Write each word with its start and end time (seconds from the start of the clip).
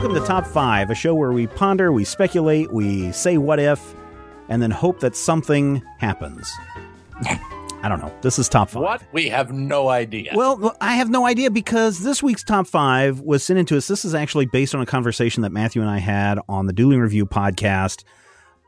Welcome 0.00 0.18
to 0.18 0.26
Top 0.26 0.46
5, 0.46 0.88
a 0.88 0.94
show 0.94 1.14
where 1.14 1.30
we 1.30 1.46
ponder, 1.46 1.92
we 1.92 2.04
speculate, 2.04 2.72
we 2.72 3.12
say 3.12 3.36
what 3.36 3.60
if, 3.60 3.94
and 4.48 4.62
then 4.62 4.70
hope 4.70 5.00
that 5.00 5.14
something 5.14 5.82
happens. 5.98 6.50
I 7.82 7.86
don't 7.86 8.00
know. 8.00 8.10
This 8.22 8.38
is 8.38 8.48
Top 8.48 8.70
5. 8.70 8.80
What? 8.82 9.02
We 9.12 9.28
have 9.28 9.52
no 9.52 9.90
idea. 9.90 10.32
Well, 10.34 10.74
I 10.80 10.94
have 10.94 11.10
no 11.10 11.26
idea 11.26 11.50
because 11.50 11.98
this 12.02 12.22
week's 12.22 12.42
top 12.42 12.66
five 12.66 13.20
was 13.20 13.44
sent 13.44 13.58
into 13.58 13.76
us. 13.76 13.88
This 13.88 14.06
is 14.06 14.14
actually 14.14 14.46
based 14.46 14.74
on 14.74 14.80
a 14.80 14.86
conversation 14.86 15.42
that 15.42 15.52
Matthew 15.52 15.82
and 15.82 15.90
I 15.90 15.98
had 15.98 16.38
on 16.48 16.64
the 16.64 16.72
Dueling 16.72 17.00
Review 17.00 17.26
podcast. 17.26 18.02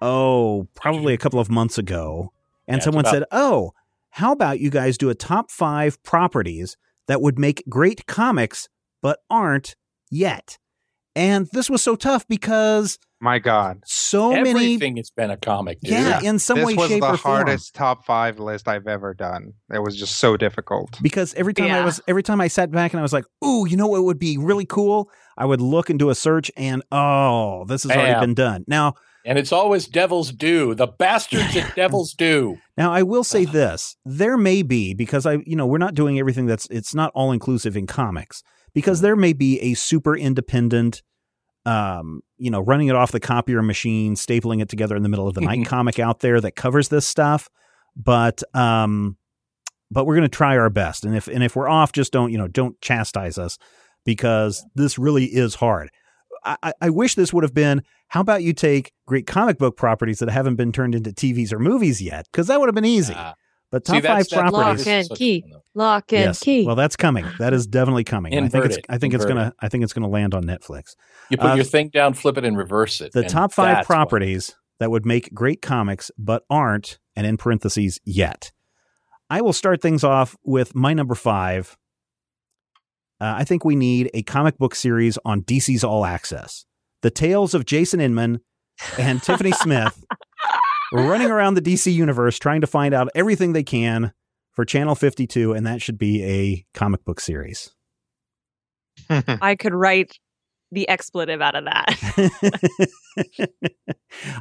Oh, 0.02 0.68
probably 0.74 1.14
a 1.14 1.18
couple 1.18 1.40
of 1.40 1.50
months 1.50 1.78
ago. 1.78 2.30
And 2.68 2.80
Yeah, 2.80 2.84
someone 2.84 3.06
it's 3.06 3.10
said, 3.10 3.24
Oh, 3.32 3.72
how 4.10 4.32
about 4.32 4.60
you 4.60 4.68
guys 4.68 4.98
do 4.98 5.08
a 5.08 5.14
top 5.14 5.50
five 5.50 6.02
properties 6.02 6.76
that 7.06 7.22
would 7.22 7.38
make 7.38 7.64
great 7.70 8.04
comics 8.04 8.68
but 9.00 9.20
aren't 9.30 9.76
yet? 10.10 10.58
And 11.14 11.46
this 11.52 11.68
was 11.68 11.82
so 11.82 11.94
tough 11.94 12.26
because 12.26 12.98
My 13.20 13.38
God, 13.38 13.82
so 13.84 14.32
many. 14.32 14.50
Everything 14.50 14.96
has 14.96 15.10
been 15.10 15.30
a 15.30 15.36
comic, 15.36 15.80
dude. 15.80 15.92
Yeah, 15.92 16.20
in 16.22 16.38
some 16.38 16.58
this 16.58 16.66
way, 16.66 16.74
was 16.74 16.88
shape, 16.88 17.00
the 17.02 17.08
or 17.10 17.16
form. 17.16 17.34
hardest 17.36 17.74
top 17.74 18.06
five 18.06 18.38
list 18.38 18.66
I've 18.66 18.86
ever 18.86 19.12
done. 19.14 19.52
It 19.72 19.80
was 19.82 19.96
just 19.98 20.16
so 20.18 20.36
difficult. 20.36 20.98
because 21.02 21.34
every 21.34 21.52
time 21.54 21.70
I 21.70 21.84
was 21.84 22.00
every 22.08 22.22
time 22.22 22.40
I 22.40 22.48
sat 22.48 22.70
back 22.70 22.92
and 22.92 23.00
I 23.00 23.02
was 23.02 23.12
like, 23.12 23.24
"Ooh, 23.44 23.66
you 23.68 23.76
know 23.76 23.88
what 23.88 24.04
would 24.04 24.18
be 24.18 24.38
really 24.38 24.66
cool?" 24.66 25.10
I 25.36 25.44
would 25.44 25.60
look 25.60 25.90
and 25.90 25.98
do 25.98 26.08
a 26.10 26.14
search, 26.14 26.50
and 26.56 26.82
oh, 26.92 27.64
this 27.66 27.82
has 27.84 27.92
already 27.92 28.20
been 28.20 28.34
done. 28.34 28.64
Now, 28.66 28.94
And 29.24 29.38
it's 29.38 29.52
always 29.52 29.86
Devil's 29.86 30.32
Due. 30.32 30.74
The 30.74 30.86
bastards 30.88 31.56
at 31.56 31.74
Devil's 31.76 32.12
Due. 32.14 32.58
now 32.76 32.92
I 32.92 33.02
will 33.02 33.24
say 33.24 33.44
this: 33.44 33.96
there 34.04 34.36
may 34.38 34.62
be 34.62 34.94
because 34.94 35.26
I, 35.26 35.34
you 35.46 35.56
know, 35.56 35.66
we're 35.66 35.78
not 35.78 35.94
doing 35.94 36.18
everything 36.18 36.46
that's 36.46 36.66
it's 36.70 36.94
not 36.94 37.12
all 37.14 37.32
inclusive 37.32 37.76
in 37.76 37.86
comics 37.86 38.42
because 38.74 39.00
there 39.00 39.16
may 39.16 39.32
be 39.32 39.60
a 39.60 39.74
super 39.74 40.16
independent. 40.16 41.02
Um, 41.64 42.22
you 42.38 42.50
know, 42.50 42.60
running 42.60 42.88
it 42.88 42.96
off 42.96 43.12
the 43.12 43.20
copier 43.20 43.62
machine, 43.62 44.16
stapling 44.16 44.60
it 44.60 44.68
together 44.68 44.96
in 44.96 45.04
the 45.04 45.08
middle 45.08 45.28
of 45.28 45.34
the 45.34 45.40
night 45.42 45.64
comic 45.66 46.00
out 46.00 46.18
there 46.18 46.40
that 46.40 46.56
covers 46.56 46.88
this 46.88 47.06
stuff. 47.06 47.48
But 47.94 48.42
um, 48.54 49.16
but 49.90 50.06
we're 50.06 50.16
going 50.16 50.28
to 50.28 50.36
try 50.36 50.56
our 50.56 50.70
best, 50.70 51.04
and 51.04 51.14
if 51.16 51.28
and 51.28 51.44
if 51.44 51.54
we're 51.54 51.68
off, 51.68 51.92
just 51.92 52.12
don't 52.12 52.32
you 52.32 52.38
know 52.38 52.48
don't 52.48 52.80
chastise 52.80 53.38
us 53.38 53.58
because 54.04 54.64
this 54.74 54.98
really 54.98 55.26
is 55.26 55.54
hard. 55.56 55.90
I, 56.44 56.72
I- 56.80 56.90
wish 56.90 57.14
this 57.14 57.32
would 57.32 57.44
have 57.44 57.54
been. 57.54 57.82
How 58.08 58.20
about 58.20 58.42
you 58.42 58.52
take 58.52 58.92
great 59.06 59.26
comic 59.28 59.58
book 59.58 59.76
properties 59.76 60.18
that 60.18 60.28
haven't 60.28 60.56
been 60.56 60.72
turned 60.72 60.94
into 60.96 61.10
TVs 61.10 61.52
or 61.52 61.58
movies 61.60 62.02
yet? 62.02 62.26
Because 62.32 62.48
that 62.48 62.58
would 62.58 62.66
have 62.66 62.74
been 62.74 62.84
easy. 62.84 63.14
Ah. 63.16 63.34
But 63.72 63.84
top 63.84 64.02
that's- 64.02 64.28
five 64.28 64.50
properties. 64.52 64.86
Lock 64.86 64.86
and 64.86 65.10
key. 65.18 65.44
Lock 65.74 66.12
and 66.12 66.20
yes. 66.26 66.38
key. 66.38 66.64
Well, 66.66 66.76
that's 66.76 66.94
coming. 66.96 67.26
That 67.38 67.52
is 67.54 67.66
definitely 67.66 68.04
coming. 68.04 68.34
And 68.34 68.44
I 68.46 68.48
think 68.48 68.66
it's. 68.66 68.78
I 68.88 68.98
think 68.98 69.14
it's 69.14 69.24
gonna. 69.24 69.52
I 69.60 69.68
think 69.68 69.82
it's 69.82 69.92
gonna 69.94 70.08
land 70.08 70.34
on 70.34 70.44
Netflix. 70.44 70.94
You 71.30 71.38
put 71.38 71.50
Uh, 71.52 71.54
your 71.54 71.64
thing 71.64 71.88
down, 71.88 72.14
flip 72.14 72.36
it, 72.38 72.44
and 72.44 72.56
reverse 72.56 73.00
it. 73.00 73.12
The 73.12 73.24
top 73.24 73.52
five 73.52 73.76
that's 73.76 73.88
what- 73.88 73.94
properties 73.96 74.54
that 74.78 74.90
would 74.90 75.06
make 75.06 75.32
great 75.34 75.62
comics 75.62 76.10
but 76.18 76.44
aren't, 76.50 76.98
and 77.16 77.26
in 77.26 77.36
parentheses, 77.38 77.98
yet. 78.04 78.52
I 79.30 79.40
will 79.40 79.52
start 79.54 79.80
things 79.80 80.04
off 80.04 80.36
with 80.44 80.74
my 80.74 80.92
number 80.92 81.14
five. 81.14 81.76
Uh, 83.20 83.34
I 83.38 83.44
think 83.44 83.64
we 83.64 83.76
need 83.76 84.10
a 84.12 84.22
comic 84.22 84.58
book 84.58 84.74
series 84.74 85.16
on 85.24 85.42
DC's 85.42 85.84
All 85.84 86.04
Access. 86.04 86.66
The 87.02 87.10
tales 87.10 87.54
of 87.54 87.64
Jason 87.64 88.00
Inman 88.00 88.40
and 88.98 89.22
Tiffany 89.22 89.52
Smith 89.62 90.04
running 90.92 91.30
around 91.30 91.54
the 91.54 91.62
DC 91.62 91.92
universe 91.92 92.38
trying 92.38 92.60
to 92.60 92.66
find 92.66 92.94
out 92.94 93.08
everything 93.14 93.52
they 93.52 93.62
can 93.62 94.12
for 94.52 94.64
Channel 94.64 94.94
52, 94.94 95.52
and 95.52 95.66
that 95.66 95.82
should 95.82 95.98
be 95.98 96.22
a 96.24 96.64
comic 96.74 97.04
book 97.04 97.20
series. 97.20 97.70
I 99.10 99.56
could 99.56 99.74
write 99.74 100.18
the 100.70 100.88
expletive 100.88 101.40
out 101.40 101.54
of 101.54 101.64
that. 101.64 101.96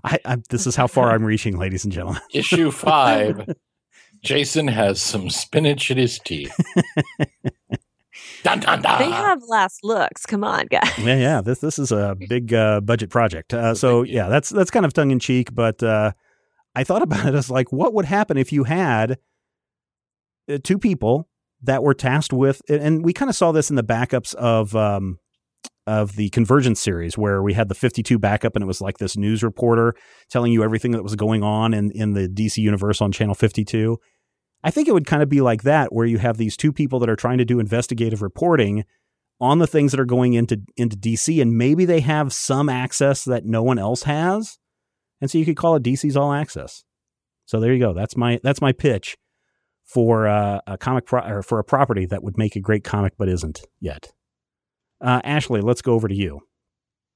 I, 0.03 0.19
I, 0.25 0.37
this 0.49 0.67
is 0.67 0.75
how 0.75 0.87
far 0.87 1.11
I'm 1.11 1.23
reaching, 1.23 1.57
ladies 1.57 1.83
and 1.83 1.93
gentlemen. 1.93 2.21
Issue 2.33 2.71
five. 2.71 3.53
Jason 4.23 4.67
has 4.67 5.01
some 5.01 5.29
spinach 5.29 5.89
in 5.89 5.97
his 5.97 6.19
teeth. 6.19 6.55
dun, 8.43 8.59
dun, 8.59 8.81
dun. 8.81 8.99
they 8.99 9.09
have 9.09 9.41
last 9.47 9.79
looks. 9.83 10.25
Come 10.25 10.43
on, 10.43 10.67
guys. 10.67 10.91
Yeah, 10.99 11.17
yeah. 11.17 11.41
This 11.41 11.59
this 11.59 11.79
is 11.79 11.91
a 11.91 12.15
big 12.29 12.53
uh, 12.53 12.81
budget 12.81 13.09
project. 13.09 13.53
Uh, 13.53 13.73
so 13.73 14.03
yeah, 14.03 14.29
that's 14.29 14.49
that's 14.49 14.71
kind 14.71 14.85
of 14.85 14.93
tongue 14.93 15.11
in 15.11 15.19
cheek, 15.19 15.53
but 15.55 15.81
uh, 15.81 16.11
I 16.75 16.83
thought 16.83 17.01
about 17.01 17.25
it 17.25 17.35
as 17.35 17.49
like, 17.49 17.71
what 17.71 17.93
would 17.93 18.05
happen 18.05 18.37
if 18.37 18.51
you 18.51 18.63
had 18.63 19.17
uh, 20.49 20.57
two 20.63 20.77
people 20.77 21.27
that 21.63 21.83
were 21.83 21.93
tasked 21.93 22.33
with, 22.33 22.61
and 22.69 23.03
we 23.03 23.13
kind 23.13 23.29
of 23.29 23.35
saw 23.35 23.51
this 23.51 23.69
in 23.69 23.75
the 23.75 23.83
backups 23.83 24.33
of 24.35 24.75
um, 24.75 25.19
of 25.87 26.15
the 26.15 26.29
Convergence 26.29 26.79
series, 26.79 27.17
where 27.17 27.41
we 27.41 27.53
had 27.53 27.69
the 27.69 27.75
52 27.75 28.17
backup, 28.17 28.55
and 28.55 28.63
it 28.63 28.67
was 28.67 28.81
like 28.81 28.97
this 28.97 29.17
news 29.17 29.43
reporter 29.43 29.93
telling 30.29 30.51
you 30.51 30.63
everything 30.63 30.91
that 30.91 31.03
was 31.03 31.15
going 31.15 31.43
on 31.43 31.73
in 31.73 31.91
in 31.91 32.13
the 32.13 32.27
DC 32.27 32.57
universe 32.57 33.01
on 33.01 33.11
Channel 33.11 33.35
52. 33.35 33.97
I 34.63 34.71
think 34.71 34.87
it 34.87 34.93
would 34.93 35.07
kind 35.07 35.23
of 35.23 35.29
be 35.29 35.41
like 35.41 35.63
that, 35.63 35.93
where 35.93 36.05
you 36.05 36.19
have 36.19 36.37
these 36.37 36.55
two 36.55 36.71
people 36.71 36.99
that 36.99 37.09
are 37.09 37.15
trying 37.15 37.39
to 37.39 37.45
do 37.45 37.59
investigative 37.59 38.21
reporting 38.21 38.85
on 39.39 39.57
the 39.57 39.67
things 39.67 39.91
that 39.91 39.99
are 39.99 40.05
going 40.05 40.33
into 40.33 40.61
into 40.77 40.95
DC, 40.95 41.41
and 41.41 41.57
maybe 41.57 41.85
they 41.85 41.99
have 41.99 42.33
some 42.33 42.69
access 42.69 43.25
that 43.25 43.45
no 43.45 43.63
one 43.63 43.79
else 43.79 44.03
has, 44.03 44.57
and 45.21 45.29
so 45.29 45.37
you 45.37 45.45
could 45.45 45.55
call 45.55 45.75
it 45.75 45.83
DC's 45.83 46.17
All 46.17 46.33
Access. 46.33 46.83
So 47.45 47.59
there 47.59 47.73
you 47.73 47.79
go. 47.79 47.93
That's 47.93 48.17
my 48.17 48.39
that's 48.43 48.61
my 48.61 48.71
pitch 48.71 49.17
for 49.85 50.27
uh, 50.27 50.59
a 50.67 50.77
comic 50.77 51.05
pro- 51.05 51.27
or 51.27 51.43
for 51.43 51.59
a 51.59 51.63
property 51.63 52.05
that 52.05 52.23
would 52.23 52.37
make 52.37 52.55
a 52.55 52.59
great 52.59 52.83
comic 52.83 53.13
but 53.17 53.29
isn't 53.29 53.61
yet. 53.79 54.11
Uh, 55.01 55.21
Ashley, 55.23 55.61
let's 55.61 55.81
go 55.81 55.93
over 55.93 56.07
to 56.07 56.15
you. 56.15 56.41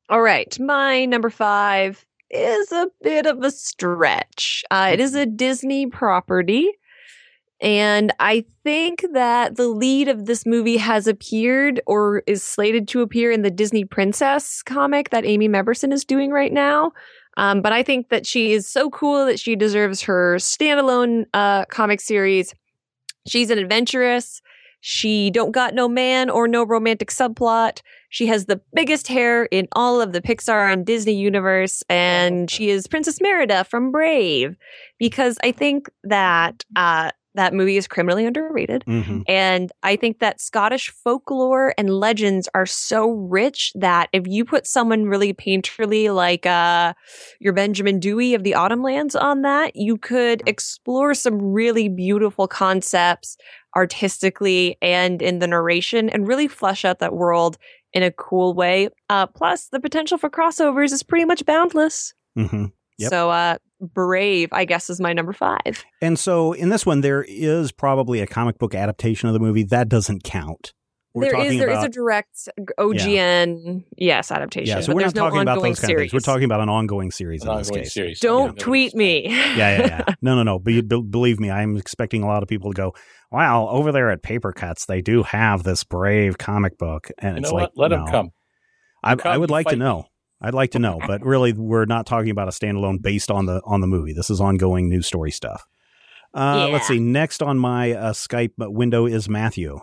All 0.10 0.22
right. 0.22 0.58
My 0.60 1.06
number 1.06 1.30
five 1.30 2.06
is 2.30 2.72
a 2.72 2.88
bit 3.02 3.26
of 3.26 3.44
a 3.44 3.52
stretch. 3.52 4.64
Uh, 4.70 4.90
it 4.94 5.00
is 5.00 5.16
a 5.16 5.26
Disney 5.26 5.88
property. 5.88 6.70
And 7.62 8.12
I 8.20 8.46
think 8.64 9.06
that 9.14 9.56
the 9.56 9.68
lead 9.68 10.10
of 10.10 10.26
this 10.26 10.46
movie 10.46 10.78
has 10.78 11.08
appeared 11.08 11.82
or 11.88 12.22
is 12.28 12.44
slated 12.44 12.88
to 12.90 13.02
appear 13.02 13.32
in 13.32 13.44
the 13.44 13.50
Disney 13.50 13.86
Princess 13.86 14.62
comic 14.62 15.12
that 15.12 15.26
Amy 15.26 15.48
Mebberson 15.48 15.94
is 15.94 16.04
doing 16.04 16.32
right 16.32 16.52
now. 16.52 16.92
Um, 17.38 17.62
but 17.62 17.74
I 17.74 17.84
think 17.84 18.10
that 18.10 18.26
she 18.26 18.54
is 18.54 18.68
so 18.68 18.90
cool 18.90 19.26
that 19.26 19.40
she 19.40 19.56
deserves 19.56 20.02
her 20.04 20.36
standalone 20.38 21.26
uh, 21.34 21.66
comic 21.66 22.00
series. 22.00 22.54
She's 23.28 23.50
an 23.50 23.58
adventurous. 23.58 24.42
She 24.82 25.32
don't 25.32 25.52
got 25.52 25.74
no 25.74 25.90
man 25.90 26.30
or 26.30 26.48
no 26.48 26.64
romantic 26.64 27.10
subplot. 27.10 27.82
She 28.10 28.28
has 28.28 28.46
the 28.46 28.62
biggest 28.74 29.08
hair 29.08 29.46
in 29.46 29.68
all 29.72 30.00
of 30.00 30.14
the 30.14 30.22
Pixar 30.22 30.72
and 30.72 30.86
Disney 30.86 31.16
universe, 31.16 31.84
and 31.90 32.52
she 32.52 32.70
is 32.70 32.86
Princess 32.86 33.20
Merida 33.20 33.64
from 33.64 33.92
Brave. 33.92 34.56
Because 35.00 35.40
I 35.44 35.52
think 35.52 35.90
that 36.04 36.64
uh, 36.76 37.10
that 37.36 37.54
movie 37.54 37.78
is 37.78 37.88
criminally 37.88 38.26
underrated. 38.26 38.84
Mm-hmm. 38.88 39.22
And 39.28 39.72
I 39.84 39.96
think 39.96 40.20
that 40.20 40.42
Scottish 40.42 40.90
folklore 40.90 41.74
and 41.78 41.90
legends 41.90 42.50
are 42.54 42.66
so 42.66 43.12
rich 43.12 43.72
that 43.76 44.10
if 44.14 44.28
you 44.28 44.46
put 44.46 44.66
someone 44.66 45.06
really 45.06 45.34
painterly 45.34 46.14
like 46.14 46.46
uh, 46.46 46.94
your 47.40 47.54
Benjamin 47.54 48.00
Dewey 48.00 48.34
of 48.34 48.44
the 48.44 48.56
Autumn 48.56 48.82
Lands 48.82 49.16
on 49.16 49.42
that, 49.44 49.76
you 49.76 49.98
could 49.98 50.42
explore 50.46 51.14
some 51.14 51.42
really 51.42 51.90
beautiful 51.90 52.48
concepts 52.48 53.38
artistically 53.76 54.78
and 54.82 55.22
in 55.22 55.40
the 55.40 55.48
narration 55.48 56.10
and 56.10 56.28
really 56.28 56.48
flesh 56.48 56.86
out 56.86 57.00
that 57.00 57.14
world 57.14 57.58
in 57.94 58.04
a 58.04 58.12
cool 58.12 58.54
way. 58.54 58.90
Uh, 59.10 59.26
plus, 59.28 59.68
the 59.68 59.80
potential 59.80 60.18
for 60.18 60.30
crossovers 60.30 60.92
is 60.92 61.04
pretty 61.04 61.26
much 61.26 61.46
boundless. 61.46 62.14
Mm-hmm. 62.38 62.66
Yep. 62.98 63.10
So, 63.10 63.30
uh, 63.30 63.58
Brave, 63.94 64.50
I 64.52 64.66
guess, 64.66 64.90
is 64.90 65.00
my 65.00 65.14
number 65.14 65.34
five. 65.34 65.84
And 66.02 66.18
so 66.20 66.54
in 66.54 66.70
this 66.70 66.86
one, 66.86 67.02
there 67.02 67.24
is 67.28 67.72
probably 67.72 68.20
a 68.22 68.28
comic 68.28 68.58
book 68.58 68.74
adaptation 68.76 69.28
of 69.30 69.34
the 69.34 69.40
movie 69.40 69.64
that 69.64 69.90
doesn't 69.90 70.24
count 70.24 70.74
We're 71.14 71.24
There 71.30 71.32
is 71.40 71.44
talking 71.46 71.60
there 71.60 71.70
is 71.70 71.78
about 71.78 71.86
a 71.86 71.90
direct 71.90 72.50
OGN 72.80 73.84
yes 73.98 74.32
adaptation. 74.32 74.68
yeah. 74.78 74.82
So 74.82 74.88
but 74.88 74.96
we're 74.96 75.02
there's 75.04 75.16
not 75.16 75.22
no 75.22 75.30
talking 75.30 75.42
about 75.42 75.52
ongoing 75.58 75.72
those 75.72 75.80
kind 75.80 75.84
of 75.92 75.98
series. 75.98 76.12
things. 76.12 76.14
We're 76.28 76.32
talking 76.34 76.44
about 76.46 76.62
an 76.62 76.70
ongoing 76.70 77.12
series 77.12 77.44
An 77.44 77.52
in 77.52 77.58
this 77.60 77.70
case. 77.70 77.94
series. 77.94 78.20
Don't 78.20 78.58
Yeah, 78.58 78.64
tweet 78.64 78.96
me. 78.96 79.28
yeah, 79.30 79.56
yeah, 79.56 79.86
yeah. 80.08 80.16
No, 80.22 80.36
no, 80.36 80.44
no. 80.44 80.60
But 80.60 80.74
you, 80.74 80.84
be- 80.84 81.02
believe 81.02 81.40
me, 81.40 81.50
I'm 81.52 81.78
expecting 81.78 82.24
a 82.24 82.28
lot 82.28 82.44
of 82.44 82.50
people 82.50 82.72
to 82.72 82.76
go, 82.76 82.96
"Wow, 83.32 83.68
over 83.70 83.92
there 83.92 84.10
at 84.12 84.24
Papercutz, 84.24 84.86
they 84.88 85.02
do 85.02 85.24
have 85.24 85.64
this 85.64 85.84
brave 85.84 86.38
comic 86.38 86.78
book," 86.78 87.10
and 87.20 87.38
You 87.38 87.42
it's 87.44 87.52
know 87.52 87.56
like, 87.56 87.70
what? 87.76 87.92
Let 87.92 87.98
no. 87.98 88.06
him 88.06 88.12
come. 88.12 88.30
I, 89.04 89.16
I 89.24 89.38
would 89.38 89.52
like 89.52 89.68
to 89.68 89.72
fight. 89.72 89.78
know. 89.80 90.08
I'd 90.42 90.54
like 90.54 90.72
to 90.72 90.80
know, 90.80 91.00
but 91.08 91.24
really, 91.24 91.54
we're 91.54 91.86
not 91.86 92.06
talking 92.06 92.30
about 92.30 92.48
a 92.48 92.52
standalone 92.52 93.02
based 93.02 93.32
on 93.32 93.46
the 93.46 93.62
on 93.66 93.82
the 93.82 93.88
movie. 93.88 94.14
This 94.14 94.30
is 94.30 94.42
ongoing 94.42 94.90
news 94.90 95.08
story 95.08 95.32
stuff. 95.32 95.64
Uh, 96.34 96.68
Let's 96.70 96.88
see. 96.88 97.00
Next 97.00 97.42
on 97.42 97.58
my 97.58 97.94
uh, 97.94 98.14
Skype 98.14 98.52
window 98.58 99.06
is 99.06 99.30
Matthew. 99.30 99.80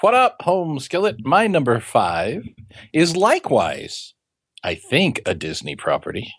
What 0.00 0.14
up, 0.14 0.36
home 0.42 0.78
skillet? 0.78 1.16
My 1.24 1.46
number 1.46 1.78
five 1.80 2.44
is 2.92 3.16
likewise, 3.16 4.14
I 4.64 4.74
think, 4.76 5.20
a 5.26 5.34
Disney 5.34 5.76
property. 5.76 6.32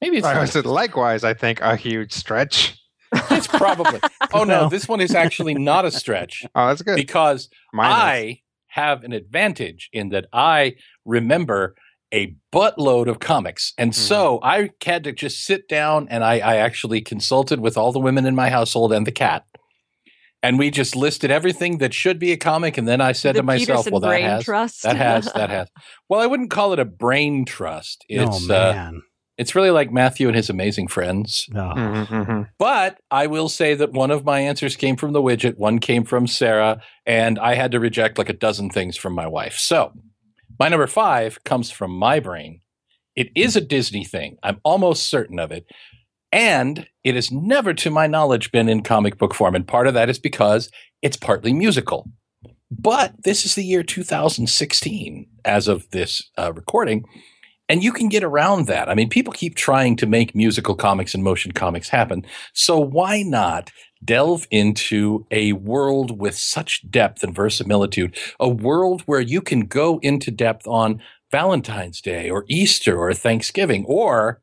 Maybe 0.00 0.16
it's 0.18 0.26
I 0.26 0.34
not. 0.34 0.54
was 0.54 0.64
likewise, 0.64 1.24
I 1.24 1.34
think, 1.34 1.60
a 1.60 1.76
huge 1.76 2.12
stretch. 2.12 2.76
It's 3.32 3.48
probably. 3.48 4.00
Oh 4.32 4.44
no, 4.44 4.68
this 4.68 4.86
one 4.86 5.00
is 5.00 5.12
actually 5.16 5.54
not 5.54 5.84
a 5.84 5.90
stretch 5.90 6.44
Oh, 6.54 6.68
that's 6.68 6.82
good. 6.82 6.94
because 6.94 7.48
Mine 7.72 7.90
is. 7.90 7.96
I 7.96 8.40
have 8.68 9.02
an 9.02 9.12
advantage 9.12 9.88
in 9.92 10.10
that 10.10 10.26
I 10.32 10.76
remember 11.04 11.74
a 12.12 12.34
buttload 12.52 13.08
of 13.08 13.20
comics. 13.20 13.72
And 13.78 13.94
so 13.94 14.40
I 14.42 14.70
had 14.84 15.04
to 15.04 15.12
just 15.12 15.44
sit 15.44 15.68
down 15.68 16.08
and 16.10 16.24
I, 16.24 16.38
I 16.38 16.56
actually 16.56 17.00
consulted 17.00 17.60
with 17.60 17.76
all 17.76 17.92
the 17.92 18.00
women 18.00 18.26
in 18.26 18.34
my 18.34 18.50
household 18.50 18.92
and 18.92 19.06
the 19.06 19.12
cat. 19.12 19.44
And 20.42 20.58
we 20.58 20.70
just 20.70 20.96
listed 20.96 21.30
everything 21.30 21.78
that 21.78 21.92
should 21.92 22.18
be 22.18 22.32
a 22.32 22.36
comic. 22.36 22.78
And 22.78 22.88
then 22.88 23.00
I 23.00 23.12
said 23.12 23.34
the 23.34 23.40
to 23.40 23.42
myself, 23.44 23.84
Peterson 23.84 23.92
well, 23.92 24.00
that 24.00 24.22
has, 24.22 24.44
Trust. 24.44 24.82
that 24.82 24.96
has, 24.96 25.30
that 25.34 25.50
has. 25.50 25.68
Well, 26.08 26.20
I 26.20 26.26
wouldn't 26.26 26.50
call 26.50 26.72
it 26.72 26.78
a 26.78 26.84
brain 26.84 27.44
trust. 27.44 28.04
It's, 28.08 28.50
oh 28.50 28.54
uh, 28.54 28.72
man. 28.72 29.02
it's 29.36 29.54
really 29.54 29.70
like 29.70 29.92
Matthew 29.92 30.28
and 30.28 30.34
his 30.34 30.48
amazing 30.48 30.88
friends. 30.88 31.46
Oh. 31.54 31.58
Mhm, 31.58 32.06
mhm. 32.06 32.48
But 32.58 32.98
I 33.10 33.26
will 33.26 33.50
say 33.50 33.74
that 33.74 33.92
one 33.92 34.10
of 34.10 34.24
my 34.24 34.40
answers 34.40 34.76
came 34.76 34.96
from 34.96 35.12
the 35.12 35.22
widget, 35.22 35.58
one 35.58 35.78
came 35.78 36.04
from 36.04 36.26
Sarah, 36.26 36.80
and 37.04 37.38
I 37.38 37.54
had 37.54 37.70
to 37.72 37.78
reject 37.78 38.16
like 38.16 38.30
a 38.30 38.34
dozen 38.34 38.70
things 38.70 38.96
from 38.96 39.12
my 39.12 39.26
wife. 39.26 39.58
So 39.58 39.92
my 40.60 40.68
number 40.68 40.86
five 40.86 41.42
comes 41.42 41.70
from 41.70 41.90
my 41.90 42.20
brain. 42.20 42.60
It 43.16 43.30
is 43.34 43.56
a 43.56 43.62
Disney 43.62 44.04
thing. 44.04 44.36
I'm 44.42 44.60
almost 44.62 45.08
certain 45.08 45.38
of 45.38 45.50
it. 45.50 45.64
And 46.32 46.86
it 47.02 47.14
has 47.14 47.32
never, 47.32 47.72
to 47.74 47.90
my 47.90 48.06
knowledge, 48.06 48.52
been 48.52 48.68
in 48.68 48.82
comic 48.82 49.16
book 49.16 49.34
form. 49.34 49.54
And 49.54 49.66
part 49.66 49.86
of 49.86 49.94
that 49.94 50.10
is 50.10 50.18
because 50.18 50.70
it's 51.00 51.16
partly 51.16 51.54
musical. 51.54 52.10
But 52.70 53.14
this 53.24 53.44
is 53.46 53.54
the 53.54 53.64
year 53.64 53.82
2016 53.82 55.26
as 55.44 55.66
of 55.66 55.90
this 55.90 56.30
uh, 56.38 56.52
recording. 56.52 57.04
And 57.68 57.82
you 57.82 57.90
can 57.90 58.08
get 58.08 58.22
around 58.22 58.66
that. 58.66 58.88
I 58.88 58.94
mean, 58.94 59.08
people 59.08 59.32
keep 59.32 59.54
trying 59.54 59.96
to 59.96 60.06
make 60.06 60.34
musical 60.34 60.74
comics 60.74 61.14
and 61.14 61.24
motion 61.24 61.52
comics 61.52 61.88
happen. 61.88 62.24
So 62.52 62.78
why 62.78 63.22
not 63.22 63.70
delve 64.04 64.46
into 64.50 65.26
a 65.30 65.52
world 65.52 66.18
with 66.18 66.34
such 66.34 66.88
depth 66.90 67.22
and 67.22 67.34
verisimilitude, 67.34 68.16
a 68.38 68.48
world 68.48 69.02
where 69.02 69.20
you 69.20 69.40
can 69.40 69.66
go 69.66 69.98
into 70.02 70.30
depth 70.30 70.66
on 70.66 71.00
Valentine's 71.30 72.00
Day 72.00 72.28
or 72.28 72.44
Easter 72.48 72.98
or 72.98 73.12
Thanksgiving 73.14 73.84
or 73.86 74.42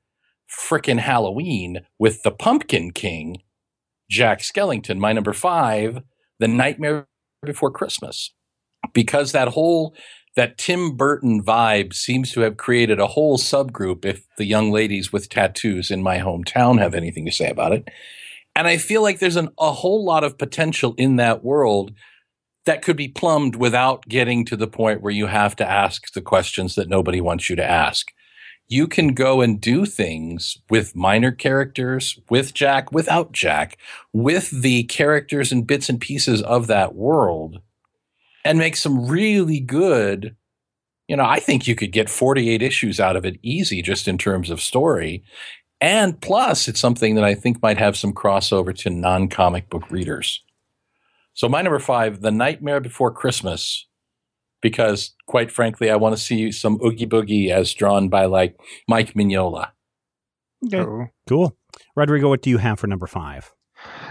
frickin' 0.50 1.00
Halloween 1.00 1.81
with 2.00 2.24
the 2.24 2.31
Pumpkin 2.31 2.92
King, 2.92 3.42
Jack 4.09 4.39
Skellington, 4.39 4.98
my 4.98 5.12
number 5.12 5.33
five, 5.33 6.01
The 6.39 6.48
Nightmare 6.48 7.07
Before 7.45 7.71
Christmas. 7.71 8.31
Because 8.94 9.33
that 9.33 9.50
whole 9.50 9.95
that 10.38 10.57
Tim 10.57 10.95
Burton 10.95 11.44
vibe 11.44 11.94
seems 11.94 12.31
to 12.31 12.42
have 12.42 12.57
created 12.57 13.00
a 13.00 13.07
whole 13.07 13.39
subgroup 13.39 14.06
if 14.06 14.24
the 14.38 14.45
young 14.45 14.71
ladies 14.71 15.12
with 15.12 15.30
tattoos 15.30 15.89
in 15.89 16.04
my 16.04 16.19
hometown 16.19 16.80
have 16.80 16.94
anything 16.94 17.25
to 17.25 17.31
say 17.31 17.50
about 17.50 17.74
it. 17.74 17.89
And 18.57 18.68
I 18.68 18.77
feel 18.77 19.04
like 19.04 19.19
there's 19.19 19.36
an, 19.36 19.50
a 19.59 19.71
whole 19.71 20.04
lot 20.04 20.24
of 20.24 20.39
potential 20.39 20.95
in 20.98 21.18
that 21.18 21.44
world 21.44 21.94
that 22.65 22.81
could 22.81 22.98
be 22.98 23.07
plumbed 23.07 23.56
without 23.56 24.07
getting 24.09 24.45
to 24.45 24.56
the 24.56 24.65
point 24.65 25.04
where 25.04 25.13
you 25.13 25.27
have 25.27 25.56
to 25.57 25.69
ask 25.69 26.12
the 26.13 26.24
questions 26.24 26.74
that 26.74 26.89
nobody 26.89 27.21
wants 27.21 27.51
you 27.51 27.56
to 27.56 27.63
ask. 27.63 28.07
You 28.68 28.88
can 28.88 29.13
go 29.13 29.42
and 29.42 29.62
do 29.62 29.86
things 29.86 30.57
with 30.71 30.95
minor 30.95 31.31
characters, 31.31 32.19
with 32.31 32.56
Jack, 32.56 32.92
without 32.92 33.31
Jack, 33.31 33.77
with 34.12 34.50
the 34.50 34.86
characters 34.86 35.51
and 35.51 35.68
bits 35.68 35.88
and 35.88 36.01
pieces 36.01 36.42
of 36.42 36.65
that 36.65 36.95
world 36.95 37.62
and 38.44 38.57
make 38.57 38.75
some 38.75 39.06
really 39.06 39.59
good. 39.59 40.36
You 41.07 41.15
know, 41.15 41.25
I 41.25 41.39
think 41.39 41.68
you 41.68 41.75
could 41.75 41.92
get 41.92 42.09
48 42.09 42.63
issues 42.63 43.00
out 43.00 43.15
of 43.15 43.24
it 43.24 43.38
easy 43.44 43.83
just 43.83 44.07
in 44.07 44.18
terms 44.18 44.50
of 44.50 44.62
story. 44.62 45.24
And 45.80 46.20
plus, 46.20 46.68
it's 46.68 46.80
something 46.80 47.16
that 47.16 47.24
I 47.24 47.36
think 47.36 47.62
might 47.62 47.78
have 47.78 47.96
some 47.96 48.14
crossover 48.14 48.76
to 48.80 48.90
non 48.90 49.28
comic 49.28 49.70
book 49.70 49.90
readers. 49.92 50.44
So, 51.34 51.48
my 51.48 51.62
number 51.62 51.80
five, 51.80 52.22
The 52.22 52.32
Nightmare 52.32 52.80
Before 52.80 53.12
Christmas, 53.12 53.86
because 54.62 55.14
quite 55.28 55.52
frankly, 55.52 55.92
I 55.92 55.96
want 55.96 56.18
to 56.18 56.22
see 56.22 56.52
some 56.52 56.80
Oogie 56.84 57.06
Boogie 57.06 57.50
as 57.50 57.74
drawn 57.74 58.10
by 58.10 58.26
like 58.26 58.60
Mike 58.88 59.14
Mignola. 59.14 59.70
Okay. 60.66 60.84
Cool. 60.84 61.08
Cool. 61.28 61.58
Rodrigo, 61.96 62.30
what 62.30 62.42
do 62.42 62.50
you 62.50 62.58
have 62.58 62.80
for 62.80 62.88
number 62.88 63.06
five? 63.06 63.54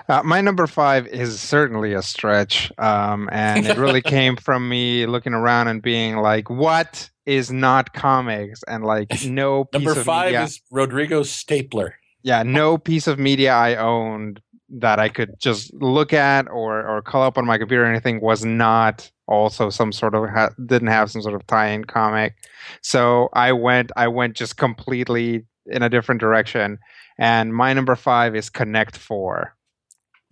Uh, 0.08 0.22
my 0.22 0.40
number 0.40 0.68
five 0.68 1.08
is 1.08 1.40
certainly 1.40 1.92
a 1.92 2.02
stretch, 2.02 2.70
um, 2.78 3.28
and 3.32 3.66
it 3.66 3.76
really 3.76 4.02
came 4.16 4.36
from 4.36 4.68
me 4.68 5.06
looking 5.06 5.34
around 5.34 5.66
and 5.66 5.82
being 5.82 6.16
like, 6.18 6.48
"What 6.48 7.10
is 7.26 7.50
not 7.50 7.92
comics?" 7.92 8.62
And 8.66 8.84
like, 8.84 9.08
no 9.26 9.64
piece 9.64 9.82
Number 9.84 9.98
of 10.00 10.04
five 10.04 10.26
media, 10.26 10.44
is 10.44 10.60
Rodrigo 10.70 11.22
Stapler. 11.22 11.94
yeah, 12.22 12.42
no 12.42 12.78
piece 12.78 13.06
of 13.06 13.18
media 13.18 13.52
I 13.52 13.76
owned 13.76 14.40
that 14.68 14.98
I 14.98 15.08
could 15.08 15.38
just 15.38 15.72
look 15.74 16.12
at 16.12 16.48
or 16.50 16.84
or 16.86 17.02
call 17.02 17.22
up 17.22 17.38
on 17.38 17.46
my 17.46 17.58
computer 17.58 17.84
or 17.84 17.86
anything 17.86 18.20
was 18.20 18.44
not 18.44 19.10
also 19.28 19.70
some 19.70 19.92
sort 19.92 20.14
of 20.14 20.28
ha- 20.28 20.50
didn't 20.66 20.88
have 20.88 21.10
some 21.10 21.22
sort 21.22 21.34
of 21.34 21.46
tie-in 21.46 21.84
comic. 21.84 22.34
So 22.82 23.28
I 23.32 23.52
went 23.52 23.92
I 23.96 24.08
went 24.08 24.34
just 24.34 24.56
completely 24.56 25.44
in 25.66 25.82
a 25.82 25.88
different 25.88 26.20
direction. 26.20 26.78
And 27.18 27.54
my 27.54 27.72
number 27.72 27.96
five 27.96 28.36
is 28.36 28.50
Connect 28.50 28.96
Four. 28.96 29.56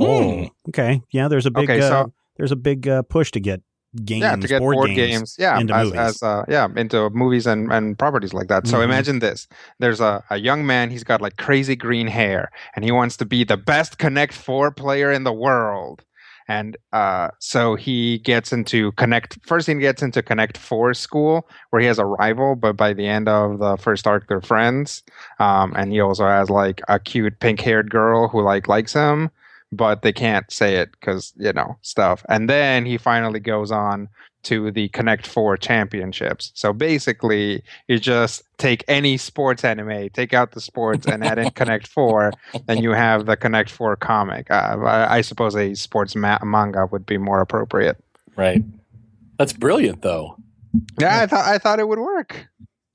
Oh, 0.00 0.48
okay. 0.68 1.00
Yeah, 1.12 1.28
there's 1.28 1.46
a 1.46 1.50
big 1.50 1.70
Okay, 1.70 1.80
uh, 1.80 2.06
there's 2.36 2.52
a 2.52 2.56
big 2.56 2.88
uh, 2.88 3.02
push 3.02 3.30
to 3.32 3.40
get 3.40 3.62
games, 4.04 4.22
yeah, 4.22 4.36
to 4.36 4.46
get 4.48 4.58
board, 4.60 4.74
board, 4.74 4.90
games. 4.90 5.18
games, 5.18 5.36
yeah, 5.38 5.60
into 5.60 5.74
as, 5.74 5.92
as 5.92 6.22
uh, 6.22 6.44
yeah, 6.48 6.68
into 6.76 7.10
movies 7.10 7.46
and, 7.46 7.72
and 7.72 7.98
properties 7.98 8.34
like 8.34 8.48
that. 8.48 8.66
So 8.66 8.78
Mhm. 8.78 8.84
imagine 8.84 9.18
this: 9.20 9.46
there's 9.78 10.00
a, 10.00 10.22
a 10.30 10.38
young 10.38 10.66
man. 10.66 10.90
He's 10.90 11.04
got 11.04 11.20
like 11.20 11.36
crazy 11.36 11.76
green 11.76 12.06
hair, 12.06 12.50
and 12.74 12.84
he 12.84 12.92
wants 12.92 13.16
to 13.18 13.24
be 13.24 13.44
the 13.44 13.56
best 13.56 13.98
Connect 13.98 14.32
Four 14.32 14.70
player 14.70 15.12
in 15.12 15.24
the 15.24 15.32
world. 15.32 16.04
And 16.46 16.76
uh, 16.92 17.28
so 17.38 17.74
he 17.74 18.18
gets 18.18 18.52
into 18.52 18.92
Connect. 18.92 19.38
First, 19.46 19.66
he 19.66 19.74
gets 19.76 20.02
into 20.02 20.22
Connect 20.22 20.58
Four 20.58 20.92
school, 20.92 21.48
where 21.70 21.80
he 21.80 21.86
has 21.86 21.98
a 21.98 22.04
rival, 22.04 22.54
but 22.54 22.76
by 22.76 22.92
the 22.92 23.06
end 23.06 23.28
of 23.28 23.58
the 23.60 23.76
first 23.78 24.06
arc, 24.06 24.28
they're 24.28 24.42
friends. 24.42 25.02
Um, 25.38 25.72
and 25.74 25.90
he 25.90 26.00
also 26.00 26.26
has 26.26 26.50
like 26.50 26.82
a 26.88 26.98
cute 26.98 27.40
pink-haired 27.40 27.90
girl 27.90 28.28
who 28.28 28.42
like 28.42 28.68
likes 28.68 28.92
him 28.92 29.30
but 29.76 30.02
they 30.02 30.12
can't 30.12 30.50
say 30.50 30.76
it 30.76 30.90
because 30.92 31.32
you 31.36 31.52
know 31.52 31.76
stuff. 31.82 32.24
And 32.28 32.48
then 32.48 32.86
he 32.86 32.98
finally 32.98 33.40
goes 33.40 33.70
on 33.70 34.08
to 34.44 34.70
the 34.70 34.88
Connect 34.90 35.26
Four 35.26 35.56
championships. 35.56 36.52
So 36.54 36.72
basically, 36.72 37.62
you 37.88 37.98
just 37.98 38.42
take 38.58 38.84
any 38.88 39.16
sports 39.16 39.64
anime, 39.64 40.10
take 40.10 40.32
out 40.32 40.52
the 40.52 40.60
sports, 40.60 41.06
and 41.06 41.24
add 41.24 41.38
in 41.38 41.50
Connect 41.54 41.86
Four, 41.86 42.32
and 42.68 42.82
you 42.82 42.92
have 42.92 43.26
the 43.26 43.36
Connect 43.36 43.70
Four 43.70 43.96
comic. 43.96 44.50
Uh, 44.50 44.78
I, 44.84 45.16
I 45.16 45.20
suppose 45.22 45.56
a 45.56 45.74
sports 45.74 46.14
ma- 46.14 46.38
manga 46.44 46.86
would 46.86 47.06
be 47.06 47.18
more 47.18 47.40
appropriate. 47.40 47.96
Right. 48.36 48.62
That's 49.38 49.52
brilliant, 49.52 50.02
though. 50.02 50.36
Yeah, 51.00 51.20
I 51.20 51.26
thought 51.26 51.44
I 51.46 51.58
thought 51.58 51.78
it 51.80 51.88
would 51.88 51.98
work. 51.98 52.46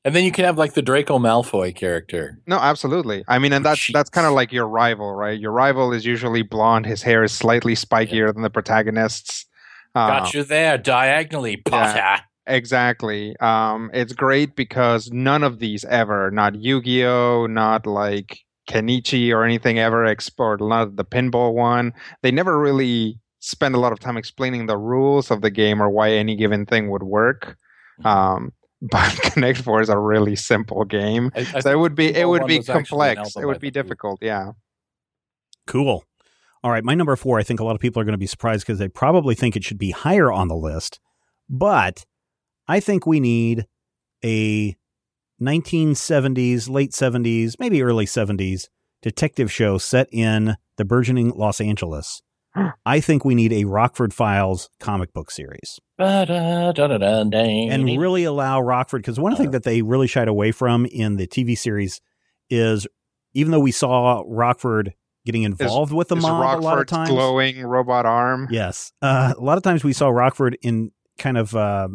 And 0.10 0.16
then 0.16 0.24
you 0.24 0.32
can 0.32 0.44
have 0.44 0.58
like 0.58 0.74
the 0.74 0.82
Draco 0.82 1.20
Malfoy 1.20 1.76
character. 1.76 2.40
No, 2.48 2.58
absolutely. 2.58 3.24
I 3.28 3.38
mean, 3.38 3.54
and 3.54 3.64
that's 3.64 3.92
that's 3.94 4.10
kind 4.10 4.26
of 4.26 4.34
like 4.34 4.52
your 4.52 4.68
rival, 4.68 5.14
right? 5.14 5.40
Your 5.40 5.52
rival 5.52 5.94
is 5.94 6.04
usually 6.04 6.42
blonde. 6.42 6.88
His 6.88 7.04
hair 7.04 7.24
is 7.24 7.32
slightly 7.32 7.76
spikier 7.76 8.34
than 8.34 8.42
the 8.42 8.50
protagonists. 8.50 9.46
Uh, 9.94 10.08
Got 10.08 10.34
you 10.34 10.44
there 10.44 10.80
diagonally, 10.80 11.58
Potter. 11.58 12.24
Exactly. 12.48 13.36
Um, 13.40 13.92
it's 13.94 14.14
great 14.14 14.56
because 14.56 15.12
none 15.12 15.44
of 15.44 15.60
these 15.60 15.86
ever, 15.86 16.32
not 16.32 16.56
Yu-Gi-Oh, 16.56 17.46
not 17.46 17.86
like 17.86 18.40
Kenichi 18.68 19.32
or 19.32 19.44
anything 19.44 19.78
ever 19.78 20.06
explored, 20.06 20.60
not 20.60 20.96
the 20.96 21.06
pinball 21.06 21.54
one. 21.54 21.94
They 22.24 22.32
never 22.32 22.58
really 22.58 23.20
spend 23.42 23.76
a 23.76 23.80
lot 23.80 23.92
of 23.92 24.00
time 24.00 24.18
explaining 24.18 24.66
the 24.66 24.78
rules 24.80 25.30
of 25.30 25.44
the 25.44 25.52
game 25.52 25.84
or 25.84 25.90
why 25.92 26.10
any 26.10 26.36
given 26.36 26.66
thing 26.66 26.90
would 26.90 27.04
work. 27.04 27.58
Um, 28.04 28.54
but 28.92 29.12
Connect 29.34 29.60
Four 29.62 29.82
is 29.82 29.90
a 29.90 29.98
really 29.98 30.36
simple 30.36 30.86
game, 30.86 31.32
I- 31.36 31.48
I 31.56 31.60
so 31.60 31.72
it 31.72 31.80
would 31.80 31.96
be 31.96 32.16
it 32.16 32.28
would 32.28 32.46
be 32.48 32.58
was 32.58 32.70
actually 32.70 33.10
an 33.10 33.16
complex. 33.18 33.36
It 33.36 33.46
would 33.46 33.60
be 33.60 33.72
difficult. 33.72 34.20
Yeah. 34.22 34.52
Cool. 35.68 36.04
All 36.64 36.72
right, 36.72 36.84
my 36.84 36.94
number 36.96 37.16
four. 37.16 37.40
I 37.40 37.44
think 37.44 37.60
a 37.60 37.64
lot 37.64 37.76
of 37.76 37.82
people 37.82 38.02
are 38.02 38.06
going 38.06 38.14
to 38.14 38.18
be 38.18 38.28
surprised 38.28 38.66
because 38.66 38.80
they 38.80 38.88
probably 38.90 39.36
think 39.36 39.56
it 39.56 39.64
should 39.64 39.78
be 39.78 39.92
higher 39.92 40.32
on 40.32 40.48
the 40.50 40.56
list, 40.56 41.00
But 41.50 42.06
I 42.68 42.80
think 42.80 43.06
we 43.06 43.20
need 43.20 43.66
a 44.24 44.76
1970s, 45.42 46.70
late 46.70 46.92
70s, 46.92 47.56
maybe 47.60 47.82
early 47.82 48.06
70s 48.06 48.68
detective 49.02 49.50
show 49.52 49.78
set 49.78 50.10
in 50.12 50.56
the 50.78 50.84
burgeoning 50.84 51.30
Los 51.30 51.62
Angeles. 51.62 52.22
I 52.86 53.00
think 53.00 53.24
we 53.24 53.36
need 53.36 53.54
a 53.54 53.64
Rockford 53.64 54.14
Files 54.14 54.70
comic 54.80 55.14
book 55.14 55.32
series 55.32 55.80
and 57.72 58.00
really 58.00 58.24
allow 58.24 58.62
Rockford 58.62 59.02
because 59.02 59.20
one 59.20 59.36
thing 59.36 59.52
that 59.52 59.64
they 59.64 59.82
really 59.82 60.08
shied 60.08 60.28
away 60.28 60.52
from 60.52 60.86
in 60.86 61.18
the 61.18 61.28
TV 61.28 61.58
series 61.58 62.02
is 62.50 62.88
even 63.34 63.52
though 63.52 63.60
we 63.60 63.72
saw 63.72 64.24
Rockford 64.26 64.94
getting 65.26 65.44
involved 65.44 65.94
with 65.94 66.08
the 66.08 66.16
Is 66.16 66.24
mob 66.24 66.60
a 66.60 66.62
lot 66.62 66.80
of 66.80 66.88
times. 66.88 67.10
glowing 67.10 67.62
robot 67.62 68.06
arm. 68.06 68.48
Yes. 68.50 68.92
Uh, 69.02 69.34
a 69.38 69.42
lot 69.42 69.58
of 69.58 69.64
times 69.64 69.84
we 69.84 69.94
saw 69.94 70.10
Rockford 70.10 70.58
in 70.62 70.92
kind 71.18 71.38
of 71.38 71.56
uh, 71.56 71.90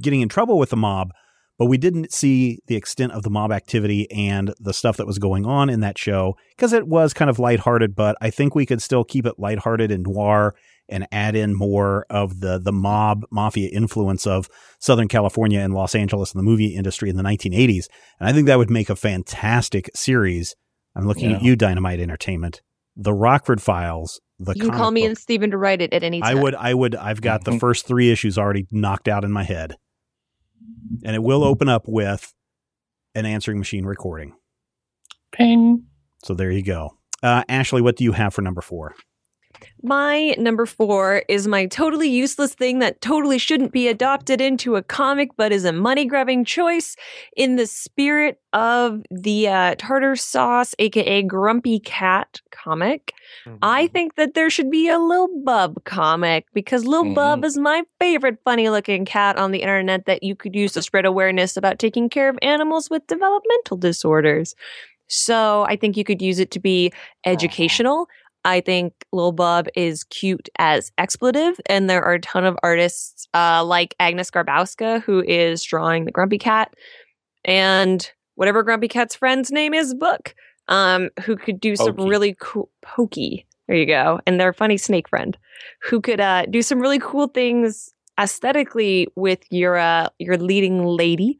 getting 0.00 0.20
in 0.20 0.28
trouble 0.28 0.58
with 0.58 0.70
the 0.70 0.76
mob, 0.76 1.12
but 1.58 1.66
we 1.66 1.78
didn't 1.78 2.12
see 2.12 2.58
the 2.66 2.76
extent 2.76 3.12
of 3.12 3.22
the 3.22 3.30
mob 3.30 3.52
activity 3.52 4.10
and 4.10 4.52
the 4.58 4.74
stuff 4.74 4.96
that 4.96 5.06
was 5.06 5.18
going 5.18 5.46
on 5.46 5.70
in 5.70 5.80
that 5.80 5.96
show 5.96 6.36
because 6.56 6.72
it 6.72 6.86
was 6.86 7.14
kind 7.14 7.30
of 7.30 7.38
lighthearted, 7.38 7.94
but 7.94 8.16
I 8.20 8.30
think 8.30 8.54
we 8.54 8.66
could 8.66 8.82
still 8.82 9.04
keep 9.04 9.24
it 9.24 9.38
lighthearted 9.38 9.90
and 9.90 10.02
noir 10.02 10.54
and 10.88 11.06
add 11.10 11.34
in 11.34 11.54
more 11.56 12.06
of 12.10 12.40
the 12.40 12.58
the 12.58 12.72
mob 12.72 13.24
mafia 13.30 13.70
influence 13.72 14.26
of 14.26 14.48
Southern 14.78 15.08
California 15.08 15.60
and 15.60 15.72
Los 15.74 15.94
Angeles 15.94 16.34
in 16.34 16.38
the 16.38 16.44
movie 16.44 16.74
industry 16.74 17.08
in 17.08 17.16
the 17.16 17.22
1980s. 17.22 17.86
And 18.20 18.28
I 18.28 18.32
think 18.32 18.46
that 18.46 18.58
would 18.58 18.70
make 18.70 18.90
a 18.90 18.96
fantastic 18.96 19.88
series. 19.94 20.54
I'm 20.94 21.06
looking 21.06 21.32
at 21.32 21.42
you, 21.42 21.56
Dynamite 21.56 22.00
Entertainment. 22.00 22.62
The 22.96 23.12
Rockford 23.12 23.60
Files. 23.60 24.20
The 24.38 24.52
You 24.54 24.62
can 24.62 24.70
call 24.72 24.90
me 24.90 25.02
book. 25.02 25.08
and 25.08 25.18
Steven 25.18 25.50
to 25.50 25.56
write 25.58 25.80
it 25.80 25.92
at 25.92 26.02
any 26.04 26.20
time. 26.20 26.36
I 26.36 26.40
would, 26.40 26.54
I 26.54 26.74
would, 26.74 26.94
I've 26.94 27.20
got 27.20 27.44
the 27.44 27.58
first 27.58 27.86
three 27.86 28.10
issues 28.10 28.36
already 28.38 28.66
knocked 28.70 29.08
out 29.08 29.24
in 29.24 29.32
my 29.32 29.42
head. 29.42 29.76
And 31.04 31.16
it 31.16 31.22
will 31.22 31.42
open 31.44 31.68
up 31.68 31.84
with 31.86 32.32
an 33.14 33.26
answering 33.26 33.58
machine 33.58 33.84
recording. 33.86 34.34
Ping. 35.32 35.84
So 36.24 36.34
there 36.34 36.50
you 36.50 36.62
go. 36.62 36.96
Uh, 37.22 37.42
Ashley, 37.48 37.80
what 37.82 37.96
do 37.96 38.04
you 38.04 38.12
have 38.12 38.34
for 38.34 38.42
number 38.42 38.60
four? 38.60 38.94
My 39.82 40.34
number 40.38 40.64
four 40.64 41.24
is 41.28 41.46
my 41.46 41.66
totally 41.66 42.08
useless 42.08 42.54
thing 42.54 42.78
that 42.78 43.00
totally 43.02 43.36
shouldn't 43.38 43.72
be 43.72 43.86
adopted 43.88 44.40
into 44.40 44.76
a 44.76 44.82
comic, 44.82 45.30
but 45.36 45.52
is 45.52 45.64
a 45.66 45.72
money 45.72 46.06
grabbing 46.06 46.44
choice 46.44 46.96
in 47.36 47.56
the 47.56 47.66
spirit 47.66 48.40
of 48.54 49.02
the 49.10 49.48
uh, 49.48 49.74
Tardar 49.74 50.18
Sauce, 50.18 50.74
aka 50.78 51.22
Grumpy 51.22 51.80
Cat 51.80 52.40
comic. 52.50 53.12
Mm-hmm. 53.46 53.58
I 53.62 53.88
think 53.88 54.14
that 54.14 54.34
there 54.34 54.48
should 54.48 54.70
be 54.70 54.88
a 54.88 54.98
Lil 54.98 55.28
Bub 55.44 55.84
comic 55.84 56.46
because 56.54 56.86
Lil 56.86 57.04
Mhm. 57.04 57.14
Bub 57.14 57.44
is 57.44 57.58
my 57.58 57.82
favorite 58.00 58.38
funny 58.44 58.70
looking 58.70 59.04
cat 59.04 59.36
on 59.36 59.50
the 59.50 59.60
internet 59.60 60.06
that 60.06 60.22
you 60.22 60.34
could 60.34 60.54
use 60.54 60.72
to 60.72 60.82
spread 60.82 61.04
awareness 61.04 61.56
about 61.56 61.78
taking 61.78 62.08
care 62.08 62.30
of 62.30 62.38
animals 62.40 62.88
with 62.88 63.06
developmental 63.06 63.76
disorders. 63.76 64.54
So 65.08 65.66
I 65.68 65.76
think 65.76 65.96
you 65.98 66.04
could 66.04 66.22
use 66.22 66.38
it 66.38 66.50
to 66.52 66.60
be 66.60 66.90
educational. 67.26 68.08
I 68.44 68.60
think 68.60 68.92
Lil 69.12 69.32
Bub 69.32 69.68
is 69.74 70.04
cute 70.04 70.48
as 70.58 70.92
expletive, 70.98 71.58
and 71.66 71.88
there 71.88 72.02
are 72.04 72.14
a 72.14 72.20
ton 72.20 72.44
of 72.44 72.56
artists 72.62 73.26
uh, 73.34 73.64
like 73.64 73.94
Agnes 73.98 74.30
Garbowska 74.30 75.02
who 75.02 75.22
is 75.26 75.62
drawing 75.62 76.04
the 76.04 76.12
Grumpy 76.12 76.38
Cat, 76.38 76.74
and 77.44 78.10
whatever 78.34 78.62
Grumpy 78.62 78.88
Cat's 78.88 79.14
friend's 79.14 79.50
name 79.50 79.74
is, 79.74 79.94
Book, 79.94 80.34
um, 80.68 81.10
who 81.24 81.36
could 81.36 81.60
do 81.60 81.76
some 81.76 81.96
really 81.96 82.36
cool 82.40 82.70
Pokey. 82.82 83.46
There 83.66 83.76
you 83.76 83.86
go, 83.86 84.20
and 84.26 84.38
their 84.38 84.52
funny 84.52 84.76
snake 84.76 85.08
friend, 85.08 85.36
who 85.82 86.00
could 86.00 86.20
uh, 86.20 86.46
do 86.46 86.60
some 86.60 86.80
really 86.80 86.98
cool 86.98 87.28
things 87.28 87.94
aesthetically 88.20 89.08
with 89.16 89.40
your 89.50 89.76
uh, 89.76 90.08
your 90.18 90.36
leading 90.36 90.84
lady. 90.84 91.38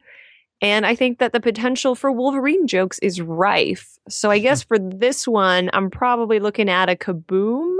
And 0.65 0.85
I 0.85 0.95
think 0.95 1.19
that 1.19 1.31
the 1.31 1.39
potential 1.39 1.93
for 1.93 2.11
Wolverine 2.11 2.65
jokes 2.65 2.97
is 2.99 3.21
rife. 3.21 3.97
So 4.09 4.31
I 4.31 4.39
guess 4.39 4.63
for 4.69 4.79
this 4.79 5.27
one, 5.27 5.69
I'm 5.73 5.89
probably 5.91 6.39
looking 6.39 6.69
at 6.69 6.89
a 6.89 6.95
Kaboom 6.95 7.77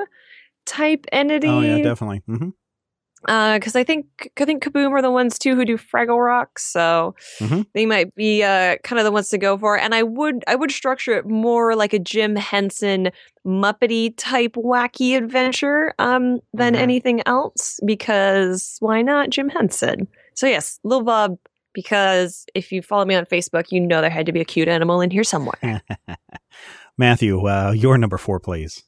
type 0.65 1.06
entity. 1.12 1.48
Oh 1.48 1.62
yeah, 1.62 1.80
definitely. 1.82 2.22
Mm-hmm. 2.30 2.50
Because 3.56 3.75
I 3.75 3.84
think 3.84 4.06
I 4.39 4.46
think 4.46 4.63
Kaboom 4.63 4.92
are 4.92 5.01
the 5.01 5.10
ones 5.10 5.39
too 5.39 5.56
who 5.56 5.65
do 5.65 5.77
Fraggle 5.80 6.24
Rock, 6.24 6.60
so 6.60 7.15
Mhm. 7.39 7.65
they 7.74 7.88
might 7.88 8.13
be 8.13 8.44
uh, 8.44 8.77
kind 8.84 9.00
of 9.00 9.04
the 9.04 9.12
ones 9.12 9.30
to 9.30 9.39
go 9.39 9.58
for. 9.58 9.80
And 9.80 9.96
I 9.96 10.04
would 10.04 10.44
I 10.48 10.54
would 10.56 10.70
structure 10.72 11.13
it 11.18 11.25
more 11.25 11.75
like 11.75 11.92
a 11.94 11.98
Jim 12.00 12.36
Henson 12.36 13.10
Muppety 13.44 14.13
type 14.15 14.54
wacky 14.54 15.18
adventure 15.18 15.96
um, 15.98 16.39
than 16.54 16.75
Mhm. 16.75 16.80
anything 16.88 17.22
else. 17.25 17.80
Because 17.84 18.77
why 18.80 19.01
not 19.01 19.32
Jim 19.32 19.50
Henson? 19.50 20.08
So 20.36 20.46
yes, 20.46 20.80
Lil 20.84 21.01
Bub. 21.01 21.38
Because 21.75 22.46
if 22.55 22.72
you 22.72 22.82
follow 22.82 23.05
me 23.05 23.13
on 23.13 23.25
Facebook, 23.25 23.72
you 23.72 23.79
know 23.79 24.01
there 24.01 24.10
had 24.10 24.25
to 24.25 24.32
be 24.32 24.41
a 24.41 24.46
cute 24.46 24.67
animal 24.67 25.01
in 25.01 25.12
here 25.12 25.24
somewhere. 25.25 25.84
Matthew, 26.98 27.46
uh, 27.48 27.72
your 27.72 27.98
number 27.98 28.17
four, 28.17 28.39
please. 28.39 28.84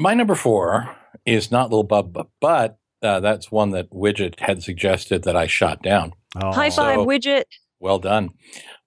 My 0.00 0.14
number 0.14 0.34
four 0.34 0.96
is 1.26 1.50
not 1.52 1.70
Little 1.70 1.84
Bub, 1.84 2.26
but 2.40 2.78
uh, 3.02 3.20
that's 3.20 3.52
one 3.52 3.70
that 3.70 3.90
Widget 3.90 4.40
had 4.40 4.62
suggested 4.62 5.22
that 5.24 5.36
I 5.36 5.46
shot 5.46 5.82
down. 5.82 6.12
Oh, 6.42 6.50
High 6.52 6.70
five, 6.70 6.96
So- 6.96 7.06
widget. 7.06 7.44
Well 7.78 7.98
done. 7.98 8.30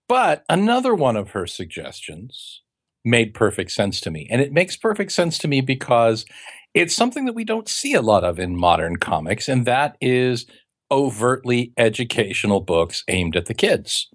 But 0.08 0.44
another 0.50 0.94
one 0.96 1.16
of 1.16 1.32
her 1.32 1.46
suggestions 1.48 2.62
made 3.04 3.34
perfect 3.34 3.72
sense 3.72 4.00
to 4.02 4.12
me. 4.12 4.28
And 4.32 4.42
it 4.42 4.52
makes 4.54 4.78
perfect 4.78 5.12
sense 5.12 5.38
to 5.40 5.48
me 5.48 5.62
because 5.62 6.26
it's 6.74 6.96
something 6.96 7.26
that 7.26 7.34
we 7.36 7.44
don't 7.44 7.70
see 7.70 7.94
a 7.94 8.02
lot 8.02 8.24
of 8.24 8.40
in 8.40 8.56
modern 8.56 8.98
comics, 8.98 9.48
and 9.48 9.66
that 9.66 9.96
is 10.02 10.46
overtly 10.92 11.74
educational 11.78 12.60
books 12.60 13.04
aimed 13.08 13.36
at 13.36 13.46
the 13.46 13.54
kids. 13.54 14.10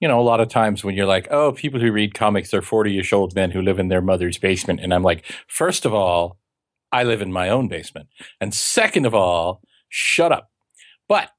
You 0.00 0.08
know, 0.08 0.20
a 0.20 0.22
lot 0.22 0.40
of 0.40 0.48
times 0.48 0.84
when 0.84 0.94
you're 0.94 1.06
like, 1.06 1.26
oh, 1.30 1.52
people 1.52 1.80
who 1.80 1.90
read 1.90 2.14
comics, 2.14 2.50
they're 2.50 2.62
40 2.62 2.92
years 2.92 3.12
old 3.12 3.34
men 3.34 3.50
who 3.50 3.62
live 3.62 3.78
in 3.78 3.88
their 3.88 4.02
mother's 4.02 4.38
basement. 4.38 4.80
And 4.80 4.92
I'm 4.92 5.02
like, 5.02 5.24
first 5.48 5.86
of 5.86 5.94
all, 5.94 6.38
I 6.92 7.02
live 7.02 7.22
in 7.22 7.32
my 7.32 7.48
own 7.48 7.68
basement. 7.68 8.08
And 8.40 8.54
second 8.54 9.06
of 9.06 9.14
all, 9.14 9.62
shut 9.88 10.32
up. 10.32 10.50
But 11.08 11.30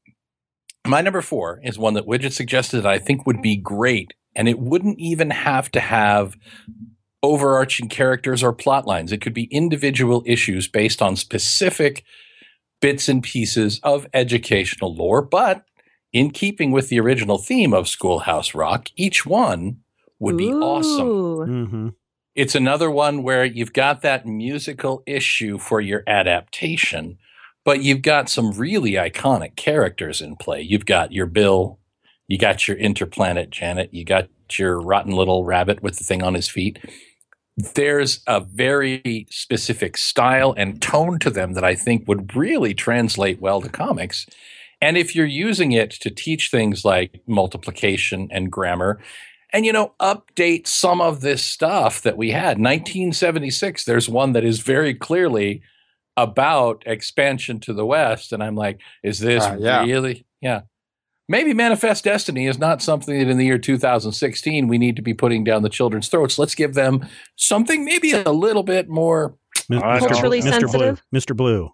my 0.86 1.02
number 1.02 1.22
four 1.22 1.60
is 1.64 1.78
one 1.78 1.94
that 1.94 2.08
Widget 2.08 2.32
suggested 2.32 2.82
that 2.82 2.92
I 2.92 3.00
think 3.00 3.26
would 3.26 3.42
be 3.42 3.58
great. 3.58 4.14
And 4.36 4.48
it 4.48 4.60
wouldn't 4.60 5.00
even 5.00 5.30
have 5.32 5.70
to 5.72 5.80
have 5.80 6.36
overarching 7.24 7.90
characters 7.90 8.44
or 8.44 8.54
plot 8.54 8.88
lines. 8.88 9.12
It 9.12 9.22
could 9.22 9.34
be 9.34 9.46
individual 9.46 10.24
issues 10.26 10.68
based 10.68 11.02
on 11.02 11.16
specific 11.16 12.04
bits 12.82 13.10
and 13.10 13.24
pieces 13.24 13.80
of 13.84 14.08
educational 14.14 14.94
lore. 14.96 15.22
But 15.22 15.66
in 16.14 16.32
keeping 16.32 16.72
with 16.72 16.90
the 16.90 17.00
original 17.00 17.38
theme 17.38 17.74
of 17.74 17.88
Schoolhouse 17.88 18.54
Rock, 18.54 18.90
each 18.96 19.26
one 19.26 19.78
would 20.20 20.38
be 20.38 20.52
awesome. 20.54 21.08
Ooh. 21.08 21.46
hmm 21.46 21.90
It's 22.36 22.56
another 22.56 22.90
one 22.90 23.24
where 23.24 23.46
you've 23.46 23.74
got 23.74 24.02
that 24.02 24.26
musical 24.26 25.04
issue 25.06 25.58
for 25.58 25.82
your 25.82 26.04
adaptation, 26.08 27.18
but 27.66 27.84
you've 27.84 28.02
got 28.02 28.30
some 28.30 28.52
really 28.52 28.94
iconic 28.94 29.56
characters 29.56 30.22
in 30.22 30.36
play. 30.36 30.62
You've 30.62 30.86
got 30.86 31.12
your 31.12 31.28
Bill, 31.28 31.80
you 32.28 32.38
got 32.38 32.68
your 32.68 32.78
interplanet 32.78 33.50
Janet, 33.50 33.94
you 33.94 34.06
got 34.06 34.30
your 34.58 34.80
rotten 34.80 35.12
little 35.12 35.44
rabbit 35.44 35.84
with 35.84 35.98
the 35.98 36.04
thing 36.04 36.24
on 36.24 36.34
his 36.34 36.48
feet. 36.48 36.80
There's 37.58 38.22
a 38.28 38.40
very 38.40 39.26
specific 39.30 39.98
style 39.98 40.54
and 40.56 40.82
tone 40.82 41.18
to 41.20 41.30
them 41.30 41.54
that 41.54 41.64
I 41.64 41.76
think 41.76 42.08
would 42.08 42.36
really 42.36 42.74
translate 42.74 43.42
well 43.42 43.62
to 43.62 43.70
comics. 43.70 44.28
And 44.80 44.96
if 44.96 45.16
you're 45.16 45.26
using 45.26 45.72
it 45.72 45.90
to 45.92 46.12
teach 46.12 46.50
things 46.52 46.86
like 46.86 47.20
multiplication 47.26 48.28
and 48.32 48.52
grammar, 48.52 49.00
and 49.54 49.66
you 49.66 49.74
know 49.74 49.94
update 50.00 50.68
some 50.68 51.02
of 51.02 51.22
this 51.22 51.44
stuff 51.44 52.02
that 52.02 52.18
we 52.18 52.32
had 52.32 52.60
1976 52.60 53.86
there's 53.86 54.10
one 54.10 54.34
that 54.34 54.44
is 54.44 54.60
very 54.60 54.94
clearly 54.94 55.62
about 56.18 56.84
expansion 56.86 57.60
to 57.60 57.74
the 57.74 57.86
west 57.86 58.34
and 58.34 58.44
i'm 58.44 58.56
like 58.56 58.80
is 59.04 59.20
this 59.20 59.46
Uh, 59.46 59.58
yeah. 59.60 59.84
really 59.84 60.26
yeah 60.42 60.62
maybe 61.28 61.54
manifest 61.54 62.04
destiny 62.04 62.48
is 62.48 62.58
not 62.58 62.82
something 62.82 63.18
that 63.18 63.28
in 63.30 63.38
the 63.38 63.46
year 63.46 63.58
2016 63.58 64.68
we 64.68 64.78
need 64.78 64.96
to 64.96 65.02
be 65.02 65.14
putting 65.14 65.44
down 65.44 65.62
the 65.62 65.70
children's 65.70 66.08
throats 66.08 66.40
let's 66.40 66.56
give 66.56 66.74
them 66.74 67.06
something 67.36 67.84
maybe 67.86 68.12
a 68.12 68.32
little 68.32 68.64
bit 68.64 68.88
more 68.90 69.38
Mis- 69.70 69.84
I. 69.84 70.00
Culturally 70.00 70.42
Mr. 70.42 70.50
sensitive? 70.50 71.04
Blue. 71.12 71.20
Mr. 71.20 71.36
Blue. 71.36 71.70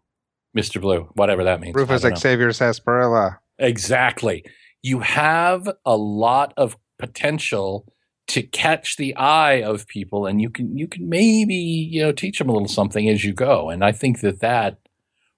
mr 0.58 0.82
blue 0.82 1.10
whatever 1.14 1.44
that 1.44 1.60
means 1.60 1.76
Rufus 1.76 2.02
don't. 2.02 2.18
Xavier 2.18 2.52
Sarsaparilla. 2.52 3.40
Exactly. 3.60 4.44
You 4.82 5.00
have 5.00 5.70
a 5.86 5.96
lot 5.96 6.54
of 6.58 6.76
potential 7.00 7.86
to 8.28 8.42
catch 8.42 8.98
the 8.98 9.16
eye 9.16 9.62
of 9.62 9.88
people 9.88 10.26
and 10.26 10.42
you 10.42 10.50
can 10.50 10.78
you 10.78 10.88
can 10.88 11.10
maybe 11.10 11.54
you 11.56 12.02
know 12.02 12.12
teach 12.12 12.40
them 12.40 12.50
a 12.50 12.54
little 12.54 12.68
something 12.68 13.10
as 13.10 13.24
you 13.26 13.34
go 13.34 13.70
and 13.70 13.84
i 13.84 13.92
think 13.92 14.22
that 14.22 14.40
that 14.40 14.78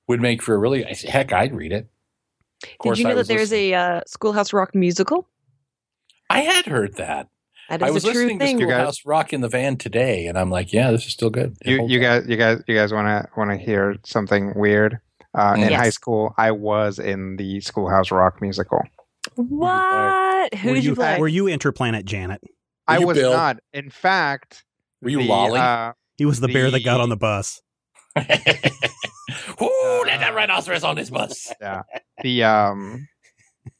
would 0.07 0.21
make 0.21 0.41
for 0.41 0.53
a 0.53 0.57
really 0.57 0.83
heck 0.83 1.33
i'd 1.33 1.55
read 1.55 1.71
it 1.71 1.83
of 1.83 1.89
Did 2.61 2.77
course 2.79 2.99
you 2.99 3.05
know 3.05 3.15
that 3.15 3.27
there's 3.27 3.51
listening- 3.51 3.73
a 3.73 3.97
uh, 3.97 4.01
Schoolhouse 4.07 4.53
Rock 4.53 4.73
musical? 4.75 5.27
i 6.29 6.39
had 6.41 6.65
heard 6.65 6.95
that 6.95 7.27
That 7.69 7.83
i 7.83 7.91
was 7.91 8.03
a 8.03 8.11
true 8.11 8.21
listening 8.23 8.39
to 8.39 8.45
thing. 8.45 8.59
You 8.59 8.65
guys- 8.65 8.75
schoolhouse 8.75 9.05
rock 9.05 9.31
in 9.33 9.41
the 9.41 9.47
van 9.49 9.77
today 9.77 10.25
and 10.25 10.39
i'm 10.39 10.49
like 10.49 10.73
yeah 10.73 10.89
this 10.89 11.05
is 11.05 11.13
still 11.13 11.29
good 11.29 11.55
It 11.61 11.69
You 11.71 11.87
you 11.87 11.99
guys 11.99 12.23
you 12.27 12.35
guys 12.35 12.63
you 12.67 12.75
guys 12.75 12.91
want 12.91 13.07
to 13.07 13.29
want 13.37 13.51
to 13.51 13.57
hear 13.57 13.97
something 14.05 14.53
weird? 14.55 14.99
Uh, 15.37 15.53
in 15.57 15.69
Yes. 15.69 15.81
high 15.81 15.89
school, 15.89 16.33
I 16.37 16.51
was 16.51 16.97
in 16.97 17.35
the 17.35 17.59
Schoolhouse 17.59 18.09
Rock 18.09 18.41
musical. 18.41 18.81
What? 19.35 20.53
Who 20.55 20.69
were 20.69 20.75
did 20.75 20.85
you, 20.85 20.95
play? 20.95 21.19
Were 21.19 21.27
you 21.27 21.45
Interplanet 21.45 22.05
Janet? 22.05 22.41
I 22.87 22.99
was 22.99 23.17
Bill? 23.17 23.33
not. 23.33 23.59
In 23.73 23.89
fact, 23.89 24.63
Were 25.01 25.09
you 25.09 25.17
the, 25.19 25.27
lolly? 25.27 25.59
uh, 25.59 25.91
He 26.17 26.25
was 26.25 26.39
the, 26.39 26.47
bear 26.47 26.71
that 26.71 26.85
got 26.85 27.01
on 27.01 27.09
the 27.09 27.17
bus. 27.17 27.61
Ooh, 29.61 30.03
let 30.05 30.19
that 30.19 30.33
rhinoceros 30.33 30.83
on 30.83 30.95
this 30.95 31.09
bus. 31.09 31.51
yeah. 31.61 31.81
the 32.23 32.43
um 32.43 33.07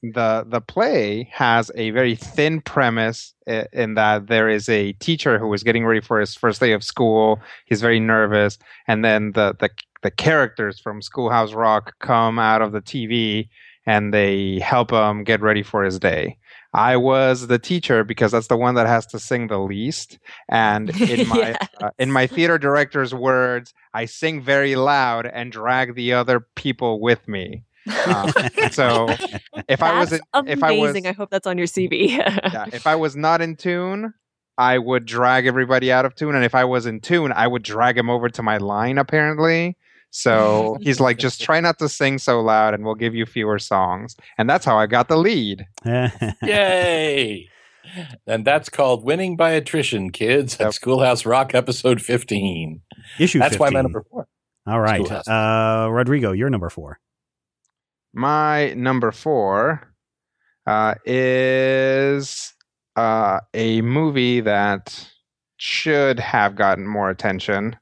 the 0.02 0.46
the 0.48 0.62
play 0.62 1.30
has 1.32 1.72
a 1.76 1.92
very 1.92 2.16
thin 2.16 2.62
premise 2.62 3.34
in 3.72 3.94
that 3.94 4.28
there 4.28 4.50
is 4.50 4.68
a 4.68 4.94
teacher 4.94 5.38
who 5.38 5.54
is 5.54 5.64
getting 5.64 5.86
ready 5.86 6.02
for 6.02 6.20
his 6.20 6.36
first 6.36 6.60
day 6.60 6.72
of 6.72 6.84
school 6.84 7.40
he's 7.66 7.82
very 7.82 8.00
nervous 8.00 8.58
and 8.88 9.06
then 9.06 9.32
the 9.34 9.56
the, 9.60 9.70
the 10.02 10.12
characters 10.12 10.80
from 10.80 11.02
schoolhouse 11.02 11.54
rock 11.54 11.94
come 12.00 12.40
out 12.40 12.62
of 12.62 12.72
the 12.72 12.82
tv 12.82 13.48
and 13.86 14.14
they 14.14 14.60
help 14.60 14.92
him 14.92 15.24
get 15.24 15.42
ready 15.42 15.62
for 15.62 15.84
his 15.84 16.00
day 16.00 16.38
i 16.76 16.96
was 16.98 17.48
the 17.48 17.58
teacher 17.58 18.04
because 18.04 18.32
that's 18.34 18.48
the 18.48 18.58
one 18.58 18.76
that 18.76 18.86
has 18.86 19.06
to 19.08 19.18
sing 19.20 19.48
the 19.48 19.58
least 19.58 20.20
and 20.50 20.90
in 21.10 21.28
my 21.28 21.50
Yeah. 21.50 21.58
uh, 21.82 21.90
in 21.98 22.12
my 22.12 22.28
theater 22.28 22.58
director's 22.60 23.14
words 23.14 23.74
i 23.94 24.06
sing 24.06 24.42
very 24.44 24.76
loud 24.76 25.26
and 25.26 25.52
drag 25.52 25.96
the 25.96 26.14
other 26.14 26.40
people 26.56 27.00
with 27.00 27.28
me 27.28 27.64
uh, 27.88 28.32
so 28.72 29.08
if 29.70 29.84
I 29.84 30.00
was 30.00 30.10
That's 30.10 30.24
in, 30.34 30.48
if 30.48 30.64
I 30.64 30.72
was 30.72 30.90
amazing. 30.90 31.06
I 31.06 31.12
hope 31.14 31.30
that's 31.30 31.46
on 31.46 31.56
your 31.60 31.68
CV. 31.68 32.18
yeah, 32.18 32.66
if 32.74 32.88
I 32.88 32.96
was 32.96 33.16
not 33.16 33.42
in 33.44 33.56
tune, 33.56 34.12
I 34.58 34.80
would 34.80 35.06
drag 35.06 35.46
everybody 35.46 35.92
out 35.92 36.04
of 36.04 36.16
tune, 36.16 36.34
and 36.34 36.44
if 36.44 36.56
I 36.56 36.64
was 36.66 36.88
in 36.88 37.00
tune, 37.00 37.32
I 37.32 37.46
would 37.46 37.62
drag 37.62 37.96
him 37.96 38.10
over 38.10 38.28
to 38.28 38.42
my 38.42 38.58
line. 38.58 38.98
Apparently, 38.98 39.78
so 40.16 40.78
he's 40.80 41.02
like, 41.02 41.18
just 41.18 41.42
try 41.48 41.60
not 41.60 41.78
to 41.80 41.90
sing 41.90 42.18
so 42.20 42.40
loud, 42.42 42.74
and 42.74 42.86
we'll 42.86 42.96
give 42.96 43.14
you 43.14 43.26
fewer 43.26 43.60
songs. 43.60 44.16
And 44.38 44.50
that's 44.50 44.64
how 44.64 44.78
I 44.78 44.88
got 44.88 45.10
the 45.10 45.18
lead. 45.18 45.66
Yay! 46.42 47.50
And 48.26 48.46
that's 48.46 48.70
called 48.70 49.04
Winning 49.04 49.36
by 49.36 49.52
Attrition, 49.52 50.12
kids, 50.12 50.56
at 50.56 50.60
Yep. 50.68 50.74
Schoolhouse 50.74 51.26
Rock 51.26 51.54
episode 51.54 52.02
15. 52.02 52.82
Issue 53.20 53.40
That's 53.40 53.56
15. 53.58 53.60
why 53.60 53.70
my 53.72 53.82
number 53.82 54.04
four. 54.10 54.28
All 54.66 54.80
right. 54.80 55.12
Uh, 55.28 55.90
Rodrigo, 55.92 56.32
you're 56.32 56.50
number 56.50 56.70
four. 56.70 57.00
My 58.14 58.74
number 58.74 59.12
four 59.12 59.94
uh, 60.66 60.96
is 61.06 62.54
uh, 62.96 63.42
a 63.54 63.82
movie 63.82 64.40
that 64.40 65.08
should 65.58 66.20
have 66.20 66.56
gotten 66.56 66.88
more 66.88 67.10
attention, 67.10 67.76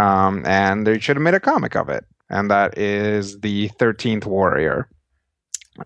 um, 0.00 0.44
and 0.46 0.86
they 0.86 0.98
should 0.98 1.16
have 1.16 1.22
made 1.22 1.34
a 1.34 1.40
comic 1.40 1.76
of 1.76 1.88
it, 1.88 2.04
and 2.28 2.50
that 2.50 2.78
is 2.78 3.40
the 3.40 3.68
Thirteenth 3.78 4.26
Warrior. 4.26 4.88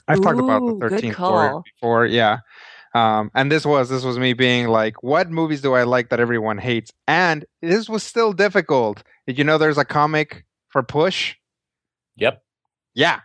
I've 0.08 0.20
talked 0.22 0.38
about 0.38 0.60
the 0.66 0.88
Thirteenth 0.88 1.18
Warrior 1.18 1.60
before, 1.64 2.06
yeah. 2.06 2.38
Um, 2.94 3.30
and 3.34 3.50
this 3.50 3.66
was 3.66 3.88
this 3.88 4.04
was 4.04 4.18
me 4.18 4.34
being 4.34 4.68
like, 4.68 5.02
what 5.02 5.28
movies 5.30 5.60
do 5.60 5.74
I 5.74 5.82
like 5.82 6.10
that 6.10 6.20
everyone 6.20 6.58
hates? 6.58 6.92
And 7.08 7.44
this 7.60 7.88
was 7.88 8.02
still 8.04 8.32
difficult. 8.32 9.02
Did 9.26 9.36
you 9.36 9.44
know 9.44 9.58
there's 9.58 9.78
a 9.78 9.84
comic 9.84 10.44
for 10.68 10.82
Push? 10.82 11.34
Yep. 12.16 12.40
Yeah, 12.94 13.20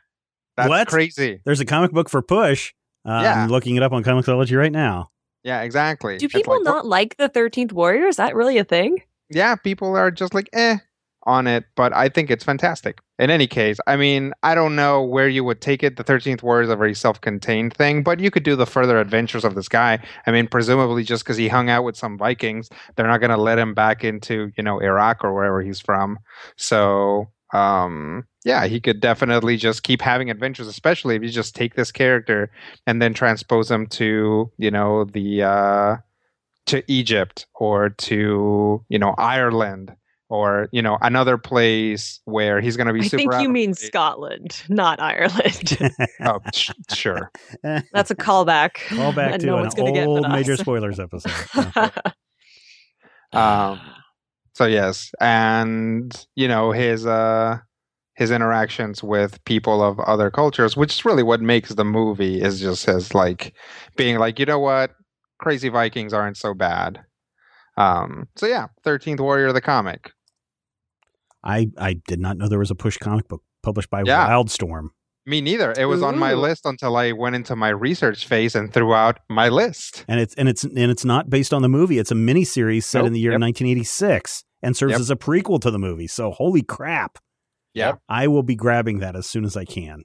that's 0.58 0.70
What? 0.70 0.88
crazy. 0.88 1.42
There's 1.46 1.60
a 1.60 1.66
comic 1.66 1.92
book 1.92 2.10
for 2.10 2.24
Push. 2.24 2.74
Uh, 3.06 3.20
Yeah. 3.24 3.44
I'm 3.44 3.50
looking 3.50 3.76
it 3.76 3.84
up 3.84 3.92
on 3.92 4.04
Comixology 4.04 4.58
right 4.58 4.72
now. 4.72 5.12
Yeah, 5.44 5.62
exactly. 5.62 6.18
Do 6.18 6.28
people 6.28 6.56
like, 6.56 6.64
not 6.64 6.86
like 6.88 7.16
the 7.18 7.30
Thirteenth 7.30 7.72
Warrior? 7.72 8.08
Is 8.08 8.18
that 8.18 8.36
really 8.36 8.58
a 8.58 8.64
thing? 8.64 9.04
Yeah, 9.30 9.56
people 9.56 9.96
are 9.96 10.12
just 10.12 10.34
like 10.34 10.50
eh 10.54 10.78
on 11.24 11.48
it, 11.48 11.66
but 11.76 11.94
I 11.94 12.10
think 12.10 12.32
it's 12.32 12.44
fantastic. 12.44 13.00
In 13.20 13.30
any 13.30 13.46
case, 13.46 13.78
I 13.88 13.98
mean, 13.98 14.34
I 14.42 14.56
don't 14.56 14.76
know 14.76 15.04
where 15.04 15.28
you 15.28 15.44
would 15.44 15.62
take 15.62 15.84
it. 15.84 15.98
The 15.98 16.04
Thirteenth 16.04 16.42
War 16.42 16.62
is 16.62 16.70
a 16.70 16.76
very 16.76 16.96
self-contained 16.96 17.74
thing, 17.74 18.04
but 18.04 18.20
you 18.20 18.32
could 18.32 18.44
do 18.44 18.56
the 18.56 18.66
further 18.66 18.98
adventures 19.00 19.44
of 19.44 19.56
this 19.56 19.68
guy. 19.68 20.00
I 20.26 20.32
mean, 20.32 20.48
presumably 20.48 21.04
just 21.04 21.24
because 21.24 21.38
he 21.38 21.48
hung 21.50 21.70
out 21.70 21.84
with 21.84 21.98
some 21.98 22.18
Vikings, 22.18 22.70
they're 22.96 23.08
not 23.08 23.20
going 23.20 23.32
to 23.32 23.38
let 23.38 23.60
him 23.60 23.74
back 23.74 24.04
into 24.04 24.52
you 24.58 24.64
know 24.64 24.80
Iraq 24.80 25.24
or 25.24 25.34
wherever 25.34 25.62
he's 25.62 25.80
from. 25.80 26.20
So 26.58 27.30
um 27.52 28.24
yeah 28.46 28.68
he 28.68 28.80
could 28.80 29.00
definitely 29.02 29.58
just 29.58 29.82
keep 29.82 30.02
having 30.02 30.30
adventures 30.30 30.68
especially 30.68 31.16
if 31.16 31.24
you 31.24 31.30
just 31.30 31.56
take 31.56 31.74
this 31.74 31.92
character 31.92 32.52
and 32.86 33.02
then 33.02 33.12
transpose 33.12 33.72
him 33.72 33.88
to 33.88 34.52
you 34.58 34.70
know 34.70 35.04
the 35.06 35.42
uh 35.42 35.96
to 36.70 36.84
Egypt 36.88 37.48
or 37.56 37.90
to 37.90 38.84
you 38.90 39.00
know 39.00 39.16
Ireland 39.18 39.96
or 40.30 40.70
you 40.72 40.82
know 40.82 40.98
another 41.02 41.38
place 41.38 42.20
where 42.26 42.62
he's 42.62 42.78
going 42.78 42.88
to 42.88 42.94
be 42.94 43.02
I 43.02 43.08
super. 43.08 43.32
think 43.32 43.44
you 43.44 43.50
mean. 43.50 43.74
Scotland, 43.74 44.64
not 44.70 45.00
Ireland. 45.00 45.78
Oh, 46.22 46.40
sh- 46.54 46.72
sure. 46.94 47.32
That's 47.64 48.12
a 48.12 48.16
callback. 48.16 48.74
Call 48.90 49.14
back 49.14 49.40
to 49.40 49.46
no 49.46 49.56
an 49.56 49.62
one's 49.62 49.74
get 49.74 50.06
old 50.06 50.30
major 50.30 50.58
spoilers 50.58 51.00
episode. 51.00 51.32
Um, 53.32 53.80
so 54.56 54.66
yes, 54.66 55.12
and 55.22 56.26
you 56.36 56.48
know 56.48 56.72
his 56.72 57.06
uh 57.06 57.60
his 58.16 58.32
interactions 58.32 59.04
with 59.04 59.44
people 59.46 59.84
of 59.84 60.00
other 60.02 60.32
cultures, 60.32 60.76
which 60.76 60.94
is 60.94 61.06
really 61.06 61.22
what 61.22 61.40
makes 61.40 61.70
the 61.70 61.86
movie, 61.86 62.42
is 62.42 62.60
just 62.60 62.86
his 62.88 63.14
like 63.14 63.54
being 63.96 64.18
like, 64.18 64.40
you 64.40 64.46
know 64.46 64.58
what, 64.58 64.92
crazy 65.40 65.70
Vikings 65.70 66.14
aren't 66.14 66.38
so 66.38 66.54
bad. 66.54 67.02
Um, 67.78 68.28
so 68.36 68.46
yeah, 68.46 68.68
Thirteenth 68.84 69.20
Warrior 69.20 69.48
of 69.48 69.54
the 69.54 69.62
comic. 69.62 70.12
I 71.44 71.68
I 71.78 71.94
did 72.08 72.20
not 72.20 72.38
know 72.38 72.48
there 72.48 72.60
was 72.60 72.72
a 72.72 72.76
Push 72.76 72.98
comic 72.98 73.28
book 73.28 73.42
published 73.64 73.90
by 73.90 74.04
Yeah. 74.06 74.28
Wildstorm. 74.30 74.90
Me 75.26 75.42
neither. 75.42 75.74
It 75.78 75.86
was 75.86 76.02
on 76.02 76.18
my 76.18 76.34
list 76.34 76.66
until 76.66 76.98
I 76.98 77.12
went 77.12 77.36
into 77.36 77.56
my 77.56 77.70
research 77.70 78.26
phase 78.26 78.56
and 78.56 78.74
threw 78.74 78.94
out 78.94 79.20
my 79.30 79.48
list. 79.50 80.04
and 80.08 80.20
it's 80.20 80.34
and 80.36 80.50
it's 80.50 80.64
and 80.64 80.78
it's 80.92 81.06
not 81.06 81.30
based 81.30 81.54
on 81.54 81.62
the 81.62 81.70
movie. 81.70 82.00
It's 82.00 82.12
a 82.12 82.16
miniseries 82.16 82.84
set 82.84 83.06
in 83.06 83.14
the 83.14 83.20
year 83.20 83.32
Yep. 83.34 83.42
1986 83.42 84.44
and 84.64 84.76
serves 84.76 84.92
Yep. 84.92 85.00
as 85.02 85.10
a 85.12 85.16
prequel 85.16 85.62
to 85.62 85.72
the 85.72 85.80
movie. 85.80 86.08
So 86.08 86.32
holy 86.32 86.64
crap! 86.64 87.20
Yep. 87.76 88.00
I 88.10 88.28
will 88.28 88.44
be 88.44 88.56
grabbing 88.56 89.00
that 89.00 89.16
as 89.16 89.28
soon 89.28 89.46
as 89.46 89.56
I 89.56 89.66
can. 89.66 90.04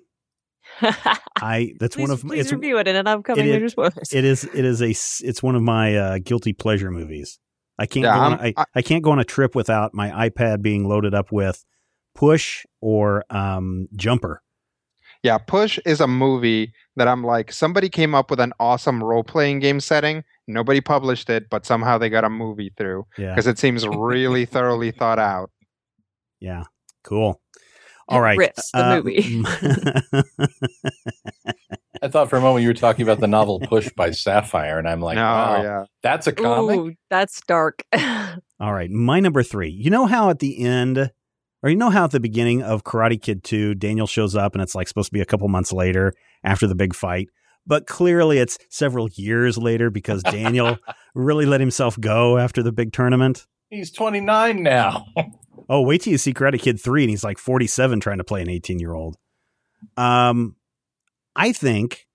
I 1.40 1.72
that's 1.80 1.96
please, 1.96 2.02
one 2.02 2.10
of 2.10 2.22
please 2.22 2.40
it's 2.40 2.52
review 2.52 2.78
it 2.78 2.88
in 2.88 2.96
an 2.96 3.06
upcoming 3.06 3.44
it 3.44 3.48
is- 3.48 3.54
major 3.54 3.68
Spoilers. 3.68 4.12
It 4.12 4.24
is 4.24 4.44
it 4.44 4.64
is 4.64 4.80
a 4.82 4.90
it's 5.26 5.42
one 5.42 5.54
of 5.56 5.62
my 5.62 5.96
uh, 5.96 6.18
guilty 6.18 6.52
pleasure 6.52 6.90
movies. 6.90 7.38
I 7.78 7.86
can't 7.86 8.04
Yeah, 8.04 8.14
go 8.14 8.20
on, 8.20 8.32
I'm- 8.40 8.52
I, 8.56 8.64
I 8.76 8.82
can't 8.82 9.02
go 9.02 9.10
on 9.10 9.18
a 9.18 9.24
trip 9.24 9.54
without 9.54 9.94
my 9.94 10.28
iPad 10.28 10.62
being 10.62 10.86
loaded 10.88 11.14
up 11.14 11.32
with 11.32 11.64
Push 12.14 12.64
or 12.80 13.24
um, 13.30 13.88
Jumper. 13.96 14.42
Yeah, 15.24 15.38
Push 15.38 15.78
is 15.86 16.00
a 16.00 16.06
movie 16.06 16.72
that 16.96 17.08
I'm 17.08 17.24
like, 17.24 17.50
somebody 17.50 17.88
came 17.88 18.14
up 18.14 18.30
with 18.30 18.38
an 18.40 18.52
awesome 18.60 19.02
role 19.02 19.24
playing 19.24 19.60
game 19.60 19.80
setting. 19.80 20.22
Nobody 20.46 20.80
published 20.82 21.30
it, 21.30 21.48
but 21.50 21.64
somehow 21.64 21.96
they 21.96 22.10
got 22.10 22.24
a 22.24 22.28
movie 22.30 22.70
through 22.76 23.06
Yeah, 23.16 23.30
because 23.30 23.46
it 23.46 23.58
seems 23.58 23.88
really 23.88 24.44
thoroughly 24.44 24.90
thought 24.90 25.18
out. 25.18 25.50
yeah, 26.40 26.64
cool. 27.02 27.40
All 28.08 28.20
right, 28.20 28.36
Rips, 28.36 28.70
the 28.72 28.84
uh, 28.84 28.96
movie. 28.96 29.42
I 32.02 32.08
thought 32.08 32.28
for 32.28 32.36
a 32.36 32.40
moment 32.40 32.62
you 32.62 32.68
were 32.68 32.74
talking 32.74 33.02
about 33.02 33.20
the 33.20 33.26
novel 33.26 33.60
Push 33.60 33.90
by 33.96 34.10
Sapphire, 34.10 34.78
and 34.78 34.88
I'm 34.88 35.00
like, 35.00 35.16
no, 35.16 35.22
wow, 35.22 35.62
yeah. 35.62 35.84
that's 36.02 36.26
a 36.26 36.32
comic. 36.32 36.78
Ooh, 36.78 36.92
that's 37.08 37.40
dark. 37.46 37.82
All 37.94 38.74
right, 38.74 38.90
my 38.90 39.20
number 39.20 39.42
three. 39.42 39.70
You 39.70 39.90
know 39.90 40.06
how 40.06 40.28
at 40.28 40.38
the 40.38 40.64
end, 40.64 41.10
or 41.62 41.70
you 41.70 41.76
know 41.76 41.88
how 41.88 42.04
at 42.04 42.10
the 42.10 42.20
beginning 42.20 42.62
of 42.62 42.84
Karate 42.84 43.20
Kid 43.20 43.42
2, 43.42 43.76
Daniel 43.76 44.06
shows 44.06 44.36
up 44.36 44.54
and 44.54 44.62
it's 44.62 44.74
like 44.74 44.86
supposed 44.86 45.08
to 45.08 45.14
be 45.14 45.22
a 45.22 45.26
couple 45.26 45.48
months 45.48 45.72
later 45.72 46.12
after 46.42 46.66
the 46.66 46.74
big 46.74 46.94
fight, 46.94 47.28
but 47.66 47.86
clearly 47.86 48.38
it's 48.38 48.58
several 48.68 49.08
years 49.14 49.56
later 49.56 49.88
because 49.88 50.22
Daniel 50.22 50.76
really 51.14 51.46
let 51.46 51.60
himself 51.60 51.98
go 51.98 52.36
after 52.36 52.62
the 52.62 52.72
big 52.72 52.92
tournament. 52.92 53.46
He's 53.70 53.90
29 53.90 54.62
now. 54.62 55.06
Oh, 55.68 55.80
wait 55.82 56.02
till 56.02 56.12
you 56.12 56.18
see 56.18 56.34
Karate 56.34 56.60
Kid 56.60 56.80
3 56.80 57.04
and 57.04 57.10
he's 57.10 57.24
like 57.24 57.38
47 57.38 58.00
trying 58.00 58.18
to 58.18 58.24
play 58.24 58.42
an 58.42 58.50
18 58.50 58.78
year 58.78 58.92
old. 58.92 59.16
Um, 59.96 60.56
I 61.36 61.52
think 61.52 62.06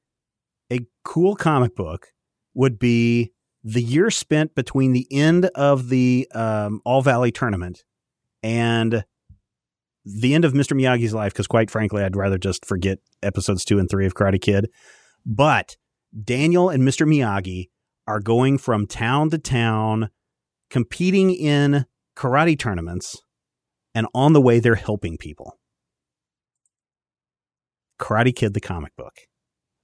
a 0.72 0.82
cool 1.04 1.36
comic 1.36 1.76
book 1.76 2.08
would 2.54 2.80
be 2.80 3.34
the 3.64 3.82
year 3.82 4.10
spent 4.10 4.56
between 4.56 4.94
the 4.94 5.08
end 5.12 5.46
of 5.56 5.90
the 5.90 6.28
um, 6.34 6.82
All 6.86 7.02
Valley 7.02 7.32
tournament 7.32 7.84
and 8.42 9.04
the 10.06 10.34
end 10.34 10.46
of 10.46 10.54
Mr. 10.54 10.78
Miyagi's 10.78 11.14
life, 11.14 11.34
because 11.34 11.48
quite 11.48 11.70
frankly, 11.70 12.04
I'd 12.04 12.16
rather 12.16 12.38
just 12.38 12.66
forget 12.66 13.00
episodes 13.22 13.66
two 13.66 13.80
and 13.80 13.90
three 13.90 14.06
of 14.06 14.14
Karate 14.14 14.42
Kid. 14.42 14.70
But 15.26 15.76
Daniel 16.24 16.70
and 16.70 16.84
Mr. 16.84 17.08
Miyagi 17.08 17.70
are 18.08 18.20
going 18.20 18.58
from 18.58 18.88
town 18.88 19.30
to 19.30 19.38
town, 19.38 20.10
competing 20.70 21.32
in 21.32 21.86
karate 22.16 22.58
tournaments, 22.58 23.22
and 23.94 24.08
on 24.14 24.34
the 24.34 24.42
way, 24.42 24.60
they're 24.60 24.76
helping 24.76 25.18
people. 25.18 25.58
Karate 28.00 28.36
Kid, 28.36 28.54
the 28.54 28.62
comic 28.62 28.96
book. 28.96 29.14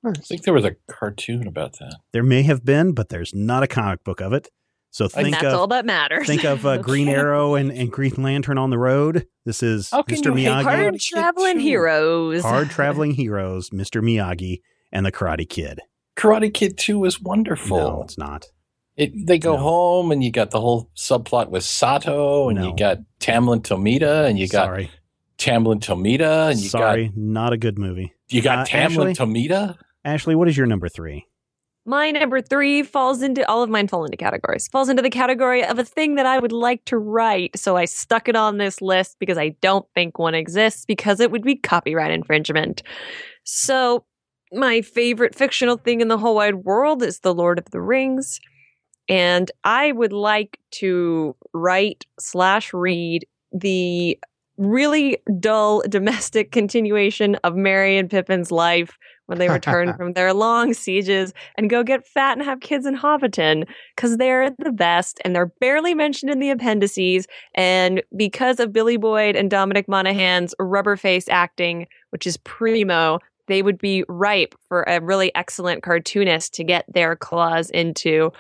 I 0.06 0.14
think 0.14 0.44
there 0.44 0.54
was 0.54 0.66
a 0.66 0.76
cartoon 0.90 1.48
about 1.48 1.80
that. 1.80 1.96
There 2.14 2.24
may 2.24 2.44
have 2.44 2.64
been, 2.64 2.94
but 2.94 3.10
there's 3.10 3.34
not 3.34 3.64
a 3.64 3.68
comic 3.68 4.04
book 4.04 4.22
of 4.22 4.34
it. 4.34 4.50
So 4.92 5.06
and 5.06 5.26
think 5.26 5.32
that's 5.32 5.48
of 5.48 5.60
all 5.60 5.68
that 5.68 5.86
matters. 5.86 6.26
think 6.26 6.46
of 6.46 6.66
uh, 6.66 6.78
Green 6.82 7.10
Arrow 7.10 7.56
and, 7.56 7.70
and 7.70 7.92
Green 7.92 8.14
Lantern 8.18 8.58
on 8.58 8.70
the 8.70 8.78
road. 8.78 9.28
This 9.44 9.62
is 9.62 9.90
How 9.90 10.04
can 10.04 10.16
Mr. 10.18 10.26
you 10.26 10.48
Miyagi, 10.48 10.64
hard 10.64 11.00
traveling 11.02 11.60
heroes. 11.60 12.44
hard 12.44 12.70
traveling 12.70 13.12
heroes, 13.12 13.72
Mr. 13.72 14.02
Miyagi, 14.02 14.62
and 14.94 15.06
the 15.06 15.12
Karate 15.12 15.50
Kid. 15.50 15.82
Karate 16.16 16.54
Kid 16.54 16.78
2 16.78 17.04
is 17.04 17.20
wonderful. 17.22 17.78
No, 17.78 18.04
it's 18.04 18.18
not. 18.18 18.46
It, 18.98 19.28
they 19.28 19.38
go 19.40 19.56
No. 19.56 19.62
home 19.62 20.12
and 20.12 20.24
you 20.24 20.32
got 20.32 20.52
the 20.52 20.62
whole 20.62 20.90
subplot 20.96 21.50
with 21.50 21.64
Sato 21.64 22.48
and 22.50 22.60
No. 22.60 22.70
you 22.70 22.76
got 22.78 23.00
Tamlyn 23.20 23.62
Tomita 23.62 24.26
and 24.30 24.40
you 24.40 24.48
got 24.48 24.66
Sorry, 24.68 24.92
Tamlyn 25.38 25.80
Tomita 25.82 26.52
and 26.52 26.60
you 26.60 26.70
sorry, 26.70 27.12
not 27.16 27.52
a 27.52 27.58
good 27.58 27.78
movie. 27.78 28.14
got 28.30 28.34
you 28.36 28.42
got 28.42 28.60
Uh, 28.60 28.64
Tamlyn 28.66 29.12
Ashley? 29.12 29.14
Tomita. 29.14 29.78
Ashley, 30.06 30.36
what 30.36 30.48
is 30.48 30.56
your 30.56 30.66
number 30.68 30.88
three? 30.88 31.26
My 31.88 32.10
number 32.10 32.42
three 32.42 32.82
falls 32.84 33.22
into 33.22 33.48
all 33.48 33.62
of 33.62 33.70
mine 33.70 33.88
fall 33.88 34.06
into 34.06 34.18
categories. 34.18 34.68
Falls 34.70 34.90
into 34.90 35.04
the 35.04 35.10
category 35.12 35.64
of 35.64 35.78
a 35.78 35.84
thing 35.84 36.16
that 36.16 36.26
I 36.26 36.40
would 36.40 36.52
like 36.54 36.84
to 36.86 36.98
write. 36.98 37.60
So 37.60 37.76
I 37.78 37.86
stuck 37.86 38.28
it 38.28 38.36
on 38.36 38.58
this 38.58 38.82
list 38.82 39.18
because 39.20 39.38
I 39.38 39.50
don't 39.62 39.86
think 39.94 40.18
one 40.18 40.34
exists 40.34 40.86
because 40.86 41.20
it 41.20 41.30
would 41.32 41.44
be 41.44 41.56
copyright 41.58 42.12
infringement. 42.12 42.82
So 43.44 44.06
my 44.52 44.82
favorite 44.82 45.36
fictional 45.36 45.78
thing 45.78 46.02
in 46.02 46.08
the 46.08 46.18
whole 46.18 46.36
wide 46.36 46.56
world 46.56 47.04
is 47.04 47.20
The 47.20 47.34
Lord 47.36 47.60
of 47.60 47.66
the 47.72 47.82
Rings. 47.82 48.40
And 49.08 49.52
I 49.64 49.92
would 49.92 50.14
like 50.14 50.60
to 50.72 51.36
write 51.54 52.06
slash 52.20 52.74
read 52.74 53.26
the 53.52 54.20
really 54.58 55.18
dull 55.40 55.82
domestic 55.90 56.52
continuation 56.52 57.36
of 57.44 57.56
Merry 57.56 57.98
and 57.98 58.10
Pippin's 58.10 58.52
life 58.52 58.98
when 59.28 59.40
they 59.40 59.50
return 59.50 59.94
from 59.98 60.14
their 60.14 60.34
long 60.34 60.74
sieges 60.74 61.34
and 61.58 61.70
go 61.70 61.84
get 61.84 62.08
fat 62.08 62.38
and 62.38 62.46
have 62.46 62.60
kids 62.60 62.86
in 62.86 62.96
Hobbiton 62.96 63.68
because 63.96 64.18
they're 64.18 64.52
the 64.52 64.72
best 64.72 65.20
and 65.26 65.36
they're 65.36 65.52
barely 65.60 65.94
mentioned 65.94 66.32
in 66.32 66.40
the 66.40 66.52
appendices. 66.52 67.28
And 67.56 68.04
because 68.16 68.60
of 68.60 68.74
Billy 68.74 68.98
Boyd 68.98 69.36
and 69.36 69.50
Dominic 69.50 69.88
Monaghan's 69.88 70.54
rubber 70.60 70.96
face 70.96 71.28
acting, 71.28 71.88
which 72.12 72.28
is 72.28 72.38
primo, 72.38 73.20
they 73.48 73.62
would 73.62 73.78
be 73.78 74.04
ripe 74.08 74.56
for 74.68 74.84
a 74.84 75.00
really 75.00 75.34
excellent 75.36 75.84
cartoonist 75.84 76.54
to 76.56 76.64
get 76.64 76.86
their 76.92 77.16
claws 77.16 77.70
into. 77.70 78.32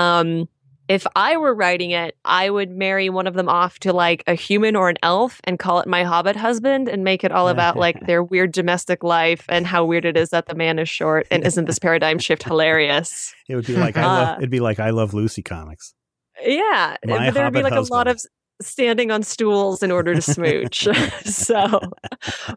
Um, 0.00 0.48
if 0.88 1.06
I 1.14 1.36
were 1.36 1.54
writing 1.54 1.92
it, 1.92 2.16
I 2.24 2.50
would 2.50 2.70
marry 2.70 3.10
one 3.10 3.28
of 3.28 3.34
them 3.34 3.48
off 3.48 3.78
to 3.80 3.92
like 3.92 4.24
a 4.26 4.34
human 4.34 4.74
or 4.74 4.88
an 4.88 4.96
elf 5.04 5.40
and 5.44 5.56
call 5.56 5.78
it 5.78 5.86
my 5.86 6.02
hobbit 6.02 6.34
husband 6.34 6.88
and 6.88 7.04
make 7.04 7.22
it 7.22 7.30
all 7.30 7.48
about 7.48 7.76
like 7.76 8.00
their 8.06 8.24
weird 8.24 8.50
domestic 8.50 9.04
life 9.04 9.44
and 9.48 9.68
how 9.68 9.84
weird 9.84 10.04
it 10.04 10.16
is 10.16 10.30
that 10.30 10.46
the 10.46 10.54
man 10.56 10.80
is 10.80 10.88
short 10.88 11.28
and 11.30 11.46
isn't 11.46 11.66
this 11.66 11.78
paradigm 11.78 12.18
shift 12.18 12.42
hilarious? 12.42 13.32
It 13.48 13.54
would 13.54 13.66
be 13.66 13.76
like 13.76 13.96
I 13.96 14.04
love. 14.04 14.28
Uh, 14.28 14.34
It'd 14.38 14.50
be 14.50 14.58
like 14.58 14.80
I 14.80 14.90
love 14.90 15.14
Lucy 15.14 15.42
comics. 15.42 15.94
Yeah, 16.42 16.96
My 17.04 17.30
there 17.30 17.44
would 17.44 17.54
be 17.54 17.62
like 17.62 17.72
a 17.72 17.82
lot 17.82 18.08
of 18.08 18.20
standing 18.60 19.10
on 19.10 19.22
stools 19.22 19.84
in 19.84 19.92
order 19.92 20.14
to 20.14 20.22
smooch. 20.22 20.88
so, 21.24 21.80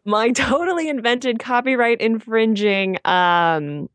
my 0.04 0.30
totally 0.32 0.88
invented 0.88 1.38
copyright 1.38 2.00
infringing 2.00 2.98
um 3.04 3.88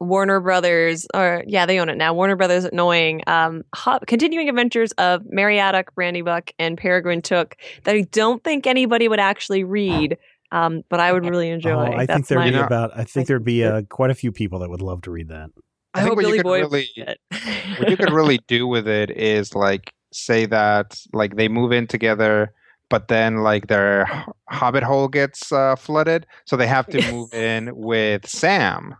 Warner 0.00 0.40
Brothers, 0.40 1.06
or 1.14 1.44
yeah, 1.46 1.66
they 1.66 1.78
own 1.78 1.88
it 1.90 1.96
now. 1.96 2.14
Warner 2.14 2.34
Brothers 2.36 2.64
annoying 2.64 3.22
um, 3.26 3.62
ho- 3.74 3.98
continuing 4.06 4.48
adventures 4.48 4.92
of 4.92 5.22
Meriadoc, 5.24 5.94
Brandy 5.94 6.22
Buck, 6.22 6.50
and 6.58 6.76
Peregrine 6.78 7.22
Took 7.22 7.56
that 7.84 7.94
I 7.94 8.02
don't 8.10 8.42
think 8.42 8.66
anybody 8.66 9.08
would 9.08 9.20
actually 9.20 9.62
read, 9.62 10.16
um, 10.52 10.82
but 10.88 11.00
I 11.00 11.12
would 11.12 11.24
really 11.26 11.50
enjoy. 11.50 11.72
Oh, 11.72 11.92
I 11.92 12.06
think 12.06 12.26
there'd 12.28 12.38
my- 12.40 12.50
be 12.50 12.56
about. 12.56 12.90
I 12.96 13.04
think 13.04 13.28
there'd 13.28 13.44
be 13.44 13.62
uh, 13.64 13.82
quite 13.90 14.10
a 14.10 14.14
few 14.14 14.32
people 14.32 14.58
that 14.60 14.70
would 14.70 14.82
love 14.82 15.02
to 15.02 15.10
read 15.10 15.28
that. 15.28 15.50
I, 15.92 16.00
I 16.00 16.02
think 16.02 16.08
hope 16.08 16.16
what 16.16 16.22
you 16.22 16.26
Billy 16.28 16.38
could 16.38 16.44
Boyd 16.44 16.60
really- 16.62 17.76
what 17.78 17.90
you 17.90 17.96
could 17.96 18.12
really 18.12 18.38
do 18.48 18.66
with 18.66 18.88
it 18.88 19.10
is 19.10 19.54
like 19.54 19.92
say 20.12 20.46
that 20.46 20.98
like 21.12 21.36
they 21.36 21.48
move 21.48 21.72
in 21.72 21.86
together 21.86 22.52
but 22.88 23.06
then 23.06 23.38
like 23.38 23.68
their 23.68 24.06
hobbit 24.48 24.82
hole 24.82 25.06
gets 25.08 25.52
uh, 25.52 25.76
flooded 25.76 26.26
so 26.46 26.56
they 26.56 26.66
have 26.66 26.86
to 26.88 27.00
move 27.12 27.32
in 27.32 27.70
with 27.76 28.26
sam 28.28 28.96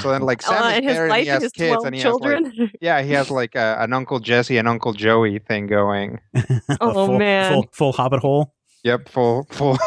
so 0.00 0.10
then 0.10 0.22
like 0.22 0.42
sam 0.42 0.62
Uh, 0.62 0.68
is 0.70 0.74
and 0.76 0.84
his 0.84 0.94
there 0.96 1.04
and 1.06 1.14
he 1.14 1.20
and 1.20 1.28
has 1.28 1.42
his 1.42 1.52
kids 1.52 1.70
twelve 1.72 1.86
and 1.86 1.94
he 1.94 2.00
children. 2.02 2.44
has 2.46 2.58
like 2.58 2.70
yeah 2.80 3.02
he 3.02 3.10
has 3.12 3.30
like 3.30 3.54
a, 3.54 3.76
an 3.80 3.92
uncle 3.92 4.18
jesse 4.20 4.56
and 4.58 4.66
uncle 4.68 4.92
joey 4.92 5.38
thing 5.38 5.66
going 5.66 6.20
Oh, 6.80 6.92
full, 6.92 7.18
man. 7.18 7.52
full, 7.52 7.66
full 7.72 7.92
Hobbit 7.92 8.20
hole. 8.20 8.54
yep 8.82 9.08
full 9.08 9.46
full 9.50 9.78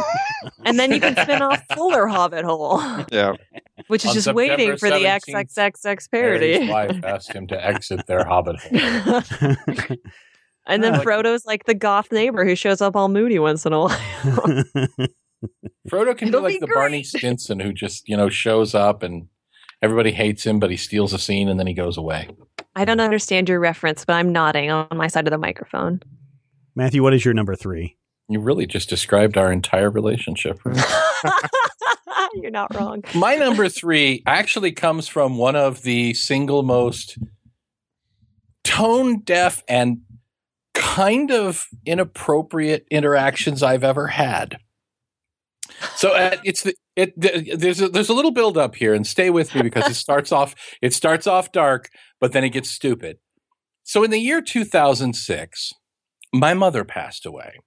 and 0.66 0.78
then 0.80 0.92
you 0.92 1.00
can 1.00 1.16
spin 1.16 1.42
off 1.42 1.62
Fuller 1.74 2.08
Hobbit 2.08 2.46
Hole, 2.46 2.80
yeah 3.12 3.34
which 3.88 4.04
is 4.04 4.10
On 4.10 4.14
just 4.14 4.26
September 4.26 4.38
waiting 4.38 4.78
for 4.78 4.90
the 4.90 4.96
17th, 4.98 5.54
XXXX 5.54 5.84
Mary's 5.84 6.08
parody. 6.58 6.70
wife 6.70 7.04
asked 7.04 7.32
him 7.34 7.48
to 7.48 7.66
exit 7.66 8.06
their 8.08 8.24
hobbit 8.26 8.56
hole. 8.60 9.22
and 10.68 10.84
then 10.84 10.96
Oh. 10.96 11.00
Frodo's 11.00 11.46
like 11.46 11.66
the 11.66 11.74
goth 11.74 12.12
neighbor 12.12 12.44
who 12.46 12.56
shows 12.56 12.82
up 12.82 12.96
all 12.96 13.08
moody 13.10 13.40
once 13.40 13.66
in 13.66 13.74
a 13.74 13.80
while. 13.80 13.98
Frodo 15.90 16.18
can 16.18 16.30
It'll 16.30 16.42
be 16.42 16.46
like 16.46 16.54
be 16.56 16.60
the 16.60 16.72
Barney. 16.74 17.04
Stinson 17.04 17.60
who 17.60 17.72
just, 17.74 18.08
you 18.10 18.18
know, 18.18 18.30
shows 18.30 18.74
up 18.76 19.04
and 19.04 19.28
everybody 19.82 20.12
hates 20.12 20.46
him, 20.46 20.60
but 20.60 20.72
he 20.72 20.78
steals 20.78 21.14
a 21.14 21.20
scene 21.20 21.48
and 21.50 21.60
then 21.60 21.68
he 21.68 21.74
goes 21.74 21.98
away. 21.98 22.30
I 22.76 22.86
don't 22.86 23.00
understand 23.00 23.50
your 23.50 23.60
reference, 23.60 24.06
but 24.06 24.14
I'm 24.14 24.32
nodding 24.32 24.70
on 24.70 24.96
my 24.96 25.08
side 25.08 25.28
of 25.28 25.32
the 25.32 25.38
microphone. 25.38 26.02
Matthew, 26.76 27.02
what 27.02 27.14
is 27.14 27.26
your 27.26 27.34
number 27.34 27.56
three? 27.56 27.98
You 28.30 28.40
really 28.40 28.68
just 28.68 28.90
described 28.90 29.38
our 29.38 29.52
entire 29.52 29.90
relationship. 29.90 30.60
You're 32.36 32.52
not 32.52 32.76
wrong. 32.76 33.04
My 33.16 33.36
number 33.36 33.70
three 33.70 34.22
actually 34.26 34.72
comes 34.72 35.08
from 35.08 35.38
one 35.38 35.56
of 35.56 35.82
the 35.82 36.14
single 36.14 36.62
most 36.62 37.18
tone 38.64 39.22
deaf 39.22 39.64
and 39.68 40.02
kind 40.74 41.32
of 41.32 41.68
inappropriate 41.86 42.86
interactions 42.92 43.64
I've 43.64 43.84
ever 43.84 44.08
had. 44.08 44.60
So 45.98 46.12
uh, 46.12 46.38
it's 46.44 46.62
the 46.62 46.76
it 46.96 47.20
th- 47.20 47.58
there's 47.58 47.82
a, 47.82 47.90
there's 47.90 48.10
a 48.10 48.14
little 48.14 48.32
build 48.32 48.58
up 48.58 48.76
here, 48.76 48.94
and 48.94 49.06
stay 49.06 49.30
with 49.32 49.54
me 49.56 49.64
because 49.64 49.90
it 49.90 49.96
starts 49.96 50.32
off 50.32 50.56
it 50.82 50.94
starts 50.94 51.26
off 51.26 51.52
dark, 51.52 51.90
but 52.20 52.34
then 52.34 52.44
it 52.44 52.50
gets 52.50 52.70
stupid. 52.70 53.18
So 53.84 54.04
in 54.04 54.12
the 54.12 54.20
year 54.20 54.42
2006, 54.42 55.74
my 56.34 56.54
mother 56.54 56.84
passed 56.84 57.26
away. 57.26 57.60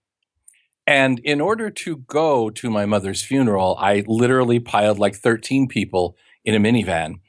And 0.86 1.18
in 1.20 1.40
order 1.40 1.70
to 1.70 1.96
go 1.96 2.50
to 2.50 2.70
my 2.70 2.86
mother's 2.86 3.22
funeral, 3.22 3.76
I 3.78 4.04
literally 4.06 4.60
piled 4.60 4.98
like 4.98 5.14
13 5.14 5.68
people 5.68 6.16
in 6.44 6.54
a 6.54 6.58
minivan 6.58 7.20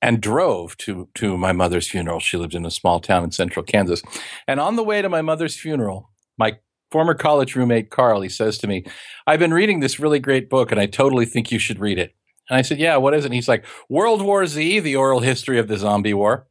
and 0.00 0.20
drove 0.20 0.76
to, 0.78 1.08
to 1.14 1.36
my 1.36 1.52
mother's 1.52 1.88
funeral. 1.88 2.20
She 2.20 2.36
lived 2.36 2.54
in 2.54 2.64
a 2.64 2.70
small 2.70 3.00
town 3.00 3.24
in 3.24 3.32
central 3.32 3.64
Kansas. 3.64 4.02
And 4.46 4.60
on 4.60 4.76
the 4.76 4.84
way 4.84 5.02
to 5.02 5.08
my 5.08 5.22
mother's 5.22 5.56
funeral, 5.56 6.10
my 6.38 6.58
former 6.90 7.14
college 7.14 7.54
roommate, 7.54 7.90
Carl, 7.90 8.20
he 8.20 8.28
says 8.28 8.58
to 8.58 8.66
me, 8.66 8.84
I've 9.26 9.38
been 9.38 9.54
reading 9.54 9.80
this 9.80 10.00
really 10.00 10.18
great 10.18 10.48
book 10.48 10.70
and 10.72 10.80
I 10.80 10.86
totally 10.86 11.26
think 11.26 11.50
you 11.50 11.58
should 11.58 11.78
read 11.78 11.98
it. 11.98 12.14
And 12.48 12.56
I 12.56 12.62
said, 12.62 12.78
Yeah, 12.78 12.96
what 12.96 13.14
is 13.14 13.24
it? 13.24 13.28
And 13.28 13.34
he's 13.34 13.48
like, 13.48 13.64
World 13.88 14.22
War 14.22 14.46
Z, 14.46 14.80
the 14.80 14.96
oral 14.96 15.20
history 15.20 15.58
of 15.58 15.68
the 15.68 15.76
zombie 15.76 16.14
war. 16.14 16.46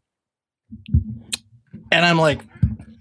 And 1.91 2.06
I'm 2.06 2.17
like, 2.19 2.41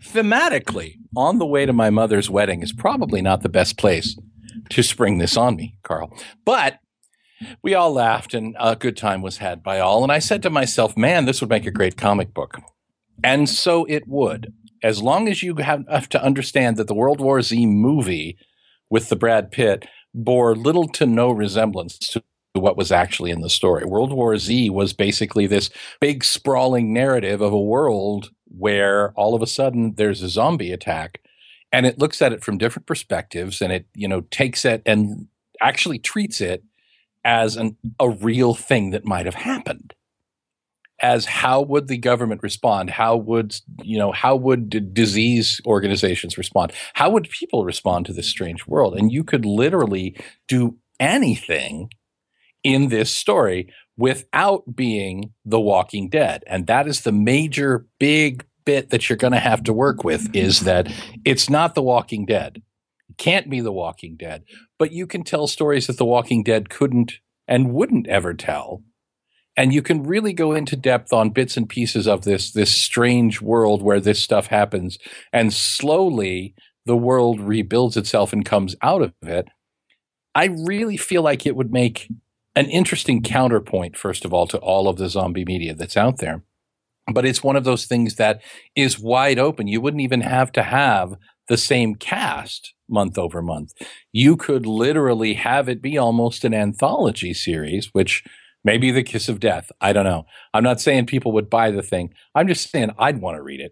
thematically, 0.03 0.99
on 1.17 1.39
the 1.39 1.47
way 1.47 1.67
to 1.67 1.73
my 1.73 1.91
mother's 1.91 2.31
wedding 2.31 2.63
is 2.63 2.73
probably 2.73 3.21
not 3.21 3.43
the 3.43 3.49
best 3.49 3.77
place 3.77 4.17
to 4.71 4.83
spring 4.83 5.19
this 5.19 5.37
on 5.37 5.57
me, 5.57 5.77
Carl. 5.83 6.17
But 6.45 6.79
we 7.63 7.75
all 7.75 7.93
laughed 7.93 8.35
and 8.35 8.57
a 8.59 8.77
good 8.77 8.97
time 8.97 9.23
was 9.23 9.39
had 9.39 9.63
by 9.63 9.81
all. 9.81 10.03
And 10.03 10.13
I 10.13 10.19
said 10.19 10.43
to 10.43 10.51
myself, 10.51 10.97
man, 10.97 11.25
this 11.25 11.41
would 11.41 11.51
make 11.51 11.67
a 11.67 11.71
great 11.71 11.97
comic 11.97 12.33
book. 12.33 12.59
And 13.23 13.49
so 13.49 13.85
it 13.87 14.07
would, 14.07 14.53
as 14.83 15.03
long 15.03 15.29
as 15.29 15.43
you 15.43 15.57
have, 15.57 16.09
to 16.11 16.23
understand 16.23 16.77
that 16.77 16.87
the 16.87 16.95
World 16.95 17.21
War 17.21 17.43
Z 17.43 17.67
movie 17.67 18.39
with 18.91 19.09
the 19.09 19.17
Brad 19.17 19.51
Pitt 19.51 19.87
bore 20.15 20.55
little 20.55 20.89
to 20.89 21.07
no 21.07 21.31
resemblance 21.31 21.99
to 21.99 22.23
what 22.55 22.77
was 22.77 22.91
actually 22.91 23.31
in 23.31 23.43
the 23.43 23.51
story. 23.51 23.85
World 23.85 24.13
War 24.13 24.37
Z 24.39 24.71
was 24.71 24.93
basically 24.93 25.47
this 25.47 25.71
big 26.01 26.25
sprawling 26.25 26.93
narrative 26.93 27.41
of 27.41 27.53
a 27.53 27.61
world 27.61 28.31
where 28.47 29.13
all 29.13 29.35
of 29.35 29.43
a 29.43 29.47
sudden 29.47 29.95
there's 29.97 30.23
a 30.23 30.29
zombie 30.29 30.73
attack 30.73 31.21
and 31.73 31.85
it 31.85 31.99
looks 31.99 32.23
at 32.23 32.33
it 32.33 32.43
from 32.43 32.59
different 32.59 32.87
perspectives 32.87 33.61
and 33.61 33.73
it, 33.73 33.87
you 33.95 34.09
know, 34.09 34.23
takes 34.31 34.65
it 34.65 34.83
and 34.87 35.27
actually 35.61 35.99
treats 35.99 36.41
it 36.41 36.63
as 37.25 37.57
an, 37.57 37.77
a 38.01 38.09
real 38.09 38.55
thing 38.55 38.91
that 38.91 39.05
might 39.05 39.27
have 39.27 39.35
happened 39.35 39.93
as 41.01 41.27
how 41.27 41.61
would 41.61 41.89
the 41.89 41.99
government 41.99 42.43
respond? 42.43 42.91
How 42.91 43.17
would 43.17 43.55
you 43.83 43.99
know 43.99 44.13
how 44.13 44.37
would 44.37 44.71
d- 44.71 44.81
disease 44.81 45.61
organizations 45.67 46.39
respond? 46.39 46.73
How 46.95 47.11
would 47.11 47.29
people 47.31 47.65
respond 47.65 48.07
to 48.07 48.13
this 48.13 48.29
strange 48.29 48.67
world? 48.67 48.97
And 48.97 49.13
you 49.13 49.25
could 49.25 49.45
literally 49.45 50.17
do 50.49 50.77
anything 50.99 51.91
in 52.63 52.89
this 52.89 53.13
story 53.13 53.73
without 53.97 54.75
being 54.75 55.33
the 55.45 55.61
walking 55.61 56.09
dead. 56.09 56.43
And 56.47 56.67
that 56.67 56.87
is 56.87 57.03
the 57.03 57.13
major 57.13 57.87
big 57.99 58.45
bit 58.65 58.91
that 58.91 59.09
you're 59.09 59.17
going 59.17 59.33
to 59.33 59.39
have 59.39 59.63
to 59.65 59.73
work 59.73 60.05
with 60.05 60.35
is 60.35 60.61
that 60.61 60.93
it's 61.25 61.49
not 61.49 61.75
the 61.75 61.83
walking 61.83 62.27
dead. 62.27 62.63
It 63.09 63.17
can't 63.17 63.49
be 63.49 63.61
the 63.61 63.73
walking 63.73 64.17
dead. 64.17 64.45
But 64.79 64.93
you 64.93 65.07
can 65.07 65.23
tell 65.23 65.47
stories 65.47 65.87
that 65.87 65.97
the 65.97 66.05
walking 66.05 66.43
dead 66.43 66.69
couldn't 66.69 67.21
and 67.47 67.73
wouldn't 67.73 68.09
ever 68.09 68.35
tell 68.35 68.83
and 69.57 69.73
you 69.73 69.83
can 69.83 70.03
really 70.03 70.33
go 70.33 70.53
into 70.53 70.77
depth 70.77 71.13
on 71.13 71.31
bits 71.31 71.57
and 71.57 71.69
pieces 71.69 72.07
of 72.07 72.23
this 72.23 72.53
this 72.53 72.75
strange 72.75 73.41
world 73.41 73.83
where 73.83 74.01
this 74.01 74.23
stuff 74.23 74.49
happens. 74.49 74.99
And 75.33 75.53
slowly 75.53 76.55
the 76.85 76.97
world 76.97 77.41
rebuilds 77.41 77.97
itself 77.97 78.33
and 78.33 78.45
comes 78.45 78.77
out 78.83 79.03
of 79.03 79.13
it. 79.23 79.49
I 80.35 80.55
really 80.67 80.97
feel 80.97 81.23
like 81.23 81.47
it 81.47 81.57
would 81.57 81.73
make 81.73 82.09
an 82.55 82.67
interesting 82.67 83.23
counterpoint 83.23 83.97
first 83.97 84.25
of 84.25 84.33
all 84.33 84.47
to 84.49 84.59
all 84.59 84.89
of 84.89 84.99
the 84.99 85.09
zombie 85.09 85.45
media 85.45 85.75
that's 85.75 85.97
out 85.97 86.19
there. 86.19 86.43
But 87.13 87.25
it's 87.25 87.43
one 87.43 87.57
of 87.57 87.65
those 87.65 87.87
things 87.87 88.17
that 88.17 88.43
is 88.75 88.99
wide 88.99 89.39
open. 89.39 89.69
You 89.69 89.81
wouldn't 89.81 90.03
even 90.03 90.23
have 90.23 90.53
to 90.53 90.63
have 90.63 91.15
the 91.49 91.57
same 91.57 91.95
cast 91.95 92.75
month 92.89 93.17
over 93.17 93.41
month. 93.41 93.73
You 94.13 94.37
could 94.37 94.67
literally 94.67 95.35
have 95.35 95.69
it 95.69 95.81
be 95.81 95.97
almost 95.97 96.45
an 96.45 96.55
anthology 96.55 97.33
series 97.33 97.91
which 97.93 98.25
Maybe 98.67 98.91
the 98.91 99.05
kiss 99.05 99.29
of 99.29 99.39
death. 99.39 99.71
I 99.81 99.93
don't 99.93 100.05
know. 100.05 100.27
I'm 100.53 100.65
not 100.65 100.81
saying 100.81 101.07
people 101.07 101.31
would 101.31 101.49
buy 101.49 101.71
the 101.71 101.83
thing. 101.83 102.13
I'm 102.35 102.49
just 102.49 102.69
saying 102.69 102.91
I'd 102.99 103.21
want 103.21 103.37
to 103.37 103.43
read 103.43 103.61
it. 103.61 103.71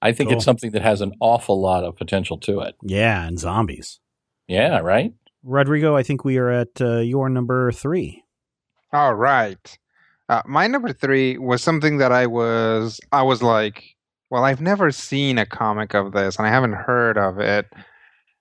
I 0.00 0.12
think 0.12 0.28
Cool. 0.30 0.36
it's 0.36 0.44
something 0.44 0.70
that 0.70 0.82
has 0.82 1.00
an 1.00 1.12
awful 1.20 1.60
lot 1.60 1.82
of 1.82 1.96
potential 1.96 2.38
to 2.38 2.60
it. 2.60 2.76
Yeah, 2.84 3.26
and 3.26 3.36
zombies. 3.36 3.98
Yeah, 4.46 4.78
right? 4.78 5.12
Rodrigo, 5.42 5.96
I 5.96 6.04
think 6.04 6.24
we 6.24 6.36
are 6.36 6.50
at 6.50 6.80
uh, 6.80 6.98
your 6.98 7.28
number 7.28 7.72
three. 7.72 8.22
All 8.92 9.14
right. 9.14 9.78
Uh, 10.28 10.42
my 10.46 10.68
number 10.68 10.92
three 10.92 11.36
was 11.36 11.60
something 11.60 11.98
that 11.98 12.12
I 12.12 12.26
was 12.28 13.00
I 13.10 13.22
was 13.22 13.42
like, 13.42 13.82
well, 14.30 14.44
I've 14.44 14.60
never 14.60 14.92
seen 14.92 15.36
a 15.36 15.46
comic 15.46 15.94
of 15.94 16.12
this, 16.12 16.36
and 16.36 16.46
I 16.46 16.50
haven't 16.50 16.74
heard 16.74 17.18
of 17.18 17.40
it. 17.40 17.66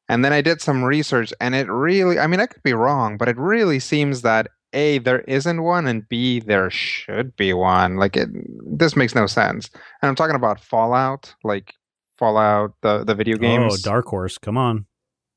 And 0.09 0.23
then 0.23 0.31
I 0.31 0.41
did 0.41 0.61
some 0.61 0.83
research, 0.83 1.33
and 1.41 1.55
it 1.55 1.67
really, 1.67 2.19
I 2.19 2.27
mean, 2.27 2.39
I 2.39 2.45
could 2.45 2.61
be 2.61 2.73
wrong, 2.73 3.17
but 3.17 3.27
it 3.27 3.37
really 3.37 3.79
seems 3.79 4.21
that 4.21 4.47
a 4.75 4.99
there 4.99 5.21
isn't 5.21 5.63
one, 5.63 5.87
and 5.87 6.07
b 6.07 6.39
there 6.39 6.69
should 6.69 7.35
be 7.35 7.53
one. 7.53 7.95
Like 7.97 8.15
it, 8.15 8.29
this 8.77 8.95
makes 8.95 9.15
no 9.15 9.25
sense. 9.25 9.69
And 10.01 10.09
I'm 10.09 10.15
talking 10.15 10.35
about 10.35 10.59
Fallout, 10.59 11.33
like 11.43 11.73
Fallout, 12.17 12.73
the 12.81 13.03
the 13.03 13.15
video 13.15 13.37
games. 13.37 13.73
Oh, 13.73 13.77
Dark 13.83 14.05
Horse. 14.07 14.37
Come 14.37 14.57
on. 14.57 14.85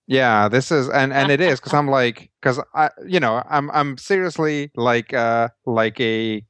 Yeah, 0.07 0.48
this 0.48 0.72
is 0.72 0.88
and 0.88 1.12
and 1.12 1.31
it 1.31 1.40
is 1.40 1.61
because 1.61 1.74
I'm 1.74 1.88
like 1.88 2.31
because 2.40 2.59
I 2.74 2.88
you 3.07 3.20
know 3.20 3.42
I'm 3.48 3.70
I'm 3.72 3.98
seriously 3.98 4.70
like 4.74 5.12
uh 5.12 5.48
like 5.66 6.01
a 6.01 6.42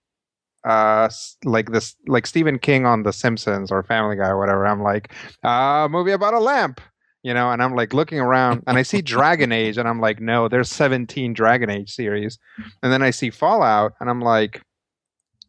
uh 0.64 1.10
like 1.44 1.72
this 1.72 1.96
like 2.06 2.26
Stephen 2.26 2.60
King 2.60 2.86
on 2.86 3.02
The 3.02 3.12
Simpsons 3.12 3.72
or 3.72 3.82
Family 3.82 4.14
Guy 4.14 4.28
or 4.28 4.38
whatever. 4.38 4.64
I'm 4.64 4.82
like 4.82 5.12
uh 5.42 5.88
movie 5.90 6.12
about 6.12 6.34
a 6.34 6.38
lamp, 6.38 6.80
you 7.22 7.34
know, 7.34 7.50
and 7.50 7.62
I'm 7.62 7.74
like 7.74 7.92
looking 7.94 8.20
around 8.20 8.62
and 8.66 8.78
I 8.78 8.82
see 8.82 9.02
Dragon 9.02 9.52
Age 9.52 9.76
and 9.78 9.88
I'm 9.88 10.00
like 10.00 10.20
no, 10.20 10.48
there's 10.48 10.68
17 10.70 11.32
Dragon 11.34 11.70
Age 11.70 11.90
series, 11.90 12.38
and 12.82 12.92
then 12.92 13.02
I 13.02 13.10
see 13.10 13.30
Fallout 13.30 13.94
and 14.00 14.08
I'm 14.10 14.20
like 14.20 14.62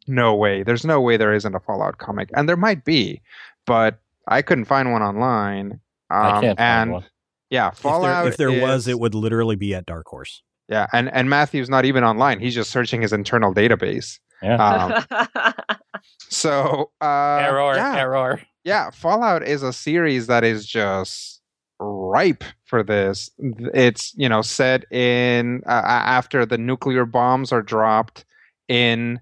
no 0.07 0.33
way, 0.35 0.63
there's 0.63 0.85
no 0.85 0.99
way 1.01 1.17
there 1.17 1.33
isn't 1.33 1.53
a 1.55 1.59
Fallout 1.59 1.99
comic, 1.99 2.29
and 2.33 2.49
there 2.49 2.57
might 2.57 2.83
be, 2.83 3.21
but 3.67 3.99
I 4.27 4.41
couldn't 4.41 4.65
find 4.65 4.91
one 4.91 5.03
online. 5.03 5.79
I 6.09 6.29
Um, 6.37 6.41
can't 6.41 6.57
find 6.57 6.59
and 6.81 6.91
one. 6.93 7.05
yeah, 7.51 7.67
If 7.69 7.75
there, 7.75 7.91
Fallout. 7.91 8.27
if 8.27 8.37
there 8.37 8.51
was, 8.51 8.87
it 8.87 8.99
would 8.99 9.13
literally 9.13 9.55
be 9.55 9.75
at 9.75 9.85
Dark 9.85 10.07
Horse. 10.07 10.41
Yeah, 10.67 10.87
and 10.93 11.11
and 11.13 11.29
Matthew's 11.29 11.69
not 11.69 11.85
even 11.85 12.03
online. 12.03 12.39
He's 12.39 12.55
just 12.55 12.71
searching 12.71 13.01
his 13.01 13.13
internal 13.13 13.53
database. 13.53 14.19
Yeah. 14.41 15.03
Um, 15.11 15.23
so 16.29 16.91
uh, 17.01 17.37
error, 17.41 17.75
yeah, 17.75 17.97
error. 17.97 18.41
yeah, 18.63 18.89
Fallout 18.91 19.43
is 19.43 19.63
a 19.63 19.73
series 19.73 20.27
that 20.27 20.43
is 20.43 20.65
just 20.65 21.38
ripe 21.79 22.43
for 22.65 22.83
this. 22.83 23.29
It's 23.73 24.13
you 24.15 24.29
know 24.29 24.41
set 24.41 24.91
in 24.91 25.63
uh, 25.65 25.81
after 25.85 26.45
the 26.45 26.57
nuclear 26.57 27.05
bombs 27.05 27.51
are 27.51 27.61
dropped 27.61 28.25
in 28.67 29.19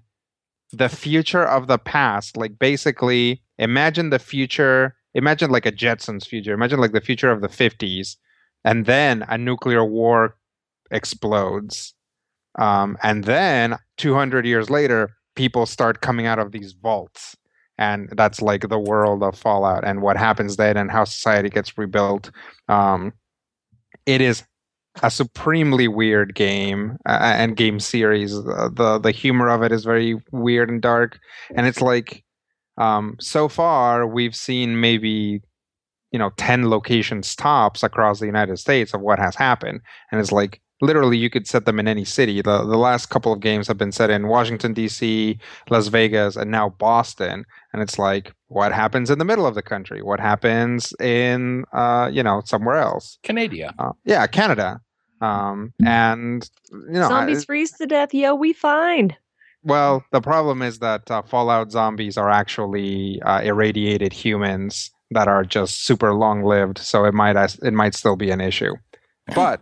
the 0.72 0.88
future 0.88 1.44
of 1.44 1.66
the 1.66 1.78
past. 1.78 2.36
Like 2.36 2.58
basically, 2.58 3.42
imagine 3.58 4.10
the 4.10 4.18
future. 4.18 4.94
Imagine 5.14 5.50
like 5.50 5.66
a 5.66 5.72
Jetsons 5.72 6.26
future. 6.26 6.52
Imagine 6.52 6.80
like 6.80 6.92
the 6.92 7.00
future 7.00 7.30
of 7.30 7.40
the 7.40 7.48
fifties, 7.48 8.16
and 8.64 8.86
then 8.86 9.24
a 9.28 9.38
nuclear 9.38 9.84
war 9.84 10.36
explodes. 10.90 11.94
Um, 12.58 12.98
and 13.02 13.24
then 13.24 13.76
200 13.98 14.44
years 14.44 14.68
later, 14.68 15.16
people 15.36 15.64
start 15.64 16.00
coming 16.00 16.26
out 16.26 16.40
of 16.40 16.50
these 16.50 16.72
vaults. 16.72 17.36
And 17.78 18.08
that's 18.16 18.42
like 18.42 18.68
the 18.68 18.78
world 18.78 19.22
of 19.22 19.38
Fallout 19.38 19.84
and 19.84 20.02
what 20.02 20.16
happens 20.16 20.56
then 20.56 20.76
and 20.76 20.90
how 20.90 21.04
society 21.04 21.48
gets 21.48 21.78
rebuilt. 21.78 22.30
Um, 22.68 23.12
it 24.04 24.20
is 24.20 24.44
a 25.02 25.10
supremely 25.10 25.88
weird 25.88 26.34
game 26.34 26.96
uh, 27.06 27.18
and 27.20 27.56
game 27.56 27.80
series. 27.80 28.32
The 28.32 28.98
the 29.02 29.10
humor 29.10 29.48
of 29.48 29.62
it 29.62 29.72
is 29.72 29.84
very 29.84 30.20
weird 30.32 30.70
and 30.70 30.82
dark, 30.82 31.18
and 31.54 31.66
it's 31.66 31.80
like 31.80 32.24
um, 32.78 33.16
so 33.20 33.48
far 33.48 34.06
we've 34.06 34.34
seen 34.34 34.80
maybe 34.80 35.42
you 36.12 36.18
know 36.18 36.30
10 36.36 36.70
locations 36.70 37.34
tops 37.34 37.82
across 37.82 38.20
the 38.20 38.26
United 38.26 38.58
States 38.58 38.94
of 38.94 39.00
what 39.00 39.18
has 39.18 39.34
happened, 39.34 39.80
and 40.10 40.20
it's 40.20 40.32
like 40.32 40.60
literally 40.80 41.16
you 41.16 41.30
could 41.30 41.46
set 41.46 41.64
them 41.66 41.78
in 41.78 41.88
any 41.88 42.04
city. 42.04 42.40
The 42.42 42.64
the 42.64 42.78
last 42.78 43.06
couple 43.06 43.32
of 43.32 43.40
games 43.40 43.66
have 43.68 43.78
been 43.78 43.92
set 43.92 44.10
in 44.10 44.28
Washington 44.28 44.72
D.C., 44.74 45.38
Las 45.70 45.88
Vegas, 45.88 46.36
and 46.36 46.50
now 46.50 46.70
Boston, 46.70 47.44
and 47.72 47.82
it's 47.82 47.98
like 47.98 48.32
what 48.48 48.72
happens 48.72 49.10
in 49.10 49.18
the 49.18 49.24
middle 49.24 49.46
of 49.46 49.54
the 49.54 49.62
country? 49.62 50.02
What 50.02 50.20
happens 50.20 50.92
in 51.00 51.64
uh, 51.72 52.10
you 52.12 52.22
know 52.22 52.42
somewhere 52.44 52.76
else? 52.76 53.18
Canada. 53.22 53.74
Uh, 53.78 53.92
yeah, 54.04 54.26
Canada. 54.26 54.80
Um, 55.20 55.72
and 55.84 56.48
you 56.70 56.92
know, 56.92 57.06
I- 57.06 57.08
Zombies 57.08 57.44
freeze 57.44 57.72
to 57.78 57.86
death. 57.86 58.14
Yo, 58.14 58.34
we 58.34 58.52
fine. 58.52 59.16
well, 59.64 60.04
the 60.12 60.20
problem 60.20 60.62
is 60.62 60.78
that 60.78 61.10
uh, 61.10 61.22
Fallout 61.22 61.72
zombies 61.72 62.16
are 62.16 62.30
actually 62.30 63.20
uh, 63.22 63.40
irradiated 63.40 64.12
humans 64.12 64.90
that 65.10 65.26
are 65.26 65.42
just 65.42 65.84
super 65.84 66.14
long 66.14 66.44
lived, 66.44 66.78
so 66.78 67.04
it 67.04 67.14
might 67.14 67.34
it 67.62 67.72
might 67.72 67.94
still 67.94 68.14
be 68.14 68.30
an 68.30 68.40
issue. 68.40 68.74
But 69.34 69.60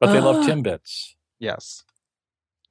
But 0.00 0.12
they 0.12 0.20
love 0.20 0.36
Ah. 0.36 0.46
Timbits. 0.46 1.14
yes. 1.38 1.82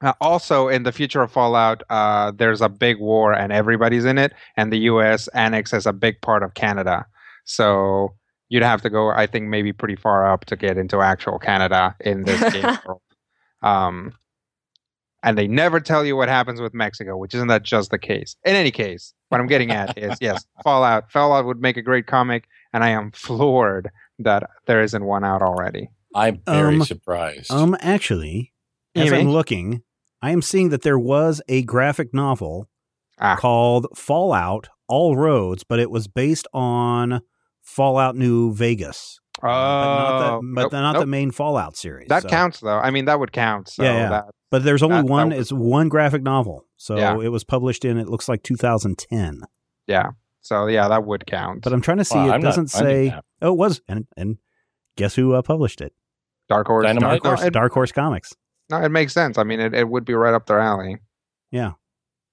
Uh, 0.02 0.14
also, 0.20 0.68
in 0.68 0.84
the 0.84 0.92
future 0.92 1.22
of 1.22 1.32
Fallout, 1.32 1.82
uh, 1.90 2.32
there's 2.36 2.62
a 2.62 2.68
big 2.70 3.00
war 3.00 3.32
and 3.34 3.52
everybody's 3.54 4.04
in 4.06 4.18
it, 4.18 4.34
and 4.58 4.72
the 4.72 4.80
U.S. 4.80 5.28
annexes 5.30 5.86
a 5.86 5.94
big 5.94 6.20
part 6.22 6.44
of 6.44 6.54
Canada. 6.54 7.06
So 7.46 8.14
you'd 8.50 8.62
have 8.62 8.82
to 8.82 8.90
go, 8.90 9.10
I 9.10 9.26
think, 9.26 9.48
maybe 9.48 9.72
pretty 9.72 9.96
far 9.96 10.30
up 10.32 10.46
to 10.46 10.56
get 10.58 10.78
into 10.78 11.00
actual 11.02 11.40
Canada 11.40 11.96
in 12.02 12.24
this 12.24 12.42
game 12.54 12.78
world. 12.86 13.02
Um, 13.64 14.14
and 15.24 15.38
they 15.38 15.48
never 15.48 15.80
tell 15.80 16.06
you 16.06 16.16
what 16.16 16.28
happens 16.30 16.60
with 16.62 16.74
Mexico, 16.74 17.18
which 17.18 17.34
isn't 17.34 17.48
that 17.48 17.64
just 17.64 17.90
the 17.90 17.98
case. 17.98 18.36
In 18.44 18.56
any 18.56 18.72
case, 18.72 19.14
what 19.30 19.40
I'm 19.42 19.48
getting 19.48 19.72
at 19.72 19.98
is 19.98 20.18
yes, 20.22 20.46
Fallout. 20.64 21.10
Fallout 21.10 21.46
would 21.46 21.62
make 21.62 21.78
a 21.78 21.82
great 21.82 22.06
comic, 22.06 22.48
and 22.74 22.84
I 22.84 22.90
am 22.90 23.12
floored 23.12 23.90
that 24.20 24.44
there 24.68 24.84
isn't 24.84 25.04
one 25.06 25.24
out 25.24 25.42
already. 25.42 25.90
I'm 26.16 26.42
very 26.48 26.76
Um, 26.76 26.84
surprised. 26.86 27.52
Um, 27.52 27.76
actually, 27.82 28.54
as 28.96 29.10
Amy? 29.12 29.20
I'm 29.22 29.30
looking, 29.30 29.84
I 30.22 30.32
am 30.32 30.42
seeing 30.42 30.70
that 30.70 30.82
there 30.82 30.98
was 31.00 31.42
a 31.48 31.62
graphic 31.64 32.14
novel 32.14 32.68
Ah. 33.20 33.36
called 33.36 33.88
Fallout 33.96 34.70
All 34.88 35.16
Roads, 35.18 35.64
but 35.64 35.80
it 35.80 35.92
was 35.92 36.08
based 36.08 36.48
on 36.54 37.22
Fallout 37.62 38.16
New 38.16 38.54
Vegas. 38.54 39.20
Oh, 39.40 39.42
but 39.42 39.50
not 39.50 40.20
the, 40.42 40.48
but 40.54 40.62
nope, 40.64 40.72
not 40.72 41.00
the 41.00 41.06
main 41.06 41.32
Fallout 41.32 41.76
series. 41.76 42.08
That 42.08 42.24
so- 42.24 42.30
counts 42.30 42.62
though. 42.62 42.78
I 42.80 42.90
mean, 42.92 43.06
that 43.06 43.20
would 43.20 43.32
count. 43.34 43.68
So 43.70 43.84
Yeah, 43.84 43.94
yeah. 43.98 44.10
that 44.10 44.26
But 44.52 44.64
there's 44.64 44.82
only 44.84 44.98
That- 44.98 45.08
that 45.08 45.12
one. 45.12 45.32
It's 45.34 45.52
one 45.52 45.90
graphic 45.90 46.22
novel, 46.24 46.66
so 46.78 46.96
Yeah. 46.96 47.20
it 47.20 47.30
was 47.30 47.44
published 47.44 47.84
in. 47.84 47.98
It 47.98 48.08
looks 48.08 48.30
like 48.30 48.42
2010. 48.44 49.42
yeah. 49.88 50.12
So 50.40 50.68
yeah, 50.68 50.88
that 50.88 51.04
would 51.06 51.26
count. 51.26 51.64
But 51.64 51.74
I'm 51.74 51.82
trying 51.82 51.98
to 51.98 52.06
see. 52.06 52.16
Well, 52.16 52.30
it 52.30 52.34
I'm 52.36 52.42
doesn't 52.42 52.68
say. 52.70 53.14
Oh, 53.42 53.52
it 53.54 53.58
was, 53.58 53.82
and 53.88 54.06
and 54.16 54.38
guess 54.96 55.16
who 55.16 55.34
uh, 55.34 55.42
published 55.42 55.82
it? 55.82 55.92
Dark 56.50 56.68
Horse. 56.68 56.86
Dynamite? 56.86 57.22
Dark 57.22 57.24
No, 57.24 57.30
Horse. 57.32 57.44
it, 57.44 57.54
Dark 57.54 57.74
Horse 57.74 57.92
Comics. 57.92 58.34
no, 58.70 58.82
it 58.82 58.90
makes 58.90 59.14
sense. 59.14 59.38
I 59.38 59.44
mean, 59.44 59.60
it, 59.60 59.74
it 59.74 59.88
would 59.90 60.06
be 60.06 60.14
right 60.14 60.34
up 60.34 60.46
their 60.48 60.60
alley. 60.60 60.98
Yeah. 61.52 61.74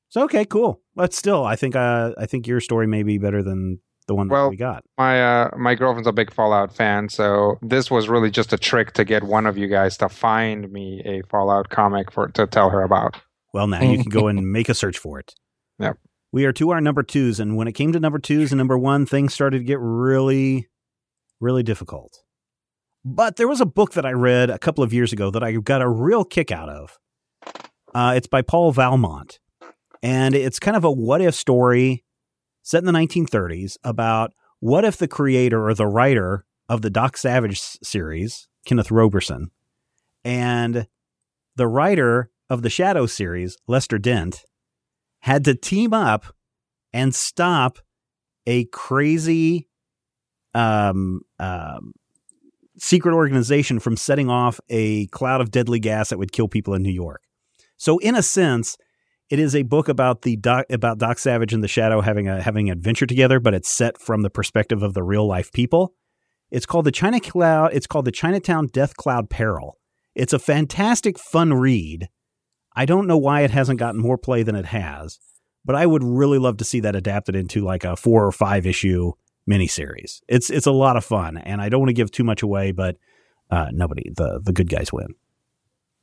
So 0.08 0.22
okay, 0.24 0.44
cool. 0.44 0.80
But 0.94 1.14
still, 1.14 1.44
I 1.44 1.56
think 1.56 1.74
uh, 1.76 2.12
I 2.18 2.26
think 2.26 2.46
your 2.46 2.60
story 2.60 2.86
may 2.86 3.02
be 3.02 3.16
better 3.18 3.42
than 3.42 3.80
the 4.08 4.14
one 4.14 4.28
that 4.28 4.48
we 4.48 4.56
got. 4.56 4.84
My 4.98 5.22
uh, 5.44 5.50
my 5.56 5.74
girlfriend's 5.74 6.06
a 6.08 6.12
big 6.12 6.32
Fallout 6.32 6.74
fan, 6.74 7.08
so 7.08 7.56
this 7.62 7.90
was 7.90 8.08
really 8.08 8.30
just 8.30 8.52
a 8.52 8.58
trick 8.58 8.92
to 8.94 9.04
get 9.04 9.22
one 9.22 9.46
of 9.46 9.56
you 9.56 9.68
guys 9.68 9.96
to 9.98 10.08
find 10.10 10.70
me 10.70 11.00
a 11.06 11.22
Fallout 11.30 11.70
comic 11.70 12.10
for 12.12 12.28
to 12.28 12.46
tell 12.46 12.68
her 12.70 12.82
about. 12.82 13.16
Well, 13.54 13.66
now 13.66 13.80
you 13.82 13.98
can 14.02 14.10
go 14.10 14.28
and 14.28 14.52
make 14.52 14.68
a 14.68 14.74
search 14.74 14.98
for 14.98 15.18
it. 15.18 15.34
Yep. 15.78 15.98
We 16.30 16.44
are 16.46 16.52
to 16.54 16.70
our 16.70 16.80
number 16.80 17.02
twos, 17.02 17.38
and 17.40 17.56
when 17.56 17.68
it 17.68 17.72
came 17.72 17.92
to 17.92 18.00
number 18.00 18.18
twos 18.18 18.52
and 18.52 18.58
number 18.58 18.76
one, 18.78 19.06
things 19.06 19.32
started 19.34 19.58
to 19.58 19.64
get 19.64 19.78
really, 19.80 20.68
really 21.40 21.62
difficult. 21.62 22.18
But 23.04 23.36
there 23.36 23.48
was 23.48 23.60
a 23.60 23.66
book 23.66 23.92
that 23.94 24.06
I 24.06 24.12
read 24.12 24.48
a 24.50 24.58
couple 24.58 24.84
of 24.84 24.92
years 24.92 25.12
ago 25.12 25.30
that 25.30 25.42
I 25.42 25.52
got 25.52 25.82
a 25.82 25.88
real 25.88 26.24
kick 26.24 26.52
out 26.52 26.68
of. 26.68 26.98
Uh, 27.94 28.14
it's 28.16 28.28
by 28.28 28.42
Paul 28.42 28.72
Malmont, 28.72 29.38
and 30.02 30.34
it's 30.34 30.58
kind 30.58 30.76
of 30.76 30.84
a 30.84 30.90
what 30.90 31.20
if 31.20 31.34
story 31.34 32.04
set 32.62 32.78
in 32.78 32.86
the 32.86 32.92
1930s 32.92 33.76
about 33.84 34.32
what 34.60 34.84
if 34.84 34.96
the 34.96 35.08
creator 35.08 35.68
or 35.68 35.74
the 35.74 35.86
writer 35.86 36.44
of 36.68 36.82
the 36.82 36.90
Doc 36.90 37.16
Savage 37.16 37.60
series, 37.60 38.48
Kenneth 38.64 38.90
Robeson, 38.90 39.50
and 40.24 40.86
the 41.56 41.66
writer 41.66 42.30
of 42.48 42.62
the 42.62 42.70
Shadow 42.70 43.06
series, 43.06 43.58
Lester 43.66 43.98
Dent, 43.98 44.44
had 45.20 45.44
to 45.44 45.54
team 45.54 45.92
up 45.92 46.34
and 46.92 47.14
stop 47.14 47.78
a 48.46 48.64
crazy 48.66 49.68
um, 50.54 51.22
um, 51.38 51.92
secret 52.82 53.14
organization 53.14 53.78
from 53.78 53.96
setting 53.96 54.28
off 54.28 54.60
a 54.68 55.06
cloud 55.06 55.40
of 55.40 55.52
deadly 55.52 55.78
gas 55.78 56.10
that 56.10 56.18
would 56.18 56.32
kill 56.32 56.48
people 56.48 56.74
in 56.74 56.82
New 56.82 56.90
York. 56.90 57.22
So, 57.76 57.98
in 57.98 58.16
a 58.16 58.22
sense, 58.22 58.76
it 59.30 59.38
is 59.38 59.54
a 59.54 59.62
book 59.62 59.88
about 59.88 60.22
the 60.22 60.36
doc, 60.36 60.66
about 60.68 60.98
Doc 60.98 61.18
Savage 61.18 61.52
and 61.52 61.62
the 61.62 61.68
Shadow 61.68 62.00
having 62.00 62.28
a 62.28 62.42
having 62.42 62.68
an 62.68 62.76
adventure 62.76 63.06
together, 63.06 63.38
but 63.38 63.54
it's 63.54 63.70
set 63.70 63.98
from 63.98 64.22
the 64.22 64.30
perspective 64.30 64.82
of 64.82 64.94
the 64.94 65.02
real 65.02 65.26
life 65.26 65.52
people. 65.52 65.94
It's 66.50 66.66
called 66.66 66.84
the 66.84 66.92
China 66.92 67.20
Cloud. 67.20 67.70
It's 67.72 67.86
called 67.86 68.04
the 68.04 68.12
Chinatown 68.12 68.66
Death 68.66 68.96
Cloud 68.96 69.30
Peril. 69.30 69.78
It's 70.14 70.32
a 70.32 70.38
fantastic, 70.38 71.18
fun 71.18 71.54
read. 71.54 72.08
I 72.74 72.84
don't 72.84 73.06
know 73.06 73.16
why 73.16 73.42
it 73.42 73.50
hasn't 73.50 73.78
gotten 73.78 74.00
more 74.00 74.18
play 74.18 74.42
than 74.42 74.56
it 74.56 74.66
has, 74.66 75.18
but 75.64 75.76
I 75.76 75.86
would 75.86 76.02
really 76.02 76.38
love 76.38 76.56
to 76.58 76.64
see 76.64 76.80
that 76.80 76.96
adapted 76.96 77.36
into 77.36 77.64
like 77.64 77.84
a 77.84 77.96
four 77.96 78.26
or 78.26 78.32
five 78.32 78.66
issue 78.66 79.12
miniseries. 79.50 80.20
It's 80.28 80.50
it's 80.50 80.66
a 80.66 80.72
lot 80.72 80.96
of 80.96 81.04
fun, 81.04 81.36
and 81.36 81.60
I 81.60 81.68
don't 81.68 81.80
want 81.80 81.90
to 81.90 81.94
give 81.94 82.10
too 82.10 82.24
much 82.24 82.42
away, 82.42 82.72
but 82.72 82.96
uh, 83.50 83.68
nobody 83.72 84.10
the 84.14 84.40
the 84.42 84.52
good 84.52 84.68
guys 84.68 84.92
win. 84.92 85.14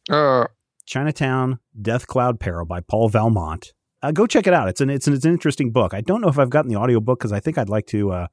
Uh, 0.09 0.45
Chinatown 0.85 1.59
Death 1.79 2.07
Cloud 2.07 2.39
Peril 2.39 2.65
by 2.65 2.81
Paul 2.81 3.09
Malmont. 3.09 3.73
Uh, 4.01 4.11
go 4.11 4.25
check 4.25 4.47
it 4.47 4.53
out. 4.53 4.69
It's 4.69 4.81
an 4.81 4.89
it's 4.89 5.07
an, 5.07 5.13
it's 5.13 5.25
an 5.25 5.31
interesting 5.31 5.71
book. 5.71 5.93
I 5.93 6.01
don't 6.01 6.21
know 6.21 6.29
if 6.29 6.39
I've 6.39 6.49
gotten 6.49 6.71
the 6.71 6.77
audiobook 6.77 7.19
because 7.19 7.33
I 7.33 7.39
think 7.39 7.57
I'd 7.57 7.69
like 7.69 7.87
to 7.87 8.11
uh, 8.11 8.27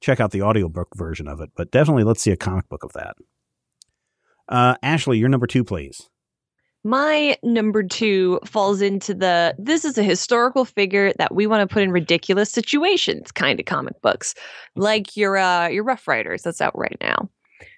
check 0.00 0.20
out 0.20 0.30
the 0.30 0.42
audiobook 0.42 0.88
version 0.96 1.28
of 1.28 1.40
it, 1.40 1.50
but 1.54 1.70
definitely 1.70 2.04
let's 2.04 2.22
see 2.22 2.30
a 2.30 2.36
comic 2.36 2.68
book 2.68 2.84
of 2.84 2.92
that. 2.94 3.16
Uh, 4.48 4.74
Ashley, 4.82 5.18
your 5.18 5.28
number 5.28 5.46
two, 5.46 5.62
please. 5.62 6.08
My 6.82 7.36
number 7.42 7.82
two 7.82 8.40
falls 8.46 8.80
into 8.80 9.12
the 9.12 9.54
this 9.58 9.84
is 9.84 9.98
a 9.98 10.02
historical 10.02 10.64
figure 10.64 11.12
that 11.18 11.34
we 11.34 11.46
want 11.46 11.68
to 11.68 11.72
put 11.72 11.82
in 11.82 11.90
ridiculous 11.90 12.50
situations 12.50 13.30
kind 13.32 13.60
of 13.60 13.66
comic 13.66 14.00
books, 14.00 14.34
like 14.76 15.14
your 15.16 15.36
uh, 15.36 15.68
your 15.68 15.84
Rough 15.84 16.08
Riders 16.08 16.42
that's 16.42 16.60
out 16.62 16.76
right 16.78 16.96
now. 17.02 17.28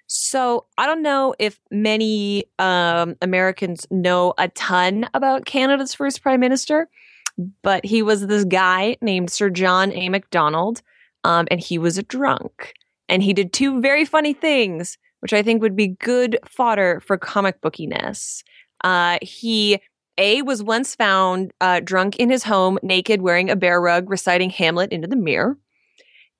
So 0.07 0.65
I 0.77 0.85
don't 0.85 1.01
know 1.01 1.35
if 1.37 1.59
many 1.69 2.45
um, 2.59 3.15
Americans 3.21 3.85
know 3.91 4.33
a 4.37 4.47
ton 4.49 5.09
about 5.13 5.45
Canada's 5.45 5.93
first 5.93 6.21
prime 6.21 6.39
minister, 6.39 6.87
but 7.61 7.85
he 7.85 8.01
was 8.01 8.27
this 8.27 8.45
guy 8.45 8.95
named 9.01 9.31
Sir 9.31 9.49
John 9.49 9.91
A. 9.91 10.07
Macdonald, 10.07 10.81
um, 11.25 11.47
and 11.51 11.59
he 11.59 11.77
was 11.77 11.97
a 11.97 12.03
drunk, 12.03 12.73
and 13.09 13.21
he 13.21 13.33
did 13.33 13.51
two 13.51 13.81
very 13.81 14.05
funny 14.05 14.33
things, 14.33 14.97
which 15.19 15.33
I 15.33 15.41
think 15.41 15.61
would 15.61 15.75
be 15.75 15.87
good 15.87 16.39
fodder 16.47 17.01
for 17.05 17.17
comic 17.17 17.59
bookiness. 17.61 18.43
Uh, 18.83 19.17
he 19.21 19.79
a 20.17 20.41
was 20.43 20.61
once 20.61 20.95
found 20.95 21.51
uh, 21.61 21.79
drunk 21.79 22.17
in 22.17 22.29
his 22.29 22.43
home, 22.43 22.77
naked, 22.83 23.21
wearing 23.21 23.49
a 23.49 23.55
bear 23.55 23.81
rug, 23.81 24.09
reciting 24.09 24.49
Hamlet 24.49 24.91
into 24.91 25.07
the 25.07 25.15
mirror. 25.15 25.57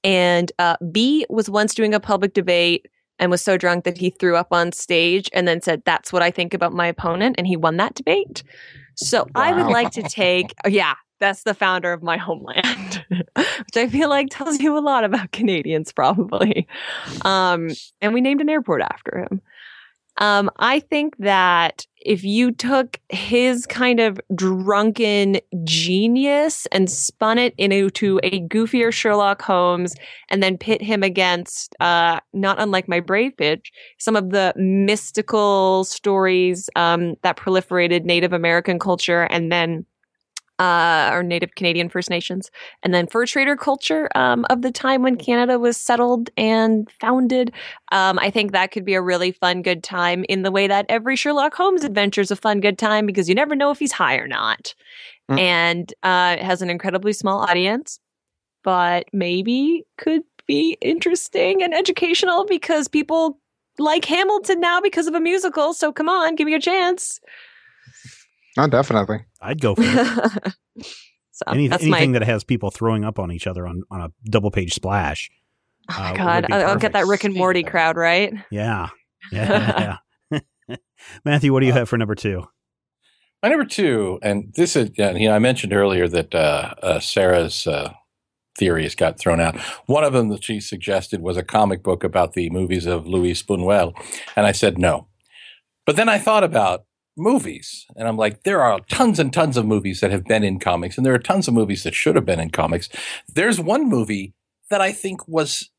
And 0.04 0.52
uh, 0.60 0.78
B 0.92 1.26
was 1.30 1.50
once 1.50 1.74
doing 1.74 1.94
a 1.94 2.00
public 2.00 2.34
debate 2.34 2.88
and 3.20 3.32
was 3.32 3.42
so 3.42 3.58
drunk 3.58 3.86
that 3.86 3.98
he 3.98 4.10
threw 4.10 4.36
up 4.36 4.48
on 4.52 4.72
stage 4.72 5.30
and 5.34 5.48
then 5.48 5.62
said, 5.62 5.82
That's 5.86 6.12
what 6.12 6.22
I 6.22 6.30
think 6.30 6.54
about 6.54 6.74
my 6.74 6.88
opponent. 6.88 7.36
And 7.38 7.48
he 7.48 7.56
won 7.56 7.78
that 7.78 7.96
debate. 7.96 8.44
So 8.96 9.28
I 9.34 9.54
would 9.54 9.72
like 9.72 9.92
to 9.92 10.04
take, 10.04 10.54
yeah, 10.68 10.96
that's 11.20 11.44
the 11.44 11.54
founder 11.54 11.94
of 11.94 12.04
my 12.04 12.18
homeland, 12.18 13.06
which 13.10 13.78
I 13.78 13.88
feel 13.88 14.10
like 14.10 14.28
tells 14.30 14.60
you 14.60 14.78
a 14.78 14.82
lot 14.82 15.04
about 15.04 15.32
Canadians, 15.32 15.92
probably. 15.94 16.68
Um, 17.24 17.70
and 18.02 18.14
we 18.14 18.22
named 18.22 18.42
an 18.42 18.50
airport 18.50 18.82
after 18.82 19.20
him. 19.20 19.42
Um, 20.17 20.49
I 20.58 20.80
think 20.80 21.17
that 21.17 21.86
if 22.06 22.23
you 22.23 22.52
took 22.52 22.99
his 23.10 23.65
kind 23.65 23.99
of 23.99 24.19
drunken 24.36 25.39
genius 25.63 26.67
and 26.67 26.89
spun 26.89 27.38
it 27.38 27.54
into 27.58 28.19
a 28.23 28.41
goofier 28.41 28.91
Sherlock 28.91 29.41
Holmes 29.41 29.95
and 30.30 30.43
then 30.43 30.58
pit 30.58 30.82
him 30.82 31.02
against, 31.02 31.76
uh, 31.80 32.19
not 32.34 32.60
unlike 32.60 32.88
my 32.88 32.99
Brave 32.99 33.36
Pitch, 33.38 33.71
some 33.99 34.15
of 34.15 34.32
the 34.32 34.54
mystical 34.56 35.84
stories 35.86 36.69
um, 36.76 37.15
that 37.23 37.38
proliferated 37.38 38.04
Native 38.04 38.34
American 38.34 38.80
culture 38.80 39.23
and 39.23 39.52
then 39.52 39.86
uh, 40.60 41.10
or 41.12 41.24
Native 41.24 41.56
Canadian 41.56 41.89
First 41.89 42.10
Nations, 42.10 42.52
and 42.84 42.94
then 42.94 43.08
fur 43.08 43.26
trader 43.26 43.56
culture 43.56 44.10
um, 44.16 44.46
of 44.50 44.62
the 44.62 44.72
time 44.72 45.02
when 45.02 45.16
Canada 45.16 45.60
was 45.60 45.78
settled 45.78 46.30
and 46.38 46.89
founded. 47.00 47.52
Um, 47.92 48.20
I 48.20 48.30
think 48.30 48.52
that 48.52 48.72
could 48.72 48.86
be 48.86 48.94
a 48.94 49.02
really 49.02 49.32
fun, 49.32 49.62
good 49.62 49.84
time 49.84 50.26
in 50.30 50.44
the 50.44 50.52
way 50.52 50.68
that 50.68 50.86
every 50.89 51.16
Sherlock 51.16 51.54
Holmes 51.54 51.84
adventure 51.84 52.22
is 52.22 52.32
a 52.32 52.36
fun, 52.36 52.60
good 52.60 52.78
time 52.78 53.06
because 53.06 53.28
you 53.28 53.36
never 53.36 53.56
know 53.56 53.72
if 53.72 53.80
he's 53.80 53.92
high 53.92 54.16
or 54.16 54.28
not. 54.28 54.74
Mm. 55.30 55.39
And 55.39 55.94
uh, 56.04 56.36
it 56.39 56.44
has 56.44 56.62
an 56.62 56.70
incredibly 56.70 57.13
small 57.13 57.39
audience, 57.39 58.00
but 58.63 59.06
maybe 59.13 59.86
could 59.98 60.24
be 60.46 60.78
interesting 60.82 61.63
and 61.63 61.74
educational 61.74 62.46
because 62.46 62.88
people 62.88 63.39
like 63.80 64.06
Hamilton 64.06 64.60
now 64.60 64.82
because 64.82 65.08
of 65.08 65.16
a 65.16 65.20
musical. 65.20 65.74
So 65.74 65.92
come 65.92 66.10
on, 66.10 66.36
give 66.36 66.46
me 66.46 66.54
a 66.54 66.60
chance. 66.60 67.20
No, 68.58 68.68
definitely. 68.68 69.26
I'd 69.42 69.62
go 69.62 69.76
for 69.76 69.84
it. 69.86 70.54
so 71.32 71.44
Any, 71.48 71.68
that's 71.68 71.84
anything 71.84 72.12
my 72.12 72.20
that 72.20 72.26
has 72.26 72.44
people 72.44 72.72
throwing 72.72 73.04
up 73.04 73.20
on 73.20 73.32
each 73.32 73.48
other 73.48 73.68
on, 73.68 73.84
on 73.89 74.02
a 74.02 74.10
double 74.30 74.52
page 74.52 74.74
splash. 74.74 75.30
Oh 75.89 75.96
uh, 75.96 76.00
my 76.00 76.12
would 76.12 76.18
god, 76.18 76.52
I'll, 76.52 76.70
I'll 76.70 76.78
get 76.78 76.94
that. 76.94 77.08
Rick 77.08 77.24
and 77.24 77.36
Morty 77.36 77.63
crowd, 77.63 77.98
right? 77.98 78.34
Yeah. 78.52 78.89
Yeah. 79.32 80.00
yeah. 80.30 80.76
Matthew, 81.24 81.54
what 81.54 81.62
do 81.62 81.66
you 81.66 81.72
have 81.72 81.88
for 81.88 81.98
number 81.98 82.13
two? 82.13 82.44
My 83.42 83.48
number 83.48 83.63
two, 83.63 84.20
and 84.22 84.54
this 84.56 84.76
is, 84.76 84.92
yeah, 84.98 85.12
you 85.12 85.30
know, 85.30 85.36
I 85.36 85.39
mentioned 85.39 85.72
earlier 85.72 86.10
that 86.10 86.36
uh, 86.36 86.74
uh, 86.84 87.00
Sarah's 87.00 87.66
uh, 87.66 87.94
theories 88.58 88.96
got 88.96 89.20
thrown 89.20 89.39
out. 89.39 89.58
One 89.86 90.04
of 90.04 90.12
them 90.13 90.28
that 90.28 90.44
she 90.44 90.60
suggested 90.60 91.22
was 91.22 91.38
a 91.38 91.44
comic 91.44 91.84
book 91.84 92.04
about 92.04 92.34
the 92.34 92.50
movies 92.50 92.86
of 92.86 93.08
Louis 93.08 93.42
Buñuel, 93.42 93.94
and 94.36 94.46
I 94.46 94.52
said 94.52 94.78
no. 94.78 95.08
But 95.86 95.96
then 95.96 96.10
I 96.10 96.20
thought 96.20 96.44
about 96.44 96.86
movies, 97.15 97.86
and 97.95 98.08
I'm 98.08 98.17
like, 98.17 98.43
there 98.43 98.62
are 98.62 98.80
tons 98.89 99.19
and 99.19 99.32
tons 99.32 99.58
of 99.58 99.65
movies 99.65 99.99
that 99.99 100.12
have 100.12 100.26
been 100.26 100.43
in 100.43 100.60
comics, 100.60 100.97
and 100.97 101.06
there 101.06 101.13
are 101.13 101.19
tons 101.19 101.47
of 101.47 101.54
movies 101.54 101.84
that 101.84 101.93
should 101.93 102.15
have 102.15 102.26
been 102.26 102.39
in 102.39 102.49
comics. 102.49 102.89
There's 103.28 103.60
one 103.60 103.88
movie 103.88 104.34
that 104.69 104.82
I 104.82 104.91
think 104.91 105.28
was 105.28 105.69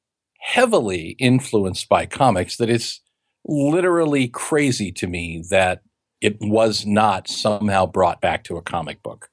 heavily 0.40 1.16
influenced 1.18 1.88
by 1.88 2.06
comics 2.06 2.56
that 2.58 2.68
is 2.68 3.00
literally 3.44 4.28
crazy 4.28 4.92
to 4.92 5.06
me 5.06 5.42
that 5.50 5.80
it 6.20 6.36
was 6.40 6.86
not 6.86 7.28
somehow 7.28 7.86
brought 7.86 8.20
back 8.20 8.44
to 8.44 8.56
a 8.56 8.62
comic 8.62 9.02
book. 9.02 9.28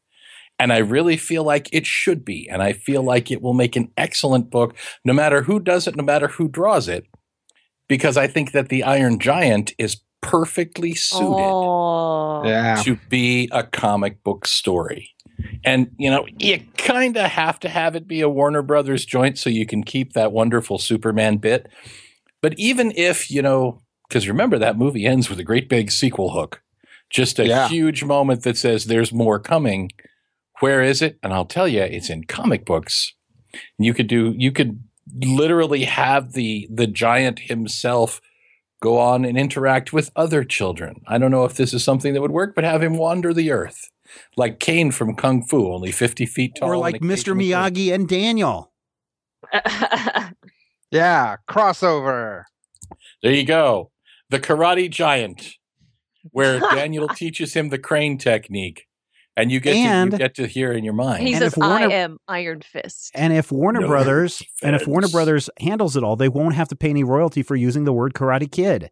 And 0.59 0.71
I 0.71 0.77
really 0.77 1.17
feel 1.17 1.43
like 1.43 1.69
it 1.71 1.85
should 1.85 2.23
be. 2.23 2.47
And 2.49 2.61
I 2.61 2.73
feel 2.73 3.01
like 3.01 3.31
it 3.31 3.41
will 3.41 3.53
make 3.53 3.75
an 3.75 3.91
excellent 3.97 4.51
book, 4.51 4.75
no 5.03 5.13
matter 5.13 5.41
who 5.41 5.59
does 5.59 5.87
it, 5.87 5.95
no 5.95 6.03
matter 6.03 6.27
who 6.27 6.47
draws 6.47 6.87
it, 6.87 7.05
because 7.87 8.15
I 8.15 8.27
think 8.27 8.51
that 8.51 8.69
The 8.69 8.83
Iron 8.83 9.19
Giant 9.19 9.73
is 9.77 9.97
perfectly 10.21 10.93
suited 10.93 11.25
Oh, 11.53 12.43
Yeah. 12.47 12.81
to 12.84 12.97
be 13.10 13.49
a 13.51 13.63
comic 13.63 14.23
book 14.23 14.47
story. 14.47 15.10
And, 15.65 15.89
you 15.97 16.10
know, 16.10 16.25
you 16.39 16.60
kind 16.77 17.17
of 17.17 17.25
have 17.25 17.60
to 17.62 17.69
have 17.69 17.95
it 17.95 18.07
be 18.07 18.21
a 18.21 18.29
Warner 18.29 18.62
Brothers 18.62 19.05
joint 19.05 19.38
so 19.39 19.49
you 19.49 19.65
can 19.65 19.84
keep 19.84 20.13
that 20.13 20.31
wonderful 20.31 20.77
Superman 20.77 21.38
bit. 21.38 21.67
But 22.41 22.53
even 22.57 22.91
if, 22.95 23.29
you 23.31 23.41
know, 23.41 23.81
because 24.07 24.27
remember 24.27 24.57
that 24.60 24.77
movie 24.77 25.05
ends 25.05 25.29
with 25.29 25.39
a 25.39 25.43
great 25.43 25.69
big 25.69 25.91
sequel 25.91 26.31
hook, 26.31 26.62
just 27.10 27.39
a 27.39 27.47
Yeah. 27.47 27.67
huge 27.67 28.03
moment 28.03 28.43
that 28.43 28.57
says 28.57 28.86
there's 28.86 29.12
more 29.12 29.39
coming. 29.39 29.89
Where 30.60 30.84
is 30.84 31.01
it? 31.01 31.17
And 31.23 31.34
I'll 31.34 31.45
tell 31.45 31.67
you, 31.67 31.81
it's 31.81 32.10
in 32.10 32.25
comic 32.25 32.65
books. 32.65 33.13
You 33.79 33.93
could 33.93 34.07
do, 34.07 34.34
you 34.38 34.51
could 34.51 34.79
literally 35.23 35.84
have 35.86 36.34
the 36.34 36.67
the 36.71 36.88
giant 36.88 37.39
himself 37.39 38.21
go 38.82 38.98
on 39.00 39.24
and 39.26 39.38
interact 39.38 39.94
with 39.94 40.12
other 40.15 40.44
children. 40.44 41.02
I 41.08 41.17
don't 41.17 41.32
know 41.32 41.46
if 41.46 41.56
this 41.56 41.74
is 41.74 41.84
something 41.84 42.13
that 42.13 42.22
would 42.22 42.32
work, 42.32 42.56
but 42.56 42.63
have 42.63 42.84
him 42.84 42.98
wander 42.98 43.34
the 43.34 43.52
earth 43.52 43.89
like 44.36 44.60
Caine 44.60 44.91
from 44.91 45.15
Kung 45.15 45.44
Fu, 45.46 45.72
only 45.72 45.91
50 45.91 46.26
feet 46.26 46.56
tall. 46.56 46.70
or 46.70 46.78
like 46.78 46.96
Mr. 47.02 47.32
occasionally- 47.32 47.46
Miyagi 47.50 47.94
and 47.94 48.10
Daniel. 48.10 48.72
Yeah. 50.91 51.38
Crossover. 51.50 52.44
There 53.24 53.32
you 53.32 53.46
go. 53.46 53.91
The 54.30 54.39
Karate 54.41 54.89
Giant, 54.91 55.54
where 56.32 56.60
Daniel 56.76 57.08
teaches 57.08 57.54
him 57.54 57.70
the 57.70 57.80
crane 57.80 58.17
technique. 58.17 58.88
And 59.38 59.50
you 59.52 59.60
get, 59.62 59.74
to, 59.74 60.12
you 60.12 60.17
get 60.17 60.36
to 60.36 60.46
hear 60.48 60.74
in 60.74 60.84
your 60.84 60.94
mind. 60.94 61.25
he 61.25 61.34
And 61.34 61.42
says, 61.42 61.56
Warner- 61.58 61.73
"I 61.88 61.94
am 61.94 62.17
Iron 62.27 62.62
Fist." 62.62 63.12
And 63.15 63.32
if 63.34 63.52
Warner 63.52 63.79
No 63.79 63.88
Brothers 63.88 64.44
and 64.62 64.75
if 64.75 64.86
Warner. 64.88 65.08
Brothers 65.08 65.50
handles 65.60 65.96
it 65.96 66.04
all, 66.04 66.15
they 66.17 66.27
won't 66.29 66.56
have 66.56 66.67
to 66.67 66.75
pay 66.75 66.90
any 66.90 67.04
royalty 67.06 67.42
for 67.42 67.56
using 67.56 67.86
the 67.86 67.94
word 67.94 68.13
Karate 68.13 68.52
Kid. 68.52 68.92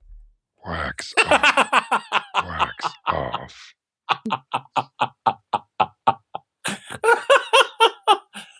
Wax 0.65 1.13
off. 1.27 2.03
Wax 2.35 2.85
off. 3.07 3.73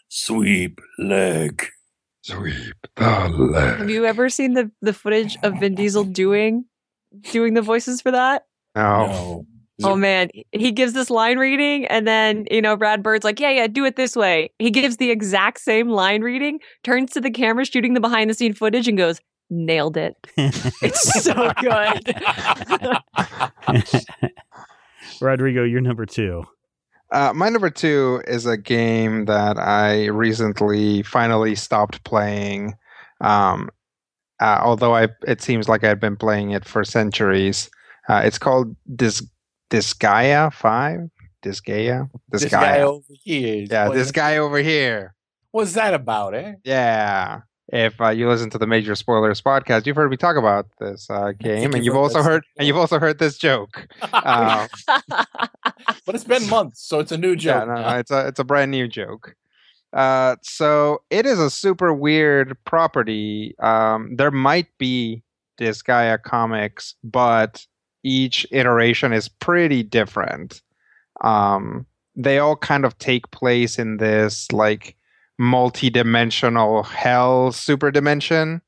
Sweep 0.09 0.79
leg. 0.97 1.65
Sweep 2.23 2.75
the 2.95 3.29
leg. 3.29 3.79
Have 3.79 3.89
you 3.89 4.05
ever 4.05 4.29
seen 4.29 4.53
the 4.53 4.71
the 4.81 4.93
footage 4.93 5.37
of 5.43 5.59
Vin 5.59 5.75
Diesel 5.75 6.03
doing 6.03 6.65
doing 7.31 7.53
the 7.53 7.61
voices 7.61 8.01
for 8.01 8.11
that? 8.11 8.43
No. 8.75 9.07
No. 9.07 9.45
Oh 9.83 9.95
man, 9.95 10.29
he 10.51 10.71
gives 10.71 10.93
this 10.93 11.09
line 11.09 11.37
reading, 11.37 11.85
and 11.85 12.07
then 12.07 12.45
you 12.51 12.61
know 12.61 12.75
Brad 12.75 13.01
Bird's 13.01 13.23
like, 13.23 13.39
"Yeah, 13.39 13.51
yeah, 13.51 13.67
do 13.67 13.85
it 13.85 13.95
this 13.95 14.15
way." 14.15 14.51
He 14.59 14.71
gives 14.71 14.97
the 14.97 15.09
exact 15.11 15.61
same 15.61 15.89
line 15.89 16.21
reading, 16.21 16.59
turns 16.83 17.11
to 17.11 17.21
the 17.21 17.31
camera, 17.31 17.65
shooting 17.65 17.93
the 17.93 17.99
behind 17.99 18.29
the 18.29 18.33
scene 18.33 18.53
footage, 18.53 18.87
and 18.87 18.97
goes, 18.97 19.19
"Nailed 19.49 19.97
it." 19.97 20.15
It's 20.37 21.23
so 21.23 21.51
good. 21.61 22.15
Rodrigo, 25.21 25.63
you're 25.63 25.81
number 25.81 26.05
two. 26.05 26.43
Uh, 27.11 27.33
my 27.33 27.49
number 27.49 27.69
two 27.69 28.21
is 28.27 28.45
a 28.45 28.57
game 28.57 29.25
that 29.25 29.57
I 29.57 30.05
recently 30.07 31.01
finally 31.03 31.55
stopped 31.55 32.03
playing. 32.03 32.75
Um, 33.21 33.69
uh, 34.39 34.59
although 34.61 34.95
I, 34.95 35.09
it 35.27 35.41
seems 35.41 35.67
like 35.67 35.83
I've 35.83 35.99
been 35.99 36.15
playing 36.15 36.51
it 36.51 36.65
for 36.65 36.83
centuries. 36.83 37.69
Uh, 38.07 38.21
it's 38.23 38.37
called 38.37 38.75
Dis 38.95 39.23
Disgaea 39.69 40.53
Five. 40.53 41.09
Disgaea. 41.43 42.09
This 42.29 42.45
guy 42.45 42.81
over 42.81 43.03
here. 43.23 43.65
Yeah, 43.69 43.89
this 43.89 44.11
guy 44.11 44.37
over 44.37 44.57
here. 44.57 45.15
What's 45.51 45.73
that 45.73 45.93
about, 45.93 46.35
eh? 46.35 46.55
Yeah. 46.63 47.41
If 47.71 48.01
uh, 48.01 48.09
you 48.09 48.27
listen 48.27 48.49
to 48.51 48.57
the 48.57 48.65
Major 48.65 48.95
Spoilers 48.95 49.41
podcast, 49.41 49.85
you've 49.85 49.95
heard 49.95 50.09
me 50.09 50.17
talk 50.17 50.37
about 50.37 50.65
this 50.79 51.07
uh, 51.09 51.33
game, 51.39 51.73
and 51.73 51.85
you've 51.85 51.95
also 51.95 52.23
heard, 52.23 52.43
and 52.57 52.67
you've 52.67 52.77
also 52.77 52.97
heard 52.97 53.19
this 53.19 53.37
joke. 53.37 53.87
Uh, 54.01 54.67
but 56.05 56.15
it's 56.15 56.23
been 56.23 56.47
months, 56.49 56.81
so 56.81 56.99
it's 56.99 57.11
a 57.11 57.17
new 57.17 57.31
yeah, 57.31 57.35
joke. 57.35 57.67
no, 57.67 57.75
no, 57.75 57.97
it's 57.97 58.11
a 58.11 58.27
it's 58.27 58.39
a 58.39 58.43
brand 58.43 58.71
new 58.71 58.87
joke. 58.87 59.35
Uh, 59.93 60.35
so 60.41 61.03
it 61.11 61.27
is 61.27 61.39
a 61.39 61.49
super 61.49 61.93
weird 61.93 62.57
property. 62.65 63.55
Um, 63.59 64.15
there 64.15 64.31
might 64.31 64.67
be 64.79 65.21
Disgaea 65.59 66.21
comics, 66.23 66.95
but 67.03 67.67
each 68.03 68.45
iteration 68.51 69.13
is 69.13 69.27
pretty 69.27 69.83
different. 69.83 70.61
Um, 71.21 71.85
they 72.15 72.39
all 72.39 72.55
kind 72.55 72.85
of 72.85 72.97
take 72.97 73.29
place 73.31 73.79
in 73.79 73.97
this 73.97 74.51
like 74.51 74.95
multi-dimensional 75.37 76.83
hell 76.83 77.51
super 77.51 77.91
dimension. 77.91 78.61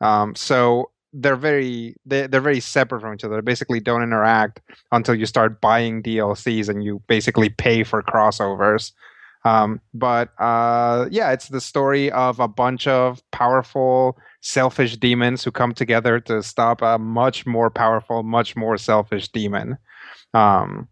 Um, 0.00 0.34
so 0.34 0.90
they're 1.12 1.36
very 1.36 1.94
they, 2.06 2.26
they're 2.26 2.40
very 2.40 2.60
separate 2.60 3.00
from 3.00 3.14
each 3.14 3.24
other. 3.24 3.36
They 3.36 3.42
basically 3.42 3.80
don't 3.80 4.02
interact 4.02 4.60
until 4.90 5.14
you 5.14 5.26
start 5.26 5.60
buying 5.60 6.02
DLCs 6.02 6.68
and 6.68 6.82
you 6.82 7.02
basically 7.06 7.50
pay 7.50 7.84
for 7.84 8.02
crossovers. 8.02 8.92
Um, 9.44 9.80
but 9.92 10.30
uh, 10.38 11.08
yeah, 11.10 11.32
it's 11.32 11.48
the 11.48 11.60
story 11.60 12.10
of 12.12 12.40
a 12.40 12.48
bunch 12.48 12.86
of 12.86 13.22
powerful, 13.32 14.16
selfish 14.42 14.96
demons 14.96 15.42
who 15.42 15.50
come 15.50 15.72
together 15.72 16.20
to 16.20 16.42
stop 16.42 16.82
a 16.82 16.98
much 16.98 17.46
more 17.46 17.70
powerful, 17.70 18.22
much 18.22 18.54
more 18.54 18.76
selfish 18.76 19.28
demon. 19.28 19.78
Um, 20.34 20.88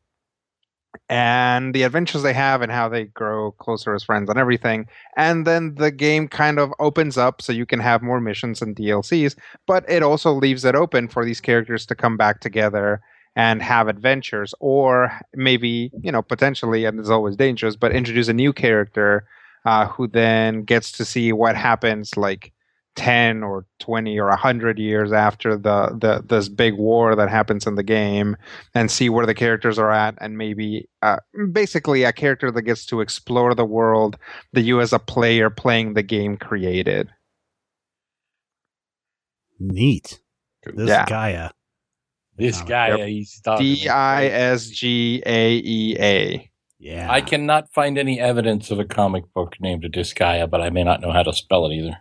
and 1.08 1.74
the 1.74 1.82
adventures 1.82 2.22
they 2.22 2.32
have 2.32 2.62
and 2.62 2.72
how 2.72 2.88
they 2.88 3.04
grow 3.04 3.52
closer 3.52 3.94
as 3.94 4.02
friends 4.02 4.30
and 4.30 4.38
everything. 4.38 4.86
And 5.16 5.46
then 5.46 5.74
the 5.74 5.90
game 5.90 6.28
kind 6.28 6.58
of 6.58 6.72
opens 6.78 7.18
up 7.18 7.42
so 7.42 7.52
you 7.52 7.66
can 7.66 7.80
have 7.80 8.02
more 8.02 8.20
missions 8.20 8.62
and 8.62 8.74
DLCs, 8.74 9.36
but 9.66 9.88
it 9.88 10.02
also 10.02 10.32
leaves 10.32 10.64
it 10.64 10.74
open 10.74 11.08
for 11.08 11.24
these 11.24 11.40
characters 11.40 11.84
to 11.86 11.94
come 11.94 12.16
back 12.16 12.40
together 12.40 13.00
and 13.36 13.62
have 13.62 13.88
adventures 13.88 14.54
or 14.58 15.12
maybe 15.34 15.90
you 16.02 16.10
know 16.10 16.20
potentially 16.20 16.84
and 16.84 16.98
it's 16.98 17.08
always 17.08 17.36
dangerous 17.36 17.76
but 17.76 17.94
introduce 17.94 18.26
a 18.26 18.32
new 18.32 18.52
character 18.52 19.24
uh, 19.64 19.86
who 19.86 20.08
then 20.08 20.64
gets 20.64 20.90
to 20.90 21.04
see 21.04 21.32
what 21.32 21.54
happens 21.54 22.16
like 22.16 22.52
10 22.96 23.42
or 23.42 23.66
20 23.78 24.18
or 24.18 24.28
100 24.28 24.78
years 24.78 25.12
after 25.12 25.56
the, 25.56 25.96
the 26.00 26.22
this 26.26 26.48
big 26.48 26.74
war 26.74 27.14
that 27.14 27.28
happens 27.30 27.66
in 27.66 27.76
the 27.76 27.82
game 27.82 28.36
and 28.74 28.90
see 28.90 29.08
where 29.08 29.26
the 29.26 29.34
characters 29.34 29.78
are 29.78 29.92
at 29.92 30.14
and 30.20 30.36
maybe 30.36 30.88
uh, 31.02 31.16
basically 31.52 32.02
a 32.02 32.12
character 32.12 32.50
that 32.50 32.62
gets 32.62 32.84
to 32.86 33.00
explore 33.00 33.54
the 33.54 33.64
world 33.64 34.18
that 34.52 34.62
you 34.62 34.80
as 34.80 34.92
a 34.92 34.98
player 34.98 35.48
playing 35.50 35.94
the 35.94 36.02
game 36.02 36.36
created 36.36 37.08
Neat. 39.60 40.20
This 40.74 40.88
Yeah. 40.88 41.04
Gaia. 41.06 41.50
This 42.36 42.58
Yep. 42.60 42.66
guy, 42.68 42.90
uh, 42.92 43.04
he's. 43.04 43.40
D 43.58 43.88
I 43.88 44.24
S 44.26 44.68
G 44.68 45.22
A 45.26 45.56
E 45.56 45.96
A. 46.00 46.50
Yeah. 46.78 47.12
I 47.12 47.20
cannot 47.20 47.70
find 47.70 47.98
any 47.98 48.18
evidence 48.18 48.70
of 48.70 48.78
a 48.78 48.86
comic 48.86 49.24
book 49.34 49.56
named 49.60 49.84
a 49.84 49.90
Disgaea, 49.90 50.48
but 50.48 50.62
I 50.62 50.70
may 50.70 50.82
not 50.82 51.02
know 51.02 51.12
how 51.12 51.22
to 51.22 51.34
spell 51.34 51.66
it 51.66 51.74
either. 51.74 51.98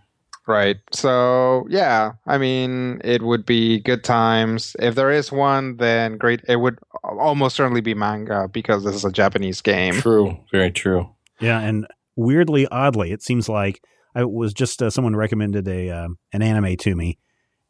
Right. 0.48 0.78
So 0.92 1.68
yeah, 1.70 2.14
I 2.26 2.38
mean, 2.40 3.02
it 3.04 3.22
would 3.22 3.46
be 3.46 3.80
good 3.82 4.04
times. 4.04 4.76
If 4.80 4.96
there 4.96 5.12
is 5.12 5.32
one, 5.32 5.78
then 5.78 6.18
great. 6.18 6.42
It 6.48 6.56
would 6.56 6.80
almost 7.04 7.56
certainly 7.56 7.82
be 7.82 7.94
manga 7.94 8.48
because 8.52 8.84
this 8.84 8.96
is 8.96 9.06
a 9.06 9.12
Japanese 9.12 9.62
game. 9.62 9.94
True, 9.96 10.40
very 10.52 10.72
true. 10.72 11.10
Yeah, 11.40 11.60
and 11.60 11.88
weirdly, 12.16 12.68
oddly, 12.68 13.12
it 13.12 13.22
seems 13.22 13.48
like 13.48 13.82
I 14.16 14.24
was 14.26 14.54
just 14.54 14.82
uh, 14.82 14.90
someone 14.90 15.16
recommended 15.16 15.68
a 15.68 15.90
um, 15.92 16.18
an 16.34 16.42
anime 16.42 16.76
to 16.78 16.96
me, 16.96 17.20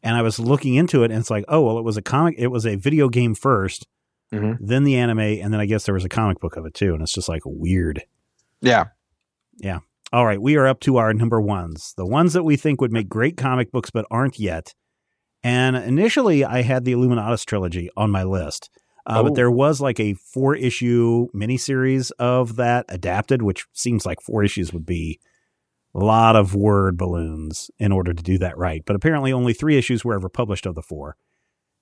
and 0.02 0.16
I 0.16 0.22
was 0.22 0.38
looking 0.38 0.74
into 0.74 1.02
it, 1.02 1.10
and 1.10 1.20
it's 1.20 1.30
like, 1.30 1.44
oh 1.48 1.60
well, 1.60 1.78
it 1.78 1.84
was 1.84 1.98
a 1.98 2.02
comic, 2.02 2.36
it 2.38 2.48
was 2.48 2.64
a 2.66 2.76
video 2.76 3.08
game 3.08 3.34
1st 3.34 3.84
Mhm. 4.32 4.58
then 4.60 4.84
the 4.84 4.96
anime, 4.96 5.18
and 5.18 5.52
then 5.52 5.60
I 5.60 5.66
guess 5.66 5.84
there 5.84 5.94
was 5.94 6.04
a 6.04 6.08
comic 6.08 6.38
book 6.38 6.56
of 6.56 6.64
it 6.64 6.72
too, 6.72 6.94
and 6.94 7.02
it's 7.02 7.12
just 7.12 7.28
like 7.28 7.42
weird. 7.44 8.04
Yeah. 8.60 8.84
Yeah. 9.58 9.80
All 10.12 10.26
right, 10.26 10.42
we 10.42 10.56
are 10.56 10.66
up 10.66 10.80
to 10.80 10.96
our 10.96 11.14
number 11.14 11.40
ones, 11.40 11.94
the 11.96 12.06
ones 12.06 12.32
that 12.32 12.42
we 12.42 12.56
think 12.56 12.80
would 12.80 12.92
make 12.92 13.08
great 13.08 13.36
comic 13.36 13.70
books 13.70 13.90
but 13.90 14.06
aren't 14.10 14.40
yet. 14.40 14.74
And 15.44 15.76
initially, 15.76 16.44
I 16.44 16.62
had 16.62 16.84
the 16.84 16.92
Illuminatus 16.92 17.44
trilogy 17.44 17.88
on 17.96 18.10
my 18.10 18.24
list, 18.24 18.70
uh, 19.06 19.18
Oh. 19.20 19.24
but 19.24 19.34
there 19.36 19.50
was 19.50 19.80
like 19.80 20.00
a 20.00 20.14
four 20.14 20.56
issue 20.56 21.28
miniseries 21.32 22.10
of 22.18 22.56
that 22.56 22.86
adapted, 22.88 23.40
which 23.42 23.66
seems 23.72 24.04
like 24.04 24.20
four 24.20 24.42
issues 24.42 24.72
would 24.72 24.84
be 24.84 25.20
a 25.94 25.98
lot 26.00 26.34
of 26.34 26.54
word 26.56 26.96
balloons 26.96 27.70
in 27.78 27.92
order 27.92 28.12
to 28.12 28.22
do 28.22 28.36
that 28.38 28.58
right. 28.58 28.82
But 28.84 28.96
apparently, 28.96 29.32
only 29.32 29.52
three 29.52 29.78
issues 29.78 30.04
were 30.04 30.14
ever 30.14 30.28
published 30.28 30.66
of 30.66 30.74
the 30.74 30.82
four. 30.82 31.16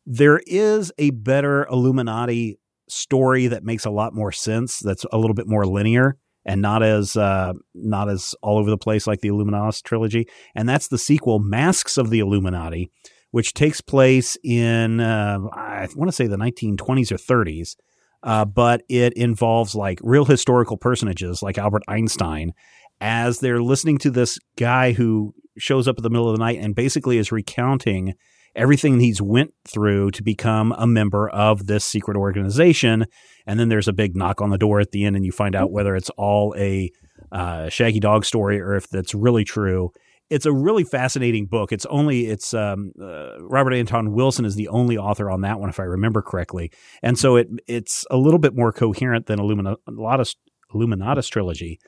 There 0.05 0.41
is 0.47 0.93
a 0.99 1.11
better 1.11 1.67
Illuminati 1.67 2.59
story 2.89 3.47
that 3.49 3.65
makes 3.65 3.85
a 3.87 3.91
lot 3.91 4.15
more 4.15 4.33
sense. 4.33 4.79
That's 4.81 5.05
a 5.13 5.19
little 5.19 5.35
bit 5.35 5.47
more 5.49 5.67
linear 5.67 6.17
and 6.49 6.63
not 6.63 6.83
as 6.83 7.15
uh, 7.15 7.53
not 7.75 8.09
as 8.09 8.35
all 8.43 8.59
over 8.59 8.71
the 8.71 8.79
place 8.79 9.07
like 9.07 9.21
the 9.21 9.29
Illuminatus 9.29 9.83
trilogy. 9.83 10.27
And 10.55 10.67
that's 10.67 10.89
the 10.89 10.97
sequel, 10.97 11.39
Masks 11.39 11.99
of 11.99 12.09
the 12.09 12.21
Illuminati, 12.21 12.91
which 13.33 13.53
takes 13.53 13.83
place 13.83 14.37
in 14.43 14.99
uh, 14.99 15.41
I 15.53 15.87
want 15.95 16.09
to 16.09 16.13
say 16.13 16.27
the 16.27 16.39
1920s 16.39 17.13
or 17.13 17.17
30s, 17.17 17.77
uh, 18.23 18.47
but 18.47 18.83
it 18.89 19.13
involves 19.13 19.75
like 19.75 20.01
real 20.03 20.25
historical 20.25 20.79
personages 20.79 21.43
like 21.43 21.59
Albert 21.59 21.83
Einstein 21.87 22.55
as 22.99 23.41
they're 23.41 23.63
listening 23.63 23.99
to 23.99 24.11
this 24.11 24.39
guy 24.57 24.93
who 24.93 25.35
shows 25.59 25.87
up 25.87 25.99
in 25.99 26.03
the 26.03 26.11
middle 26.11 26.31
of 26.31 26.37
the 26.37 26.43
night 26.43 26.59
and 26.59 26.75
basically 26.75 27.19
is 27.19 27.31
recounting 27.31 28.15
everything 28.55 29.01
he's 29.01 29.23
went 29.23 29.53
through 29.67 30.11
to 30.13 30.23
become 30.23 30.73
a 30.77 30.87
member 30.87 31.29
of 31.31 31.67
this 31.67 31.85
secret 31.85 32.17
organization. 32.17 33.07
And 33.47 33.59
then 33.59 33.69
there's 33.69 33.89
a 33.89 33.93
big 33.93 34.17
knock 34.17 34.41
on 34.41 34.51
the 34.51 34.59
door 34.59 34.81
at 34.81 34.91
the 34.91 35.05
end 35.05 35.17
and 35.17 35.25
you 35.25 35.33
find 35.33 35.55
out 35.55 35.71
whether 35.71 35.95
it's 35.97 36.11
all 36.11 36.55
a 36.59 36.91
uh, 37.33 37.69
shaggy 37.69 38.01
dog 38.01 38.25
story 38.25 38.61
or 38.61 38.75
if 38.75 38.89
that's 38.89 39.15
really 39.15 39.45
true. 39.45 39.91
It's 40.31 40.45
a 40.45 40.53
really 40.53 40.85
fascinating 40.85 41.47
book. 41.47 41.73
It's 41.73 41.87
only 41.87 42.27
it's 42.27 42.53
um, 42.53 42.93
uh, 43.01 43.41
robert 43.41 43.73
anton 43.73 44.13
wilson 44.13 44.45
is 44.45 44.57
the 44.57 44.69
only 44.69 44.99
author 44.99 45.31
on 45.31 45.41
that 45.41 45.59
one 45.59 45.71
if 45.71 45.81
i 45.81 45.85
remember 45.85 46.21
correctly. 46.21 46.71
And 47.03 47.19
so 47.19 47.37
it 47.37 47.49
it's 47.67 48.05
a 48.11 48.17
little 48.17 48.39
bit 48.39 48.55
more 48.55 48.73
coherent 48.73 49.27
than 49.27 49.39
illuminatus 49.39 50.37
illuminatus 50.75 51.31
trilogy. 51.31 51.79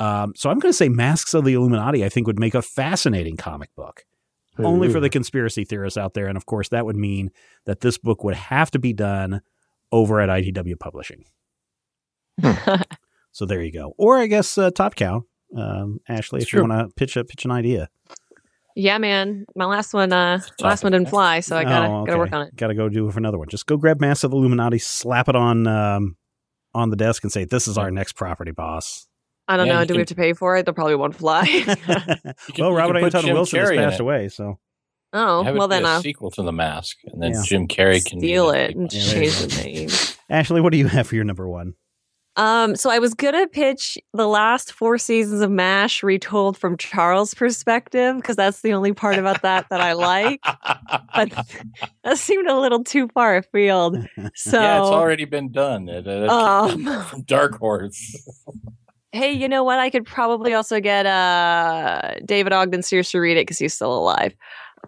Um, 0.00 0.32
so 0.34 0.48
i'm 0.48 0.58
going 0.58 0.72
to 0.72 0.76
say 0.76 0.88
masks 0.88 1.34
of 1.34 1.44
the 1.44 1.52
illuminati 1.52 2.02
i 2.02 2.08
think 2.08 2.26
would 2.26 2.40
make 2.40 2.54
a 2.54 2.62
fascinating 2.62 3.36
comic 3.36 3.74
book 3.76 4.04
only 4.58 4.88
for 4.90 5.00
the 5.00 5.08
conspiracy 5.10 5.64
theorists 5.64 5.96
out 5.96 6.14
there. 6.14 6.26
And 6.26 6.36
of 6.36 6.46
course, 6.46 6.68
that 6.70 6.84
would 6.86 6.96
mean 6.96 7.30
that 7.66 7.80
this 7.80 7.98
book 7.98 8.22
would 8.24 8.34
have 8.34 8.70
to 8.72 8.78
be 8.78 8.92
done 8.92 9.40
over 9.90 10.20
at 10.20 10.28
IDW 10.28 10.78
Publishing. 10.78 11.24
so 13.32 13.46
there 13.46 13.62
you 13.62 13.72
go. 13.72 13.94
Or 13.98 14.18
I 14.18 14.26
guess 14.26 14.56
uh, 14.58 14.70
Top 14.70 14.94
Cow, 14.94 15.24
um, 15.56 16.00
Ashley, 16.08 16.38
It's 16.38 16.46
if 16.48 16.52
you 16.52 16.60
want 16.66 16.72
to 16.72 16.94
pitch 16.96 17.16
a 17.16 17.24
pitch 17.24 17.44
an 17.44 17.50
idea. 17.50 17.88
yeah, 18.74 18.98
man. 18.98 19.44
My 19.54 19.66
last 19.66 19.92
one, 19.94 20.12
uh, 20.12 20.40
last 20.60 20.82
one 20.82 20.92
didn't 20.92 21.08
fly, 21.10 21.40
so 21.40 21.56
I 21.56 21.64
gotta 21.64 21.92
Oh, 21.92 22.04
gotta 22.06 22.18
work 22.18 22.32
on 22.32 22.42
it. 22.46 22.56
Got 22.56 22.68
to 22.68 22.74
go 22.74 22.88
do 22.88 23.08
another 23.10 23.38
one. 23.38 23.48
Just 23.48 23.66
go 23.66 23.76
grab 23.76 24.00
Masks 24.00 24.24
of 24.24 24.30
the 24.30 24.36
Illuminati, 24.36 24.78
slap 24.78 25.28
it 25.28 25.36
on 25.36 25.66
um, 25.66 26.16
on 26.74 26.90
the 26.90 26.96
desk, 26.96 27.22
and 27.22 27.30
say, 27.32 27.44
"This 27.44 27.68
is 27.68 27.76
our 27.76 27.90
next 27.90 28.14
property, 28.14 28.50
boss." 28.50 29.06
I 29.52 29.56
don't 29.56 29.66
Yeah, 29.66 29.74
know. 29.74 29.80
you 29.80 29.86
Do 29.86 29.94
we 29.94 29.98
have 30.00 30.08
to 30.08 30.14
pay 30.14 30.32
for 30.32 30.56
it? 30.56 30.64
They'll 30.66 30.74
probably 30.74 30.94
won't 30.96 31.14
fly. 31.16 31.42
You 31.52 31.64
can- 31.64 31.76
well, 32.58 32.70
you 32.70 32.76
Robert 32.76 32.92
can 33.00 33.02
put 33.02 33.14
Anton 33.14 33.32
Wilson 33.34 33.58
has 33.60 33.68
Carrey 33.68 33.76
in 33.76 33.78
passed 33.90 34.00
away, 34.00 34.28
so 34.28 34.58
oh, 35.12 35.42
Have 35.42 35.54
it 35.54 35.58
well 35.58 35.68
be 35.68 35.74
then, 35.76 35.84
a 35.84 35.88
uh, 35.88 36.00
sequel 36.00 36.30
to 36.32 36.42
the 36.42 36.52
Mask, 36.52 36.96
and 37.06 37.22
then 37.22 37.32
Yeah. 37.32 37.42
Jim 37.44 37.68
Carrey 37.68 38.04
can 38.04 38.18
be 38.20 38.28
steal 38.28 38.50
it 38.50 38.70
and 38.74 38.82
one. 38.82 38.88
Yeah, 38.92 39.04
there 39.12 39.22
you 39.24 39.30
change 39.30 39.54
the 39.54 39.62
name. 39.62 39.88
Ashley, 40.30 40.60
what 40.60 40.72
do 40.72 40.78
you 40.78 40.86
have 40.88 41.06
for 41.06 41.14
your 41.14 41.24
number 41.24 41.48
one? 41.48 41.74
Um, 42.36 42.76
so 42.76 42.88
I 42.88 42.98
was 42.98 43.12
gonna 43.12 43.46
pitch 43.46 43.98
the 44.14 44.26
last 44.26 44.72
four 44.72 44.96
seasons 44.96 45.42
of 45.42 45.50
MASH 45.50 46.02
retold 46.02 46.56
from 46.56 46.78
Charles' 46.78 47.34
perspective 47.34 48.16
because 48.16 48.36
that's 48.36 48.62
the 48.62 48.72
only 48.72 48.94
part 48.94 49.18
about 49.18 49.42
that 49.42 49.68
that 49.68 49.82
I 49.82 49.92
like. 49.92 50.40
But 51.14 51.30
that 52.04 52.16
seemed 52.16 52.48
a 52.48 52.58
little 52.58 52.82
too 52.84 53.08
far 53.08 53.36
afield. 53.36 53.98
So 54.34 54.58
yeah, 54.58 54.78
it's 54.80 54.88
already 54.88 55.26
been 55.26 55.52
done. 55.52 55.90
It, 55.90 56.06
it- 56.06 56.30
um, 56.30 56.86
from 57.04 57.20
Dark 57.24 57.58
Horse. 57.58 58.26
Hey, 59.12 59.32
you 59.32 59.46
know 59.48 59.62
what? 59.62 59.78
I 59.78 59.90
could 59.90 60.06
probably 60.06 60.54
also 60.54 60.80
get 60.80 61.06
uh 61.06 62.14
David 62.24 62.52
Ogden 62.52 62.82
Stiers 62.82 63.10
to 63.10 63.20
read 63.20 63.36
it 63.36 63.42
because 63.42 63.58
he's 63.58 63.74
still 63.74 63.94
alive. 63.96 64.34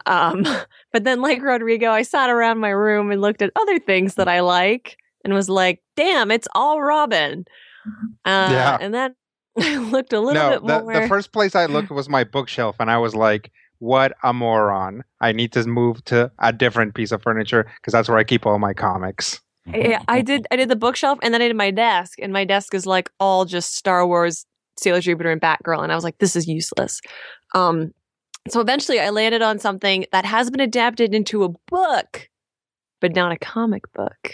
Um, 0.07 0.45
but 0.93 1.05
then, 1.05 1.21
like 1.21 1.43
Rodrigo, 1.43 1.91
I 1.91 2.03
sat 2.03 2.31
around 2.31 2.59
my 2.59 2.71
room 2.71 3.11
and 3.11 3.21
looked 3.21 3.43
at 3.43 3.53
other 3.57 3.79
things 3.79 4.15
that 4.15 4.29
I 4.29 4.41
like 4.41 4.97
and 5.25 5.35
was 5.35 5.49
like, 5.49 5.83
"Damn, 5.97 6.31
it's 6.31 6.49
all 6.55 6.81
Robin." 6.81 7.45
Uh, 8.25 8.49
Yeah. 8.51 8.79
And 8.81 8.95
then 8.95 9.15
I 9.59 9.77
looked 9.77 10.13
a 10.13 10.21
little 10.21 10.43
no, 10.43 10.51
bit 10.61 10.67
the, 10.67 10.83
more. 10.83 11.01
the 11.01 11.09
first 11.09 11.33
place 11.33 11.55
I 11.55 11.67
looked 11.67 11.91
was 11.93 12.09
my 12.09 12.25
bookshelf, 12.25 12.77
and 12.81 12.91
I 12.91 12.99
was 12.99 13.15
like, 13.15 13.53
"What 13.79 14.15
a 14.23 14.33
moron! 14.33 15.05
I 15.21 15.33
need 15.33 15.53
to 15.53 15.65
move 15.67 16.05
to 16.07 16.33
a 16.39 16.53
different 16.53 16.95
piece 16.95 17.13
of 17.13 17.23
furniture 17.23 17.65
because 17.77 17.93
that's 17.93 18.09
where 18.09 18.19
I 18.19 18.25
keep 18.25 18.47
all 18.47 18.59
my 18.59 18.73
comics." 18.73 19.41
Yeah, 19.73 20.03
I 20.09 20.23
did. 20.23 20.47
I 20.51 20.57
did 20.57 20.69
the 20.69 20.77
bookshelf, 20.77 21.19
and 21.23 21.33
then 21.33 21.43
I 21.43 21.49
did 21.49 21.57
my 21.57 21.71
desk, 21.71 22.19
and 22.21 22.33
my 22.33 22.45
desk 22.45 22.75
is 22.75 22.87
like 22.87 23.11
all 23.21 23.45
just 23.45 23.75
Star 23.77 24.07
Wars, 24.07 24.47
Sailor 24.79 25.01
Jupiter, 25.01 25.31
and 25.31 25.41
Batgirl, 25.41 25.83
and 25.83 25.93
I 25.93 25.95
was 25.95 26.05
like, 26.05 26.19
this 26.19 26.37
is 26.37 26.47
useless. 26.47 27.01
Um, 27.55 27.93
so 28.49 28.61
eventually, 28.61 29.01
I 29.01 29.11
landed 29.11 29.43
on 29.43 29.59
something 29.59 30.05
that 30.13 30.25
has 30.27 30.51
been 30.51 30.61
adapted 30.61 31.15
into 31.15 31.45
a 31.45 31.49
book, 31.71 32.29
but 33.01 33.15
not 33.15 33.33
a 33.33 33.39
comic 33.39 33.91
book. 33.95 34.33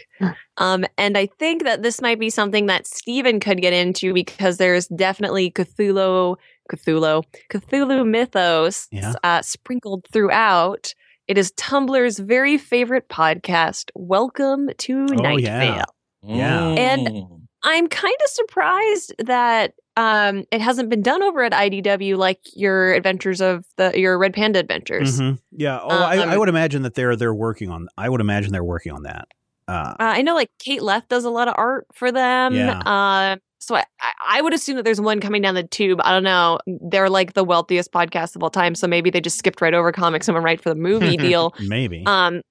um, 0.56 0.84
and 0.98 1.16
I 1.16 1.28
think 1.38 1.64
that 1.64 1.82
this 1.82 2.00
might 2.00 2.18
be 2.18 2.30
something 2.30 2.66
that 2.66 2.86
Stephen 2.86 3.38
could 3.40 3.60
get 3.60 3.72
into 3.72 4.12
because 4.12 4.56
there's 4.56 4.88
definitely 4.88 5.50
Cthulhu, 5.52 6.36
Cthulhu, 6.72 7.22
Cthulhu 7.52 8.06
mythos 8.08 8.88
Yeah. 8.90 9.14
uh, 9.22 9.42
sprinkled 9.42 10.06
throughout. 10.12 10.92
It 11.30 11.38
is 11.38 11.52
Tumblr's 11.52 12.18
very 12.18 12.58
favorite 12.58 13.08
podcast. 13.08 13.92
Welcome 13.94 14.68
to 14.78 15.06
Oh, 15.12 15.14
Night 15.14 15.38
yeah. 15.42 15.60
Vale. 15.60 15.84
Yeah. 16.24 16.68
And-. 16.70 17.24
I'm 17.62 17.86
kind 17.86 18.16
of 18.24 18.30
surprised 18.30 19.14
that 19.24 19.74
um, 19.96 20.42
it 20.50 20.60
hasn't 20.60 20.88
been 20.90 21.02
done 21.02 21.22
over 21.22 21.44
at 21.44 21.52
IDW 21.52 22.16
like 22.16 22.40
your 22.56 22.94
adventures 22.94 23.40
of 23.40 23.64
the 23.76 23.92
your 23.94 24.18
Red 24.18 24.34
Panda 24.34 24.58
adventures. 24.58 25.20
Mhm. 25.20 25.38
Yeah. 25.52 25.78
Oh, 25.80 25.88
I, 25.90 26.16
I 26.16 26.32
Um, 26.32 26.38
would 26.40 26.48
imagine 26.48 26.82
that 26.82 26.94
they're 26.94 27.14
they're 27.14 27.32
working 27.32 27.70
on. 27.70 27.86
I 27.96 28.08
would 28.08 28.20
imagine 28.20 28.50
they're 28.50 28.64
working 28.64 28.90
on 28.90 29.04
that. 29.04 29.28
Uh, 29.70 29.90
Uh, 29.92 29.94
I 30.18 30.22
know 30.22 30.34
like 30.34 30.50
Kate 30.58 30.82
Leth 30.82 31.08
does 31.08 31.24
a 31.24 31.30
lot 31.30 31.48
of 31.48 31.54
art 31.56 31.86
for 31.92 32.10
them. 32.12 32.54
Yeah. 32.54 32.78
Uh, 32.80 33.36
so 33.58 33.74
I, 33.76 33.84
I- 34.00 34.12
I 34.32 34.40
would 34.42 34.54
assume 34.54 34.76
that 34.76 34.84
there's 34.84 35.00
one 35.00 35.20
coming 35.20 35.42
down 35.42 35.54
the 35.54 35.64
tube. 35.64 36.00
I 36.04 36.12
don't 36.12 36.22
know. 36.22 36.58
They're 36.66 37.10
like 37.10 37.32
the 37.32 37.42
wealthiest 37.44 37.90
podcast 37.92 38.36
of 38.36 38.42
all 38.42 38.50
time, 38.50 38.74
so 38.74 38.86
maybe 38.86 39.10
they 39.10 39.20
just 39.20 39.38
skipped 39.38 39.60
right 39.60 39.74
over 39.74 39.90
comics 39.92 40.28
and 40.28 40.34
went 40.34 40.44
right 40.44 40.60
for 40.60 40.68
the 40.68 40.74
movie 40.76 41.16
deal. 41.28 41.54
maybe. 41.60 42.04
Um, 42.06 42.42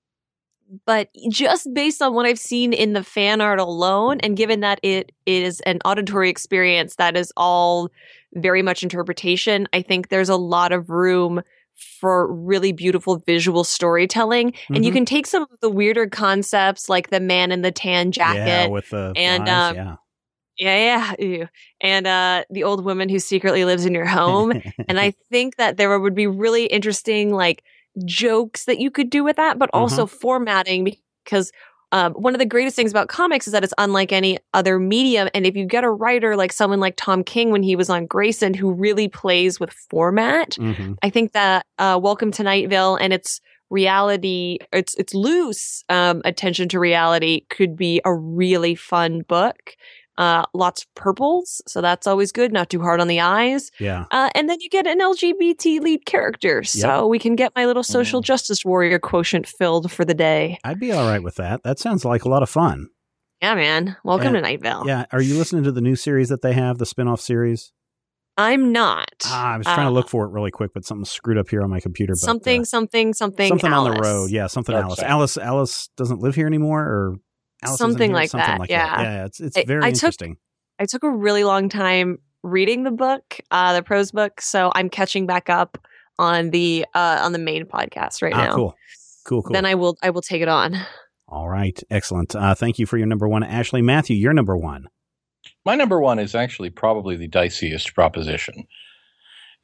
but 0.85 1.09
just 1.29 1.67
based 1.73 2.01
on 2.01 2.13
what 2.13 2.25
I've 2.25 2.37
seen 2.39 2.73
in 2.73 2.93
the 2.93 3.03
fan 3.03 3.39
art 3.41 3.59
alone, 3.59 4.19
and 4.21 4.35
given 4.37 4.59
that 4.59 4.79
it 4.83 5.11
is 5.25 5.61
an 5.61 5.79
auditory 5.85 6.29
experience 6.29 6.95
that 6.97 7.15
is 7.17 7.31
all 7.37 7.89
very 8.33 8.61
much 8.61 8.83
interpretation, 8.83 9.67
I 9.73 9.81
think 9.81 10.09
there's 10.09 10.29
a 10.29 10.35
lot 10.35 10.71
of 10.71 10.89
room 10.89 11.41
for 11.99 12.31
really 12.31 12.71
beautiful 12.71 13.17
visual 13.25 13.63
storytelling. 13.63 14.53
And 14.69 14.85
you 14.85 14.91
Mhm. 14.91 14.95
can 14.95 15.05
take 15.05 15.27
some 15.27 15.43
of 15.43 15.59
the 15.61 15.69
weirder 15.69 16.07
concepts 16.07 16.89
like 16.89 17.09
the 17.09 17.19
man 17.19 17.51
in 17.51 17.61
the 17.61 17.71
tan 17.71 18.11
jacket. 18.11 18.37
yeah, 18.37 18.67
with 18.67 18.89
the 18.89 19.13
and, 19.15 19.47
um, 19.49 19.75
yeah. 19.75 19.95
Yeah, 20.57 20.75
yeah. 21.17 21.25
ew. 21.25 21.47
And 21.79 22.05
uh, 22.05 22.43
the 22.49 22.63
old 22.65 22.83
woman 22.83 23.07
who 23.07 23.19
secretly 23.19 23.63
lives 23.63 23.85
in 23.85 23.93
your 23.93 24.05
home. 24.05 24.51
and 24.89 24.99
I 24.99 25.13
think 25.31 25.55
that 25.55 25.77
there 25.77 25.97
would 25.97 26.15
be 26.15 26.27
really 26.27 26.65
interesting 26.65 27.33
like 27.33 27.63
jokes 28.05 28.65
that 28.65 28.79
you 28.79 28.91
could 28.91 29.09
do 29.09 29.23
with 29.23 29.37
that, 29.37 29.57
but 29.57 29.69
also 29.73 30.05
formatting 30.05 30.95
because 31.23 31.51
um, 31.91 32.13
one 32.13 32.35
of 32.35 32.39
the 32.39 32.45
greatest 32.45 32.75
things 32.75 32.91
about 32.91 33.07
comics 33.07 33.47
is 33.47 33.53
that 33.53 33.63
it's 33.63 33.73
unlike 33.77 34.11
any 34.11 34.37
other 34.53 34.79
medium. 34.79 35.27
And 35.33 35.45
if 35.45 35.55
you 35.55 35.65
get 35.65 35.83
a 35.83 35.89
writer 35.89 36.35
like 36.35 36.51
someone 36.53 36.79
like 36.79 36.95
Tom 36.97 37.23
King 37.23 37.51
when 37.51 37.63
he 37.63 37.75
was 37.75 37.89
on 37.89 38.05
Grayson 38.05 38.53
who 38.53 38.71
really 38.71 39.07
plays 39.07 39.59
with 39.59 39.71
format, 39.89 40.51
Mhm. 40.59 40.97
I 41.01 41.09
think 41.09 41.31
that 41.33 41.65
uh, 41.77 41.99
Welcome 42.01 42.31
to 42.33 42.43
Night 42.43 42.69
Vale 42.69 42.95
and 42.95 43.11
its 43.13 43.41
reality, 43.71 44.57
its 44.73 44.95
its 44.95 45.13
loose 45.13 45.83
um, 45.89 46.21
attention 46.25 46.67
to 46.69 46.79
reality 46.79 47.41
could 47.49 47.75
be 47.75 48.01
a 48.03 48.13
really 48.13 48.75
fun 48.75 49.21
book. 49.21 49.75
Uh, 50.19 50.43
lots 50.53 50.83
of 50.83 50.93
purples, 50.95 51.61
so 51.65 51.79
that's 51.81 52.05
always 52.05 52.31
good. 52.33 52.51
Not 52.51 52.69
too 52.69 52.81
hard 52.81 52.99
on 52.99 53.07
the 53.07 53.21
eyes. 53.21 53.71
Yeah. 53.79 54.03
Uh, 54.11 54.29
and 54.35 54.49
then 54.49 54.59
you 54.59 54.69
get 54.69 54.85
an 54.85 54.99
LGBT 54.99 55.79
lead 55.79 56.05
character, 56.05 56.61
so 56.63 57.07
we 57.07 57.17
can 57.19 57.35
get 57.37 57.53
my 57.55 57.65
little 57.65 57.83
social 57.83 58.21
Mm. 58.21 58.25
justice 58.25 58.65
warrior 58.65 58.99
quotient 58.99 59.47
filled 59.47 59.91
for 59.91 60.03
the 60.03 60.13
day. 60.13 60.59
I'd 60.65 60.77
be 60.79 60.91
all 60.91 61.07
right 61.07 61.23
with 61.23 61.35
that. 61.35 61.63
That 61.63 61.79
sounds 61.79 62.03
like 62.03 62.25
a 62.25 62.29
lot 62.29 62.43
of 62.43 62.49
fun. 62.49 62.89
Yeah, 63.41 63.55
man. 63.55 63.95
Welcome 64.03 64.27
And- 64.27 64.35
to 64.35 64.41
Night 64.41 64.61
Vale. 64.61 64.83
Yeah. 64.85 65.05
Are 65.13 65.21
you 65.21 65.37
listening 65.37 65.63
to 65.63 65.71
the 65.71 65.79
new 65.79 65.95
series 65.95 66.27
that 66.27 66.41
they 66.41 66.51
have, 66.51 66.77
the 66.79 66.85
spin-off 66.85 67.21
series? 67.21 67.71
I'm 68.35 68.71
not. 68.73 69.07
Ah, 69.25 69.53
I 69.53 69.57
was 69.57 69.65
trying 69.65 69.85
to 69.85 69.87
Uh, 69.87 69.91
look 69.91 70.09
for 70.09 70.25
it 70.25 70.31
really 70.31 70.51
quick, 70.51 70.71
but 70.73 70.83
something 70.85 71.05
screwed 71.05 71.37
up 71.37 71.49
here 71.49 71.61
on 71.61 71.69
my 71.69 71.79
computer. 71.79 72.13
But, 72.13 72.23
uh, 72.23 72.25
something, 72.25 72.65
something, 72.65 73.13
something. 73.13 73.47
something 73.49 73.71
on 73.73 73.89
the 73.93 73.99
road. 74.01 74.31
Yeah, 74.31 74.47
something 74.47 74.73
Dark 74.73 74.85
Alice. 74.85 74.99
Alice 75.03 75.37
Alice 75.37 75.89
doesn't 75.97 76.19
live 76.21 76.35
here 76.35 76.47
anymore 76.47 76.81
or 76.81 77.15
Alice 77.63 77.77
Something 77.77 78.13
like 78.13 78.29
something 78.29 78.47
that, 78.47 78.59
like 78.59 78.69
yeah. 78.69 78.95
that. 78.97 79.03
Yeah, 79.03 79.25
it's 79.25 79.39
it's 79.39 79.57
I- 79.57 79.65
very 79.65 79.83
I 79.83 79.91
took- 79.91 79.95
interesting. 79.95 80.37
I 80.79 80.85
took 80.85 81.03
a 81.03 81.09
really 81.09 81.43
long 81.43 81.67
time 81.67 82.19
reading 82.41 82.83
the 82.83 82.91
book, 82.91 83.39
uh, 83.51 83.73
the 83.73 83.83
prose 83.83 84.11
book, 84.11 84.39
so 84.39 84.71
I'm 84.75 84.89
catching 84.89 85.27
back 85.27 85.49
up 85.49 85.77
on 86.17 86.51
the 86.51 86.85
uh, 86.93 87.19
on 87.21 87.33
the 87.33 87.39
main 87.39 87.65
podcast 87.65 88.21
right 88.21 88.33
ah, 88.33 88.45
now. 88.45 88.55
cool. 88.55 88.75
Cool, 89.25 89.43
cool. 89.43 89.53
Then 89.53 89.65
I 89.65 89.75
will 89.75 89.97
I 90.01 90.09
will 90.09 90.21
take 90.21 90.41
it 90.41 90.47
on. 90.47 90.77
All 91.27 91.47
right. 91.47 91.79
Excellent. 91.91 92.35
Uh, 92.35 92.55
thank 92.55 92.79
you 92.79 92.87
for 92.87 92.97
your 92.97 93.05
number 93.05 93.27
one. 93.27 93.43
Ashley 93.43 93.83
Matthew, 93.83 94.15
your 94.15 94.33
number 94.33 94.57
one. 94.57 94.87
My 95.63 95.75
number 95.75 95.99
one 95.99 96.17
is 96.17 96.33
actually 96.33 96.71
probably 96.71 97.15
the 97.15 97.27
diciest 97.27 97.93
proposition. 97.93 98.65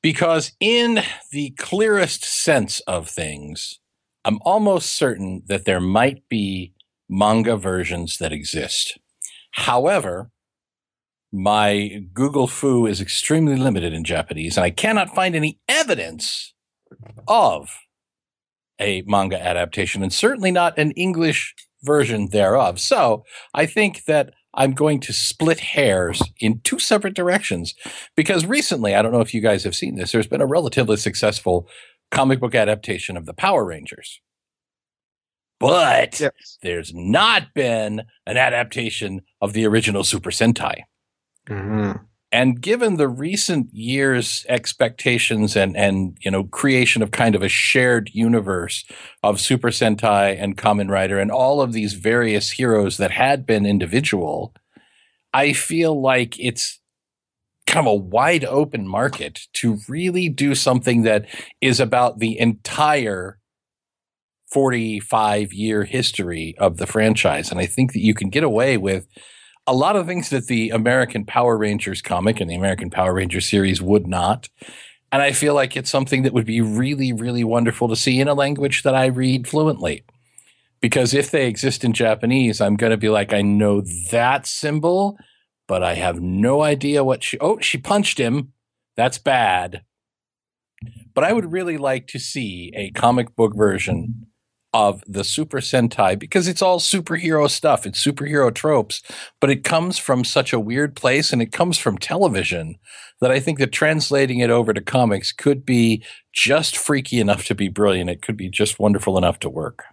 Because, 0.04 0.52
in 0.60 1.02
the 1.32 1.50
clearest 1.58 2.24
sense 2.24 2.80
of 2.82 3.10
things, 3.10 3.80
I'm 4.24 4.38
almost 4.42 4.92
certain 4.96 5.42
that 5.48 5.66
there 5.66 5.80
might 5.80 6.30
be 6.30 6.75
manga 7.10 7.58
versions 7.58 8.18
that 8.18 8.34
exist. 8.34 8.98
However, 9.52 10.32
my 11.32 12.04
Google 12.14 12.48
foo 12.48 12.86
is 12.86 13.02
extremely 13.02 13.56
limited 13.56 13.94
in 13.94 14.04
Japanese, 14.04 14.58
and 14.58 14.64
I 14.64 14.70
cannot 14.70 15.14
find 15.14 15.36
any 15.36 15.60
evidence 15.68 16.54
of 17.28 17.70
a 18.80 19.04
manga 19.06 19.42
adaptation, 19.42 20.04
and 20.04 20.14
certainly 20.14 20.52
not 20.52 20.78
an 20.78 20.92
English 20.92 21.54
version 21.84 22.30
thereof. 22.32 22.80
So 22.80 23.24
I 23.54 23.66
think 23.66 24.06
that 24.06 24.34
I'm 24.54 24.72
going 24.72 25.00
to 25.02 25.14
split 25.14 25.60
hairs 25.60 26.22
in 26.40 26.62
two 26.62 26.80
separate 26.80 27.14
directions 27.14 27.76
because 28.16 28.46
recently, 28.46 28.96
I 28.96 29.02
don't 29.02 29.12
know 29.12 29.22
if 29.22 29.34
you 29.34 29.42
guys 29.42 29.64
have 29.66 29.76
seen 29.76 29.96
this, 29.96 30.12
there's 30.12 30.28
been 30.28 30.42
a 30.42 30.46
relatively 30.46 30.98
successful 30.98 31.68
comic 32.12 32.40
book 32.40 32.56
adaptation 32.56 33.18
of 33.18 33.26
the 33.26 33.34
Power 33.34 33.66
Rangers. 33.66 34.22
But 35.60 36.20
Yes. 36.20 36.58
there's 36.62 36.94
not 36.94 37.54
been 37.54 38.04
an 38.26 38.38
adaptation 38.38 39.22
of 39.42 39.54
the 39.54 39.66
original 39.66 40.04
Super 40.04 40.32
Sentai. 40.32 40.82
Mhm. 41.48 42.02
And 42.32 42.60
given 42.60 42.98
the 42.98 43.08
recent 43.08 43.74
years' 43.74 44.46
expectations 44.50 45.56
and, 45.56 45.78
and 45.78 46.18
you 46.22 46.30
know 46.32 46.44
creation 46.44 47.02
of 47.02 47.12
kind 47.12 47.36
of 47.36 47.42
a 47.42 47.48
shared 47.48 48.10
universe 48.14 48.84
of 49.24 49.40
Super 49.40 49.70
Sentai 49.70 50.36
and 50.38 50.58
Kamen 50.58 50.90
Rider 50.90 51.18
and 51.20 51.32
all 51.32 51.62
of 51.62 51.72
these 51.72 51.94
various 51.94 52.52
heroes 52.52 52.98
that 52.98 53.12
had 53.12 53.46
been 53.46 53.66
individual, 53.66 54.54
I 55.34 55.54
feel 55.54 56.02
like 56.02 56.38
it's 56.40 56.80
kind 57.68 57.88
of 57.88 57.92
a 57.92 57.96
wide 57.96 58.44
open 58.46 58.88
market 58.88 59.48
to 59.54 59.80
really 59.88 60.28
do 60.28 60.56
something 60.56 61.04
that 61.04 61.26
is 61.62 61.80
about 61.80 62.20
the 62.20 62.38
entire 62.38 63.40
45 64.52 65.54
year 65.54 65.84
history 65.84 66.56
of 66.58 66.78
the 66.78 66.88
franchise. 66.88 67.52
And 67.52 67.60
I 67.60 67.66
think 67.66 67.94
that 67.94 68.04
you 68.04 68.14
can 68.14 68.30
get 68.30 68.44
away 68.44 68.78
with 68.78 69.08
a 69.68 69.74
lot 69.74 69.96
of 69.96 70.06
things 70.06 70.30
that 70.30 70.48
the 70.48 70.70
American 70.70 71.26
Power 71.26 71.58
Rangers 71.58 72.02
comic 72.02 72.40
and 72.40 72.50
the 72.50 72.56
American 72.56 72.90
Power 72.90 73.14
Rangers 73.14 73.50
series 73.50 73.82
would 73.82 74.08
not. 74.08 74.50
And 75.12 75.22
I 75.22 75.32
feel 75.32 75.54
like 75.54 75.76
it's 75.76 75.90
something 75.90 76.24
that 76.24 76.34
would 76.34 76.46
be 76.46 76.62
really, 76.62 77.14
really 77.14 77.44
wonderful 77.44 77.88
to 77.88 77.96
see 77.96 78.20
in 78.20 78.28
a 78.28 78.34
language 78.34 78.84
that 78.84 78.96
I 78.96 79.06
read 79.08 79.48
fluently. 79.48 80.04
Because 80.82 81.14
if 81.14 81.32
they 81.32 81.48
exist 81.48 81.84
in 81.84 81.94
Japanese, 81.94 82.62
I'm 82.62 82.76
going 82.76 82.92
to 82.92 82.98
be 82.98 83.10
like, 83.10 83.34
I 83.34 83.42
know 83.42 83.82
that 84.12 84.46
symbol, 84.46 85.18
but 85.68 85.82
I 85.84 85.96
have 85.96 86.22
no 86.22 86.62
idea 86.62 87.04
what 87.04 87.24
she, 87.24 87.40
oh, 87.40 87.60
she 87.60 87.78
punched 87.78 88.20
him. 88.20 88.52
That's 88.96 89.18
bad. 89.18 89.84
But 91.14 91.24
I 91.24 91.34
would 91.34 91.52
really 91.52 91.78
like 91.78 92.08
to 92.08 92.20
see 92.20 92.72
a 92.76 92.92
comic 92.92 93.36
book 93.36 93.56
version 93.56 94.28
of 94.76 95.02
the 95.08 95.24
Super 95.24 95.60
Sentai 95.60 96.20
because 96.20 96.50
it's 96.50 96.62
all 96.62 96.82
superhero 96.82 97.50
stuff. 97.50 97.86
It's 97.86 98.06
superhero 98.06 98.54
tropes, 98.54 99.02
but 99.40 99.50
it 99.50 99.64
comes 99.64 99.98
from 99.98 100.26
such 100.26 100.52
a 100.52 100.60
weird 100.60 100.98
place 100.98 101.32
and 101.32 101.42
it 101.42 101.54
comes 101.54 101.78
from 101.78 101.98
television 101.98 102.76
that 103.22 103.32
I 103.32 103.40
think 103.40 103.58
that 103.60 103.72
translating 103.72 104.40
it 104.40 104.50
over 104.50 104.74
to 104.74 104.82
comics 104.82 105.32
could 105.32 105.66
be 105.66 106.04
just 106.34 106.76
freaky 106.76 107.22
enough 107.22 107.46
to 107.46 107.56
be 107.56 107.70
brilliant. 107.70 108.10
It 108.10 108.22
could 108.22 108.36
be 108.36 108.50
just 108.50 108.78
wonderful 108.78 109.18
enough 109.18 109.40
to 109.40 109.50
work. 109.50 109.86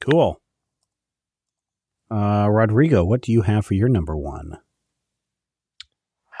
Cool. 0.00 0.40
Uh, 2.10 2.48
Rodrigo, 2.50 3.04
what 3.04 3.20
do 3.20 3.30
you 3.30 3.42
have 3.42 3.66
for 3.66 3.74
your 3.74 3.88
number 3.88 4.16
one? 4.16 4.58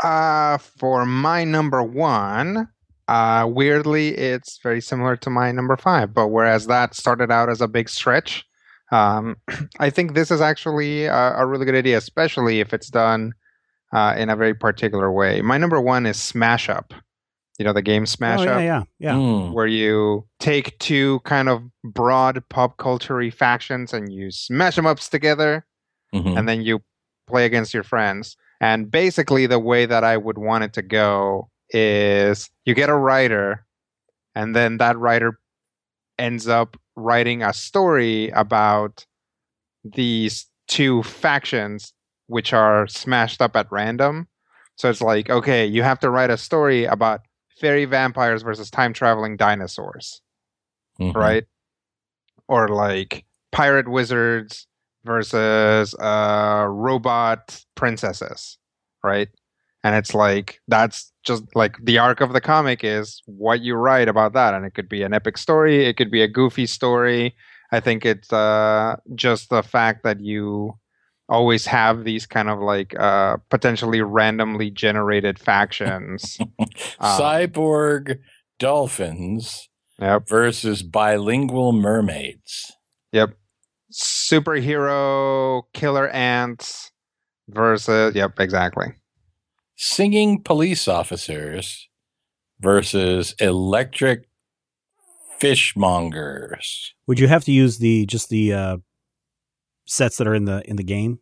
Uh, 0.02 0.58
for 0.58 1.06
my 1.06 1.44
number 1.44 1.80
one, 1.80 2.70
uh, 3.10 3.44
weirdly, 3.44 4.16
it's 4.16 4.60
very 4.62 4.80
similar 4.80 5.16
to 5.16 5.30
my 5.30 5.50
number 5.50 5.76
five. 5.76 6.14
But 6.14 6.28
whereas 6.28 6.68
that 6.68 6.94
started 6.94 7.28
out 7.28 7.50
as 7.50 7.60
a 7.60 7.66
big 7.66 7.88
stretch, 7.88 8.44
um, 8.92 9.36
I 9.80 9.90
think 9.90 10.14
this 10.14 10.30
is 10.30 10.40
actually 10.40 11.06
a, 11.06 11.34
a, 11.36 11.44
really 11.44 11.64
good 11.64 11.74
idea, 11.74 11.98
especially 11.98 12.60
if 12.60 12.72
it's 12.72 12.88
done 12.88 13.32
uh, 13.92 14.14
in 14.16 14.30
a 14.30 14.36
very 14.36 14.54
particular 14.54 15.10
way. 15.10 15.42
My 15.42 15.58
number 15.58 15.80
one 15.80 16.06
is 16.06 16.18
Smash 16.18 16.68
Up. 16.68 16.94
You 17.58 17.64
know 17.64 17.72
the 17.72 17.82
game 17.82 18.06
Smash 18.06 18.40
oh, 18.40 18.48
Up, 18.48 18.62
yeah, 18.62 18.84
yeah. 19.00 19.14
Mm. 19.14 19.52
where 19.54 19.66
you 19.66 20.24
take 20.38 20.78
two 20.78 21.18
kind 21.24 21.48
of 21.48 21.62
broad 21.82 22.42
pop 22.48 22.76
culture 22.76 23.28
factions 23.32 23.92
and 23.92 24.10
you 24.10 24.30
smash 24.30 24.76
them 24.76 24.86
up 24.86 25.00
together 25.00 25.66
Mhm. 26.14 26.38
and 26.38 26.48
then 26.48 26.62
you 26.62 26.80
play 27.26 27.44
against 27.44 27.74
your 27.74 27.82
friends. 27.82 28.36
And 28.62 28.90
basically, 28.90 29.46
the 29.46 29.58
way 29.58 29.84
that 29.84 30.04
I 30.04 30.16
would 30.16 30.38
want 30.38 30.64
it 30.64 30.72
to 30.74 30.82
go 30.82 31.49
is 31.70 32.50
you 32.64 32.74
get 32.74 32.88
a 32.88 32.96
writer, 32.96 33.66
and 34.34 34.54
then 34.54 34.78
that 34.78 34.98
writer 34.98 35.38
ends 36.18 36.48
up 36.48 36.76
writing 36.96 37.42
a 37.42 37.52
story 37.52 38.28
about 38.30 39.06
these 39.84 40.46
two 40.68 41.02
factions, 41.02 41.92
which 42.26 42.52
are 42.52 42.86
smashed 42.86 43.40
up 43.40 43.56
at 43.56 43.70
random. 43.70 44.28
So 44.76 44.88
it's 44.90 45.00
like, 45.00 45.30
okay, 45.30 45.66
you 45.66 45.82
have 45.82 46.00
to 46.00 46.10
write 46.10 46.30
a 46.30 46.36
story 46.36 46.84
about 46.84 47.20
fairy 47.60 47.84
vampires 47.84 48.42
versus 48.42 48.70
time 48.70 48.92
traveling 48.92 49.36
dinosaurs 49.36 50.22
Mhm. 51.00 51.14
right? 51.14 51.44
Or 52.48 52.68
like 52.68 53.24
pirate 53.52 53.88
wizards 53.88 54.66
versus 55.04 55.94
uh, 55.94 56.66
robot 56.68 57.64
princesses, 57.74 58.58
right? 59.02 59.28
And 59.82 59.94
it's 59.94 60.14
like 60.14 60.60
that's 60.68 61.10
just 61.24 61.44
like 61.54 61.76
the 61.82 61.98
arc 61.98 62.20
of 62.20 62.32
the 62.32 62.40
comic 62.40 62.84
is 62.84 63.22
what 63.26 63.60
you 63.60 63.74
write 63.74 64.08
about 64.08 64.34
that, 64.34 64.54
and 64.54 64.64
it 64.64 64.74
could 64.74 64.88
be 64.88 65.02
an 65.02 65.14
epic 65.14 65.38
story, 65.38 65.86
it 65.86 65.96
could 65.96 66.10
be 66.10 66.22
a 66.22 66.28
goofy 66.28 66.66
story. 66.66 67.34
I 67.72 67.80
think 67.80 68.04
it's 68.04 68.32
uh, 68.32 68.96
just 69.14 69.48
the 69.48 69.62
fact 69.62 70.02
that 70.02 70.20
you 70.20 70.74
always 71.28 71.64
have 71.66 72.04
these 72.04 72.26
kind 72.26 72.50
of 72.50 72.58
like 72.58 72.98
uh, 72.98 73.36
potentially 73.48 74.02
randomly 74.02 74.70
generated 74.70 75.38
factions. 75.38 76.38
Uh, 76.58 76.66
Cyborg 77.18 78.18
dolphins 78.58 79.68
yep. 79.98 80.28
versus 80.28 80.82
bilingual 80.82 81.72
mermaids. 81.72 82.72
Yep. 83.12 83.30
Superhero 83.92 85.62
killer 85.72 86.08
ants 86.08 86.90
versus 87.48 88.14
yep, 88.14 88.38
exactly. 88.38 88.88
Singing 89.82 90.42
police 90.42 90.86
officers 90.88 91.88
versus 92.60 93.34
electric 93.40 94.28
fishmongers. 95.40 96.90
Would 97.06 97.18
you 97.18 97.28
have 97.28 97.44
to 97.44 97.50
use 97.50 97.78
the 97.78 98.04
just 98.04 98.28
the 98.28 98.52
uh, 98.52 98.76
sets 99.86 100.18
that 100.18 100.26
are 100.26 100.34
in 100.34 100.44
the 100.44 100.62
in 100.68 100.76
the 100.76 100.84
game? 100.84 101.20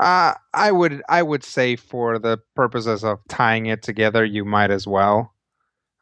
Uh 0.00 0.34
I 0.54 0.70
would 0.70 1.02
I 1.08 1.24
would 1.24 1.42
say 1.42 1.74
for 1.74 2.20
the 2.20 2.38
purposes 2.54 3.02
of 3.02 3.18
tying 3.28 3.66
it 3.66 3.82
together, 3.82 4.24
you 4.24 4.44
might 4.44 4.70
as 4.70 4.86
well. 4.86 5.34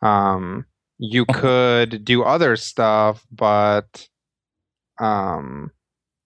Um 0.02 0.66
you 0.98 1.24
could 1.32 2.04
do 2.04 2.24
other 2.24 2.56
stuff, 2.56 3.26
but 3.32 4.06
um 5.00 5.70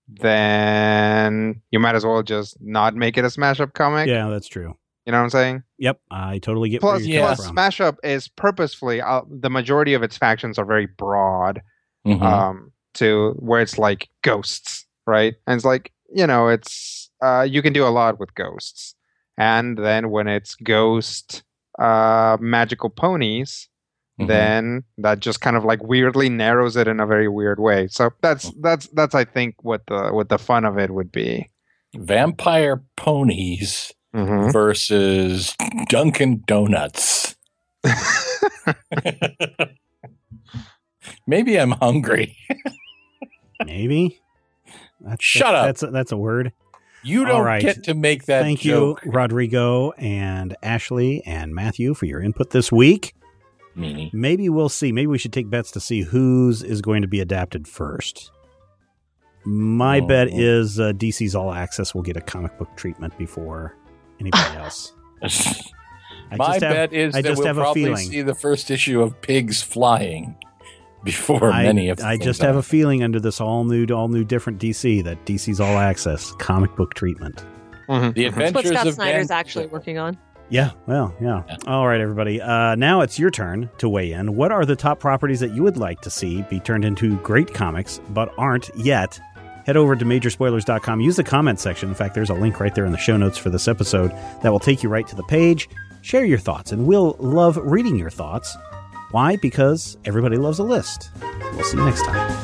then 0.09 1.63
you 1.71 1.79
might 1.79 1.95
as 1.95 2.05
well 2.05 2.25
just 2.25 2.57
not 2.61 2.97
make 2.97 3.17
it 3.17 3.25
a 3.25 3.31
smash 3.31 3.61
up 3.61 3.73
comic. 3.75 4.09
Yeah, 4.09 4.31
that's 4.31 4.49
true. 4.49 4.75
You 5.09 5.13
know 5.13 5.21
what 5.21 5.25
I'm 5.25 5.31
saying? 5.31 5.63
Yep, 5.79 6.01
I 6.11 6.39
totally 6.39 6.69
get 6.69 6.83
Plus, 6.83 7.01
where 7.01 7.09
yeah. 7.09 7.35
plus. 7.35 7.47
Smash 7.47 7.81
Up 7.81 7.97
is 8.05 8.29
purposefully 8.29 9.01
uh, 9.01 9.23
the 9.31 9.49
majority 9.49 9.95
of 9.95 10.03
its 10.03 10.19
factions 10.19 10.59
are 10.59 10.67
very 10.67 10.85
broad, 10.85 11.63
Mhm. 12.07 12.21
um, 12.23 12.73
to 12.95 13.31
where 13.39 13.63
it's 13.63 13.79
like 13.79 14.11
ghosts, 14.23 14.87
right? 15.07 15.35
And 15.47 15.57
it's 15.57 15.65
like 15.65 15.93
you 16.15 16.27
know, 16.27 16.49
it's 16.49 17.09
uh, 17.23 17.41
you 17.49 17.63
can 17.63 17.73
do 17.73 17.87
a 17.87 17.89
lot 17.89 18.21
with 18.21 18.35
ghosts, 18.35 18.95
and 19.39 19.79
then 19.79 20.11
when 20.11 20.29
it's 20.29 20.55
ghost 20.57 21.43
uh, 21.79 22.37
magical 22.39 22.91
ponies, 22.91 23.71
Mhm. 24.21 24.27
then 24.27 24.85
that 24.99 25.21
just 25.21 25.41
kind 25.41 25.57
of 25.57 25.65
like 25.65 25.83
weirdly 25.83 26.29
narrows 26.29 26.77
it 26.77 26.87
in 26.87 27.01
a 27.01 27.07
very 27.07 27.29
weird 27.29 27.59
way. 27.61 27.87
So 27.89 28.11
that's 28.21 28.53
that's 28.61 28.89
that's 28.89 29.15
I 29.15 29.25
think 29.25 29.55
what 29.63 29.87
the 29.87 30.11
what 30.11 30.29
the 30.29 30.37
fun 30.39 30.67
of 30.67 30.77
it 30.77 30.91
would 30.91 31.11
be. 31.11 31.49
vampire 31.97 32.83
ponies 32.97 33.95
Mhm. 34.15 34.53
versus 34.53 35.55
Dunkin' 35.89 36.43
Donuts. 36.47 37.37
Maybe 41.27 41.59
I'm 41.59 41.73
hungry. 41.73 42.37
Maybe. 43.65 44.21
That's, 45.01 45.25
Shut 45.25 45.53
that's, 45.53 45.55
up. 45.55 45.67
That's 45.67 45.83
a, 45.83 45.87
that's 45.91 46.13
a 46.13 46.17
word. 46.17 46.53
You 47.05 47.25
don't 47.25 47.45
right. 47.45 47.63
get 47.63 47.85
to 47.85 47.95
make 47.95 48.25
that 48.27 48.43
Thank 48.43 48.61
joke. 48.61 49.05
you, 49.05 49.13
Rodrigo 49.13 49.93
and 49.93 50.57
Ashley 50.63 51.23
and 51.25 51.55
Matthew, 51.55 51.95
for 51.95 52.07
your 52.07 52.21
input 52.21 52.51
this 52.51 52.73
week. 52.73 53.15
Meanie. 53.77 54.13
Maybe 54.13 54.49
we'll 54.49 54.69
see. 54.69 54.91
Maybe 54.91 55.07
we 55.07 55.19
should 55.19 55.33
take 55.33 55.49
bets 55.49 55.71
to 55.73 55.81
see 55.81 56.03
whose 56.03 56.63
is 56.65 56.83
going 56.83 57.03
to 57.03 57.09
be 57.09 57.21
adapted 57.21 57.69
first. 57.69 58.33
My 59.45 60.01
Oh. 60.01 60.07
bet 60.07 60.29
is 60.29 60.81
uh, 60.81 60.93
DC's 60.93 61.35
All 61.37 61.53
Access 61.55 61.95
will 61.95 62.03
get 62.03 62.17
a 62.17 62.21
comic 62.21 62.59
book 62.59 62.69
treatment 62.77 63.17
before 63.17 63.77
anybody 64.21 64.57
else. 64.57 64.93
I 66.31 66.37
My 66.37 66.47
just 66.49 66.61
have- 66.63 66.73
bet 66.75 66.93
is 66.93 67.15
I 67.15 67.23
that 67.23 67.37
we'll 67.37 67.47
have 67.47 67.59
a 67.59 67.63
probably 67.63 67.85
feeling. 67.85 68.07
see 68.11 68.23
the 68.23 68.35
first 68.35 68.71
issue 68.71 69.01
of 69.01 69.21
Pigs 69.23 69.63
Flying 69.63 70.37
before 71.05 71.51
I, 71.51 71.63
many 71.65 71.89
of 71.89 71.99
the 71.99 72.07
I 72.07 72.17
just 72.19 72.43
I- 72.43 72.47
have 72.47 72.57
a 72.57 72.63
feeling 72.63 73.03
under 73.03 73.19
this 73.21 73.41
all 73.41 73.65
new, 73.65 73.87
all 73.87 74.09
new, 74.09 74.25
different 74.25 74.61
DC 74.61 75.03
that 75.05 75.25
DC's 75.25 75.61
All 75.61 75.79
Access 75.79 76.33
comic 76.39 76.75
book 76.77 76.95
treatment. 76.95 77.45
Mhm. 77.89 78.13
The 78.15 78.25
That's 78.25 78.37
what 78.37 78.47
Adventures 78.49 78.71
Scott 78.73 78.87
of 78.87 78.95
Snyder's 78.95 79.29
Dan- 79.29 79.39
actually 79.39 79.67
working 79.67 79.99
on. 79.99 80.19
Yeah, 80.51 80.71
well, 80.87 81.15
yeah. 81.21 81.43
Yeah. 81.47 81.57
All 81.67 81.87
right, 81.87 82.01
everybody. 82.01 82.41
Uh, 82.41 82.75
now 82.75 83.03
it's 83.03 83.19
your 83.19 83.31
turn 83.31 83.69
to 83.79 83.89
weigh 83.89 84.13
in. 84.13 84.35
What 84.35 84.51
are 84.51 84.65
the 84.65 84.77
top 84.77 84.99
properties 84.99 85.41
that 85.41 85.55
you 85.55 85.63
would 85.63 85.77
like 85.77 86.01
to 86.03 86.11
see 86.11 86.41
be 86.49 86.59
turned 86.59 86.87
into 86.87 87.17
great 87.19 87.53
comics 87.53 88.01
but 88.11 88.33
aren't 88.39 88.71
yet? 88.75 89.21
Head 89.69 89.77
over 89.77 89.95
to 89.95 90.03
majorspoilers.com. 90.07 91.03
Use 91.03 91.17
the 91.17 91.25
comment 91.25 91.61
section. 91.61 91.91
In 91.91 91.95
fact, 91.95 92.15
there's 92.15 92.31
a 92.31 92.35
link 92.35 92.59
right 92.59 92.75
there 92.75 92.87
in 92.87 92.93
the 92.93 92.97
show 92.97 93.19
notes 93.19 93.37
for 93.37 93.51
this 93.51 93.69
episode 93.69 94.13
that 94.43 94.51
will 94.51 94.59
take 94.59 94.83
you 94.83 94.89
right 94.89 95.07
to 95.07 95.15
the 95.15 95.23
page. 95.25 95.69
Share 96.01 96.25
your 96.25 96.39
thoughts, 96.39 96.73
and 96.73 96.87
we'll 96.87 97.17
love 97.19 97.59
reading 97.59 97.99
your 97.99 98.09
thoughts. 98.09 98.57
Why? 99.11 99.37
Because 99.37 99.99
everybody 100.07 100.39
loves 100.39 100.59
a 100.59 100.65
list. 100.65 101.11
We'll 101.53 101.65
see 101.65 101.77
you 101.77 101.85
next 101.85 102.03
time. 102.07 102.35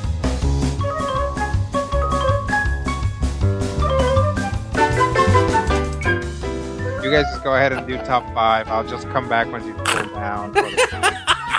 You 7.02 7.10
guys 7.10 7.26
just 7.30 7.44
go 7.44 7.54
ahead 7.54 7.72
and 7.72 7.86
do 7.86 7.96
top 7.98 8.24
five. 8.34 8.66
I'll 8.68 8.86
just 8.86 9.06
come 9.08 9.28
back 9.28 9.50
once 9.52 9.64
you 9.66 9.74
cool 9.74 10.14
down. 10.14 10.52
for 10.54 10.62
the- 10.62 10.76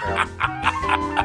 yeah. 0.06 1.22